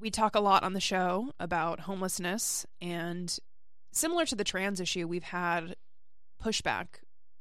we 0.00 0.10
talk 0.10 0.34
a 0.34 0.40
lot 0.40 0.62
on 0.62 0.72
the 0.72 0.80
show 0.80 1.32
about 1.40 1.80
homelessness 1.80 2.66
and 2.80 3.38
similar 3.92 4.26
to 4.26 4.36
the 4.36 4.44
trans 4.44 4.80
issue, 4.80 5.06
we've 5.06 5.24
had 5.24 5.74
pushback 6.42 6.86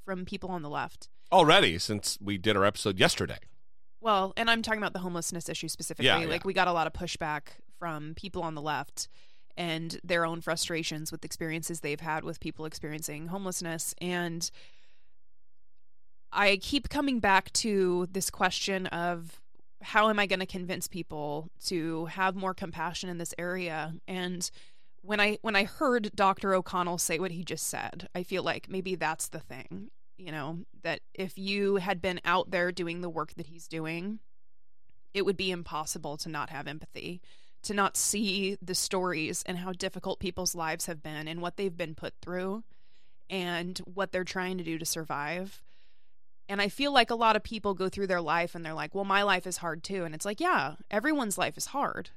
from 0.05 0.25
people 0.25 0.49
on 0.49 0.61
the 0.61 0.69
left. 0.69 1.09
Already, 1.31 1.77
since 1.77 2.17
we 2.21 2.37
did 2.37 2.55
our 2.55 2.65
episode 2.65 2.99
yesterday. 2.99 3.39
Well, 3.99 4.33
and 4.37 4.49
I'm 4.49 4.61
talking 4.61 4.79
about 4.79 4.93
the 4.93 4.99
homelessness 4.99 5.49
issue 5.49 5.67
specifically. 5.67 6.05
Yeah, 6.05 6.19
yeah. 6.19 6.27
Like 6.27 6.45
we 6.45 6.53
got 6.53 6.67
a 6.67 6.73
lot 6.73 6.87
of 6.87 6.93
pushback 6.93 7.41
from 7.79 8.13
people 8.15 8.43
on 8.43 8.55
the 8.55 8.61
left 8.61 9.07
and 9.55 9.99
their 10.03 10.25
own 10.25 10.41
frustrations 10.41 11.11
with 11.11 11.25
experiences 11.25 11.81
they've 11.81 11.99
had 11.99 12.23
with 12.23 12.39
people 12.39 12.65
experiencing 12.65 13.27
homelessness 13.27 13.93
and 13.99 14.51
I 16.31 16.57
keep 16.57 16.89
coming 16.89 17.19
back 17.19 17.51
to 17.53 18.07
this 18.11 18.29
question 18.29 18.85
of 18.87 19.41
how 19.81 20.09
am 20.09 20.19
I 20.19 20.25
going 20.25 20.39
to 20.39 20.45
convince 20.45 20.87
people 20.87 21.49
to 21.65 22.05
have 22.05 22.35
more 22.35 22.53
compassion 22.53 23.09
in 23.09 23.17
this 23.17 23.33
area 23.37 23.93
and 24.07 24.49
when 25.07 25.21
I 25.21 25.37
when 25.41 25.55
I 25.55 25.63
heard 25.63 26.11
Dr. 26.15 26.53
O'Connell 26.53 26.97
say 26.97 27.17
what 27.17 27.31
he 27.31 27.43
just 27.43 27.67
said, 27.67 28.09
I 28.13 28.23
feel 28.23 28.43
like 28.43 28.69
maybe 28.69 28.95
that's 28.95 29.29
the 29.29 29.39
thing, 29.39 29.89
you 30.17 30.31
know, 30.33 30.59
that 30.83 30.99
if 31.13 31.37
you 31.37 31.77
had 31.77 32.01
been 32.01 32.19
out 32.25 32.51
there 32.51 32.73
doing 32.73 32.99
the 32.99 33.09
work 33.09 33.33
that 33.35 33.47
he's 33.47 33.69
doing, 33.69 34.19
it 35.13 35.25
would 35.25 35.37
be 35.37 35.49
impossible 35.49 36.17
to 36.17 36.29
not 36.29 36.49
have 36.49 36.67
empathy, 36.67 37.21
to 37.63 37.73
not 37.73 37.95
see 37.95 38.57
the 38.61 38.75
stories 38.75 39.43
and 39.45 39.57
how 39.59 39.71
difficult 39.71 40.19
people's 40.19 40.55
lives 40.55 40.87
have 40.87 41.01
been 41.01 41.27
and 41.27 41.41
what 41.41 41.55
they've 41.55 41.77
been 41.77 41.95
put 41.95 42.13
through 42.21 42.63
and 43.29 43.79
what 43.85 44.11
they're 44.11 44.25
trying 44.25 44.57
to 44.57 44.63
do 44.63 44.77
to 44.77 44.85
survive. 44.85 45.61
And 46.49 46.61
I 46.61 46.69
feel 46.69 46.93
like 46.93 47.09
a 47.09 47.15
lot 47.15 47.35
of 47.35 47.43
people 47.43 47.73
go 47.73 47.89
through 47.89 48.07
their 48.07 48.21
life 48.21 48.55
and 48.55 48.65
they're 48.65 48.73
like, 48.73 48.95
well, 48.95 49.03
my 49.05 49.23
life 49.23 49.45
is 49.45 49.57
hard 49.57 49.83
too. 49.83 50.05
And 50.05 50.15
it's 50.15 50.25
like, 50.25 50.39
yeah, 50.39 50.75
everyone's 50.89 51.37
life 51.37 51.57
is 51.57 51.65
hard. 51.67 52.09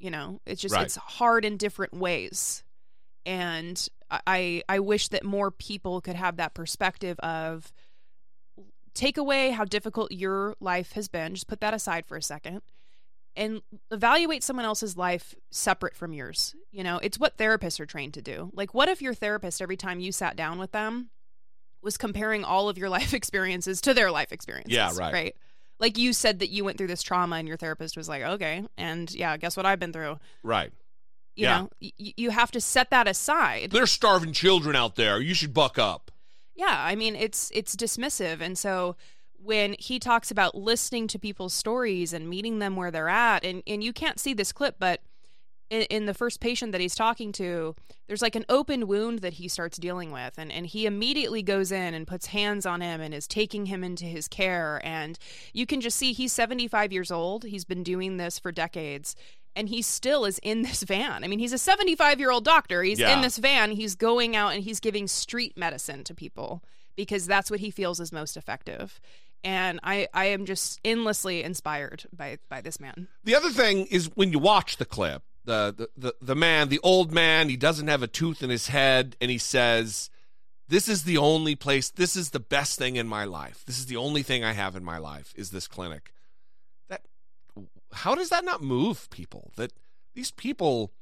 You 0.00 0.10
know, 0.10 0.40
it's 0.46 0.60
just, 0.60 0.74
Right. 0.74 0.84
it's 0.84 0.96
hard 0.96 1.44
in 1.44 1.56
different 1.56 1.94
ways. 1.94 2.64
And 3.24 3.88
I, 4.10 4.62
I 4.68 4.78
wish 4.80 5.08
that 5.08 5.24
more 5.24 5.50
people 5.50 6.00
could 6.00 6.16
have 6.16 6.36
that 6.36 6.54
perspective 6.54 7.18
of 7.20 7.72
take 8.94 9.16
away 9.16 9.50
how 9.50 9.64
difficult 9.64 10.10
your 10.12 10.54
life 10.60 10.92
has 10.92 11.08
been, 11.08 11.34
just 11.34 11.46
put 11.46 11.60
that 11.60 11.74
aside 11.74 12.06
for 12.06 12.16
a 12.16 12.22
second 12.22 12.62
and 13.36 13.62
evaluate 13.92 14.42
someone 14.42 14.64
else's 14.64 14.96
life 14.96 15.34
separate 15.50 15.94
from 15.94 16.12
yours. 16.12 16.56
You 16.72 16.82
know, 16.82 16.98
it's 16.98 17.18
what 17.18 17.36
therapists 17.36 17.78
are 17.78 17.86
trained 17.86 18.14
to 18.14 18.22
do. 18.22 18.50
Like, 18.54 18.74
what 18.74 18.88
if 18.88 19.00
your 19.00 19.14
therapist, 19.14 19.62
every 19.62 19.76
time 19.76 20.00
you 20.00 20.10
sat 20.10 20.34
down 20.34 20.58
with 20.58 20.72
them, 20.72 21.10
was 21.82 21.96
comparing 21.96 22.44
all 22.44 22.68
of 22.68 22.78
your 22.78 22.88
life 22.98 23.14
experiences 23.14 23.80
to 23.82 23.94
their 23.94 24.10
life 24.10 24.32
experiences? 24.32 24.72
Yeah, 24.74 24.90
right. 24.96 25.12
Right. 25.12 25.36
Like 25.80 25.96
you 25.96 26.12
said 26.12 26.40
that 26.40 26.48
you 26.50 26.64
went 26.64 26.76
through 26.78 26.88
this 26.88 27.02
trauma 27.02 27.36
and 27.36 27.46
your 27.46 27.56
therapist 27.56 27.96
was 27.96 28.08
like, 28.08 28.22
okay, 28.22 28.64
and 28.76 29.12
yeah, 29.14 29.36
guess 29.36 29.56
what 29.56 29.64
I've 29.66 29.78
been 29.78 29.92
through? 29.92 30.18
Right. 30.42 30.72
You 31.36 31.44
Yeah. 31.44 31.58
know, 31.58 31.70
y- 31.80 31.92
you 32.16 32.30
have 32.30 32.50
to 32.50 32.60
set 32.60 32.90
that 32.90 33.06
aside. 33.06 33.70
There's 33.70 33.92
starving 33.92 34.32
children 34.32 34.74
out 34.74 34.96
there. 34.96 35.20
You 35.20 35.34
should 35.34 35.54
buck 35.54 35.78
up. 35.78 36.10
Yeah, 36.56 36.74
I 36.76 36.96
mean 36.96 37.14
it's 37.14 37.52
it's 37.54 37.76
dismissive 37.76 38.40
and 38.40 38.58
so 38.58 38.96
when 39.40 39.76
he 39.78 40.00
talks 40.00 40.32
about 40.32 40.56
listening 40.56 41.06
to 41.06 41.16
people's 41.20 41.54
stories 41.54 42.12
and 42.12 42.28
meeting 42.28 42.58
them 42.58 42.74
where 42.74 42.90
they're 42.90 43.08
at 43.08 43.44
and 43.44 43.62
and 43.68 43.84
you 43.84 43.92
can't 43.92 44.18
see 44.18 44.34
this 44.34 44.50
clip 44.50 44.74
but 44.80 45.00
in, 45.70 45.82
in 45.82 46.06
the 46.06 46.14
first 46.14 46.40
patient 46.40 46.72
that 46.72 46.80
he's 46.80 46.94
talking 46.94 47.32
to 47.32 47.74
there's 48.06 48.22
like 48.22 48.34
an 48.36 48.44
open 48.48 48.86
wound 48.86 49.18
that 49.20 49.34
he 49.34 49.48
starts 49.48 49.76
dealing 49.78 50.10
with 50.12 50.34
and 50.38 50.50
and 50.50 50.66
he 50.66 50.86
immediately 50.86 51.42
goes 51.42 51.70
in 51.72 51.94
and 51.94 52.06
puts 52.06 52.26
hands 52.26 52.64
on 52.66 52.80
him 52.80 53.00
and 53.00 53.12
is 53.14 53.26
taking 53.26 53.66
him 53.66 53.84
into 53.84 54.04
his 54.04 54.28
care 54.28 54.80
and 54.84 55.18
you 55.52 55.66
can 55.66 55.80
just 55.80 55.96
see 55.96 56.12
he's 56.12 56.32
75 56.32 56.92
years 56.92 57.10
old 57.10 57.44
he's 57.44 57.64
been 57.64 57.82
doing 57.82 58.16
this 58.16 58.38
for 58.38 58.50
decades 58.52 59.14
and 59.56 59.68
he 59.68 59.82
still 59.82 60.24
is 60.24 60.38
in 60.44 60.62
this 60.68 60.84
van. 60.84 61.24
I 61.24 61.26
mean, 61.26 61.40
he's 61.40 61.52
a 61.52 61.58
75 61.58 62.20
year 62.20 62.30
old 62.30 62.44
doctor. 62.44 62.82
He's 62.84 63.00
Yeah. 63.00 63.14
in 63.16 63.22
this 63.22 63.38
van. 63.38 63.72
He's 63.72 63.96
going 63.96 64.36
out 64.36 64.52
and 64.54 64.62
he's 64.62 64.78
giving 64.78 65.08
street 65.08 65.54
medicine 65.56 66.04
to 66.04 66.14
people 66.14 66.62
because 66.94 67.26
that's 67.26 67.50
what 67.50 67.58
he 67.58 67.70
feels 67.72 67.98
is 67.98 68.12
most 68.12 68.36
effective. 68.36 69.00
And 69.42 69.80
I, 69.82 70.06
I 70.14 70.26
am 70.26 70.44
just 70.46 70.78
endlessly 70.84 71.42
inspired 71.42 72.04
by, 72.16 72.38
by 72.48 72.60
this 72.60 72.78
man. 72.78 73.08
The 73.24 73.34
other 73.34 73.50
thing 73.50 73.86
is 73.86 74.10
when 74.14 74.30
you 74.30 74.38
watch 74.38 74.76
the 74.76 74.84
clip, 74.84 75.22
the, 75.48 75.88
the 75.96 76.14
the 76.20 76.34
man, 76.34 76.68
the 76.68 76.80
old 76.82 77.10
man, 77.10 77.48
he 77.48 77.56
doesn't 77.56 77.88
have 77.88 78.02
a 78.02 78.06
tooth 78.06 78.42
in 78.42 78.50
his 78.50 78.68
head, 78.68 79.16
and 79.20 79.30
he 79.30 79.38
says, 79.38 80.10
"This 80.68 80.88
is 80.88 81.04
the 81.04 81.16
only 81.16 81.56
place. 81.56 81.90
This 81.90 82.16
is 82.16 82.30
the 82.30 82.40
best 82.40 82.78
thing 82.78 82.96
in 82.96 83.08
my 83.08 83.24
life. 83.24 83.64
This 83.66 83.78
is 83.78 83.86
the 83.86 83.96
only 83.96 84.22
thing 84.22 84.44
I 84.44 84.52
have 84.52 84.76
in 84.76 84.84
my 84.84 84.98
life 84.98 85.32
is 85.34 85.50
this 85.50 85.66
clinic." 85.66 86.12
That 86.88 87.02
how 87.92 88.14
does 88.14 88.28
that 88.28 88.44
not 88.44 88.62
move 88.62 89.08
people? 89.10 89.52
That 89.56 89.72
these 90.14 90.30
people 90.30 90.92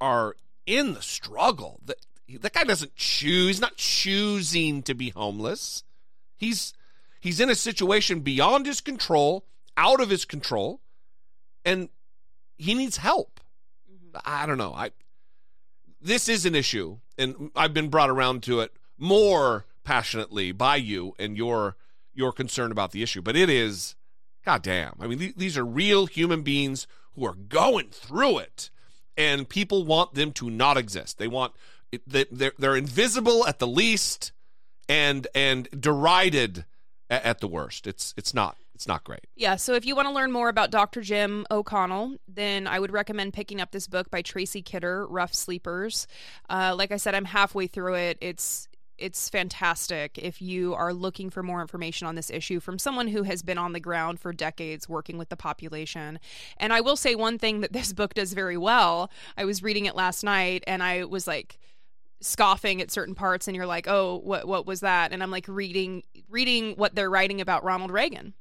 are 0.00 0.36
in 0.66 0.92
the 0.92 1.02
struggle. 1.02 1.80
That 1.84 2.04
that 2.40 2.52
guy 2.52 2.64
doesn't 2.64 2.94
choose. 2.96 3.48
He's 3.48 3.60
not 3.60 3.76
choosing 3.76 4.82
to 4.82 4.94
be 4.94 5.08
homeless. 5.10 5.84
He's 6.36 6.74
he's 7.18 7.40
in 7.40 7.48
a 7.48 7.54
situation 7.54 8.20
beyond 8.20 8.66
his 8.66 8.82
control, 8.82 9.46
out 9.76 10.00
of 10.00 10.10
his 10.10 10.26
control, 10.26 10.80
and 11.64 11.88
he 12.58 12.74
needs 12.74 12.98
help. 12.98 13.33
I 14.24 14.46
don't 14.46 14.58
know. 14.58 14.74
I 14.74 14.90
this 16.00 16.28
is 16.28 16.44
an 16.44 16.54
issue, 16.54 16.98
and 17.16 17.50
I've 17.56 17.74
been 17.74 17.88
brought 17.88 18.10
around 18.10 18.42
to 18.44 18.60
it 18.60 18.72
more 18.98 19.64
passionately 19.84 20.52
by 20.52 20.76
you 20.76 21.14
and 21.18 21.36
your 21.36 21.76
your 22.12 22.32
concern 22.32 22.70
about 22.70 22.92
the 22.92 23.02
issue. 23.02 23.22
But 23.22 23.36
it 23.36 23.48
is, 23.48 23.96
goddamn. 24.44 24.96
I 25.00 25.06
mean, 25.06 25.18
th- 25.18 25.36
these 25.36 25.58
are 25.58 25.64
real 25.64 26.06
human 26.06 26.42
beings 26.42 26.86
who 27.14 27.24
are 27.26 27.34
going 27.34 27.88
through 27.88 28.38
it, 28.38 28.70
and 29.16 29.48
people 29.48 29.84
want 29.84 30.14
them 30.14 30.32
to 30.32 30.50
not 30.50 30.76
exist. 30.76 31.18
They 31.18 31.28
want 31.28 31.54
they're 32.06 32.52
they're 32.58 32.76
invisible 32.76 33.46
at 33.46 33.58
the 33.58 33.66
least, 33.66 34.32
and 34.88 35.26
and 35.34 35.68
derided 35.80 36.66
at, 37.08 37.24
at 37.24 37.40
the 37.40 37.48
worst. 37.48 37.86
It's 37.86 38.12
it's 38.16 38.34
not 38.34 38.56
it's 38.74 38.88
not 38.88 39.04
great. 39.04 39.26
Yeah, 39.36 39.56
so 39.56 39.74
if 39.74 39.86
you 39.86 39.94
want 39.94 40.08
to 40.08 40.14
learn 40.14 40.32
more 40.32 40.48
about 40.48 40.70
Dr. 40.70 41.00
Jim 41.00 41.46
O'Connell, 41.50 42.16
then 42.26 42.66
I 42.66 42.80
would 42.80 42.92
recommend 42.92 43.32
picking 43.32 43.60
up 43.60 43.70
this 43.70 43.86
book 43.86 44.10
by 44.10 44.20
Tracy 44.20 44.62
Kidder, 44.62 45.06
Rough 45.06 45.32
Sleepers. 45.32 46.08
Uh, 46.50 46.74
like 46.76 46.90
I 46.90 46.96
said, 46.96 47.14
I'm 47.14 47.26
halfway 47.26 47.66
through 47.66 47.94
it. 47.94 48.18
It's 48.20 48.68
it's 48.96 49.28
fantastic 49.28 50.18
if 50.18 50.40
you 50.40 50.72
are 50.74 50.92
looking 50.92 51.28
for 51.28 51.42
more 51.42 51.60
information 51.60 52.06
on 52.06 52.14
this 52.14 52.30
issue 52.30 52.60
from 52.60 52.78
someone 52.78 53.08
who 53.08 53.24
has 53.24 53.42
been 53.42 53.58
on 53.58 53.72
the 53.72 53.80
ground 53.80 54.20
for 54.20 54.32
decades 54.32 54.88
working 54.88 55.18
with 55.18 55.30
the 55.30 55.36
population. 55.36 56.20
And 56.58 56.72
I 56.72 56.80
will 56.80 56.94
say 56.94 57.16
one 57.16 57.38
thing 57.38 57.60
that 57.60 57.72
this 57.72 57.92
book 57.92 58.14
does 58.14 58.32
very 58.32 58.56
well. 58.56 59.10
I 59.36 59.44
was 59.44 59.62
reading 59.62 59.86
it 59.86 59.96
last 59.96 60.22
night 60.22 60.62
and 60.66 60.82
I 60.82 61.04
was 61.04 61.26
like 61.26 61.58
scoffing 62.20 62.80
at 62.80 62.92
certain 62.92 63.14
parts 63.14 63.48
and 63.48 63.56
you're 63.56 63.66
like, 63.66 63.86
"Oh, 63.88 64.20
what 64.22 64.46
what 64.46 64.66
was 64.66 64.80
that?" 64.80 65.12
And 65.12 65.22
I'm 65.22 65.30
like 65.30 65.46
reading 65.48 66.02
reading 66.28 66.74
what 66.76 66.94
they're 66.94 67.10
writing 67.10 67.40
about 67.40 67.64
Ronald 67.64 67.90
Reagan 67.90 68.34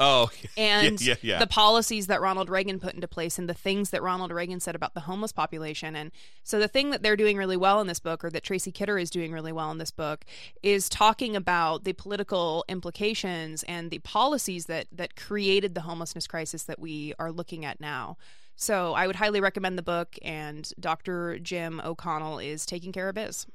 Oh, 0.00 0.30
and 0.56 1.00
yeah, 1.00 1.14
yeah, 1.20 1.34
yeah. 1.34 1.38
the 1.38 1.46
policies 1.46 2.06
that 2.06 2.20
Ronald 2.20 2.48
Reagan 2.48 2.80
put 2.80 2.94
into 2.94 3.06
place 3.06 3.38
and 3.38 3.48
the 3.48 3.54
things 3.54 3.90
that 3.90 4.02
Ronald 4.02 4.32
Reagan 4.32 4.58
said 4.58 4.74
about 4.74 4.94
the 4.94 5.00
homeless 5.00 5.30
population. 5.30 5.94
And 5.94 6.10
so 6.42 6.58
the 6.58 6.68
thing 6.68 6.90
that 6.90 7.02
they're 7.02 7.16
doing 7.16 7.36
really 7.36 7.56
well 7.56 7.80
in 7.80 7.86
this 7.86 8.00
book, 8.00 8.24
or 8.24 8.30
that 8.30 8.42
Tracy 8.42 8.72
Kidder 8.72 8.98
is 8.98 9.10
doing 9.10 9.30
really 9.30 9.52
well 9.52 9.70
in 9.70 9.78
this 9.78 9.90
book, 9.90 10.24
is 10.62 10.88
talking 10.88 11.36
about 11.36 11.84
the 11.84 11.92
political 11.92 12.64
implications 12.68 13.62
and 13.64 13.90
the 13.90 13.98
policies 13.98 14.66
that 14.66 14.86
that 14.90 15.14
created 15.14 15.74
the 15.74 15.82
homelessness 15.82 16.26
crisis 16.26 16.62
that 16.64 16.78
we 16.78 17.12
are 17.18 17.30
looking 17.30 17.64
at 17.64 17.80
now. 17.80 18.16
So 18.56 18.94
I 18.94 19.06
would 19.06 19.16
highly 19.16 19.40
recommend 19.40 19.78
the 19.78 19.82
book, 19.82 20.18
and 20.22 20.70
Dr. 20.78 21.38
Jim 21.38 21.80
O'Connell 21.82 22.38
is 22.38 22.66
taking 22.66 22.92
care 22.92 23.08
of 23.08 23.14
biz. 23.14 23.46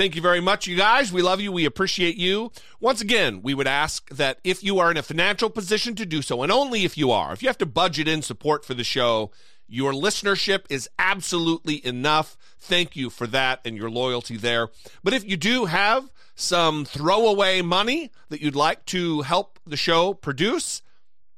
Thank 0.00 0.16
you 0.16 0.22
very 0.22 0.40
much, 0.40 0.66
you 0.66 0.78
guys. 0.78 1.12
We 1.12 1.20
love 1.20 1.42
you. 1.42 1.52
We 1.52 1.66
appreciate 1.66 2.16
you. 2.16 2.52
Once 2.80 3.02
again, 3.02 3.42
we 3.42 3.52
would 3.52 3.66
ask 3.66 4.08
that 4.08 4.38
if 4.42 4.64
you 4.64 4.78
are 4.78 4.90
in 4.90 4.96
a 4.96 5.02
financial 5.02 5.50
position 5.50 5.94
to 5.96 6.06
do 6.06 6.22
so, 6.22 6.42
and 6.42 6.50
only 6.50 6.86
if 6.86 6.96
you 6.96 7.10
are, 7.10 7.34
if 7.34 7.42
you 7.42 7.50
have 7.50 7.58
to 7.58 7.66
budget 7.66 8.08
in 8.08 8.22
support 8.22 8.64
for 8.64 8.72
the 8.72 8.82
show, 8.82 9.30
your 9.68 9.92
listenership 9.92 10.60
is 10.70 10.88
absolutely 10.98 11.84
enough. 11.84 12.38
Thank 12.58 12.96
you 12.96 13.10
for 13.10 13.26
that 13.26 13.60
and 13.66 13.76
your 13.76 13.90
loyalty 13.90 14.38
there. 14.38 14.70
But 15.04 15.12
if 15.12 15.22
you 15.28 15.36
do 15.36 15.66
have 15.66 16.10
some 16.34 16.86
throwaway 16.86 17.60
money 17.60 18.10
that 18.30 18.40
you'd 18.40 18.56
like 18.56 18.86
to 18.86 19.20
help 19.20 19.58
the 19.66 19.76
show 19.76 20.14
produce, 20.14 20.80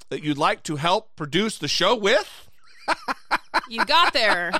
that 0.08 0.22
you'd 0.22 0.38
like 0.38 0.62
to 0.62 0.76
help 0.76 1.16
produce 1.16 1.58
the 1.58 1.66
show 1.66 1.96
with, 1.96 2.48
You 3.68 3.84
got 3.84 4.12
there. 4.12 4.52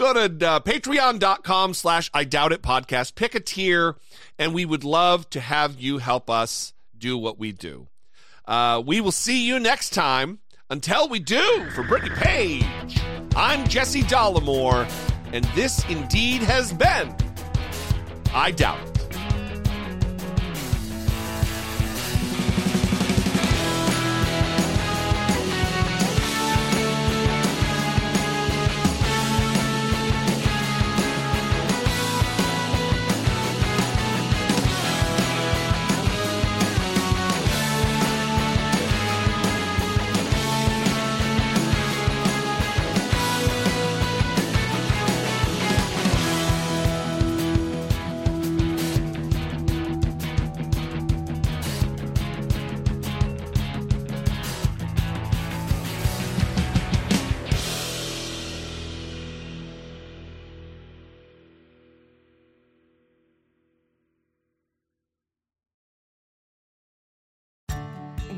Go 0.00 0.14
to 0.14 0.48
uh, 0.48 0.60
patreon.com 0.60 1.74
slash 1.74 2.10
i 2.14 2.24
doubt 2.24 2.52
it 2.52 2.62
podcast. 2.62 3.14
Pick 3.16 3.34
a 3.34 3.40
tier 3.40 3.96
and 4.38 4.54
we 4.54 4.64
would 4.64 4.82
love 4.82 5.28
to 5.28 5.40
have 5.40 5.78
you 5.78 5.98
help 5.98 6.30
us 6.30 6.72
do 6.96 7.18
what 7.18 7.38
we 7.38 7.52
do. 7.52 7.86
Uh, 8.46 8.82
we 8.84 9.02
will 9.02 9.12
see 9.12 9.46
you 9.46 9.60
next 9.60 9.90
time. 9.90 10.38
Until 10.70 11.06
we 11.08 11.18
do 11.18 11.68
for 11.74 11.82
brittany 11.82 12.14
page 12.14 13.00
i'm 13.34 13.66
jesse 13.66 14.02
dollemore 14.02 14.88
and 15.32 15.44
this 15.56 15.84
indeed 15.88 16.42
has 16.42 16.72
been 16.72 17.12
i 18.32 18.52
doubt 18.52 18.78
it 18.88 18.99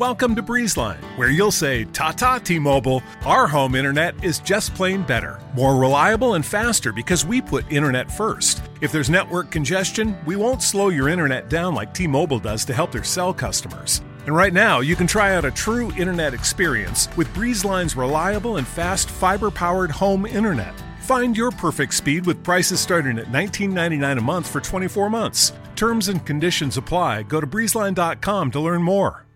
Welcome 0.03 0.34
to 0.34 0.42
Breezeline, 0.42 1.00
where 1.16 1.30
you'll 1.30 1.53
say, 1.53 1.84
Ta 1.84 2.11
ta, 2.11 2.38
T 2.38 2.59
Mobile. 2.59 3.05
Our 3.24 3.46
home 3.46 3.76
internet 3.76 4.24
is 4.24 4.40
just 4.40 4.74
plain 4.74 5.05
better, 5.05 5.38
more 5.55 5.76
reliable 5.76 6.34
and 6.34 6.44
faster 6.44 6.92
because 6.92 7.24
we 7.24 7.40
put 7.40 7.70
internet 7.70 8.11
first. 8.11 8.64
If 8.80 8.90
there's 8.90 9.09
network 9.09 9.53
congestion, 9.53 10.18
we 10.26 10.34
won't 10.34 10.61
slow 10.61 10.88
your 10.88 11.09
internet 11.09 11.48
down 11.48 11.76
like 11.76 11.94
T 11.94 12.09
Mobile 12.09 12.40
does 12.40 12.64
to 12.64 12.74
help 12.74 12.90
their 12.90 13.05
cell 13.05 13.32
customers. 13.32 14.03
And 14.26 14.34
right 14.34 14.53
now, 14.53 14.80
you 14.80 14.96
can 14.96 15.07
try 15.07 15.36
out 15.36 15.44
a 15.44 15.53
true 15.53 15.92
internet 15.92 16.34
experience 16.34 17.09
with 17.16 17.32
Breezeline's 17.32 17.94
reliable 17.94 18.57
and 18.57 18.66
fast 18.66 19.09
fiber 19.09 19.53
powered 19.53 19.92
home 19.92 20.26
internet. 20.26 20.74
Find 21.03 21.36
your 21.36 21.53
perfect 21.53 21.94
speed 21.94 22.26
with 22.26 22.42
prices 22.42 22.80
starting 22.80 23.20
at 23.20 23.30
$19.99 23.30 24.18
a 24.18 24.20
month 24.20 24.48
for 24.48 24.61
24 24.61 25.09
months. 25.11 25.53
Terms 25.76 26.09
and 26.09 26.26
conditions 26.26 26.76
apply. 26.76 27.22
Go 27.22 27.40
to 27.40 27.46
breezeline.com 27.46 28.50
to 28.50 28.59
learn 28.59 28.82
more. 28.82 29.26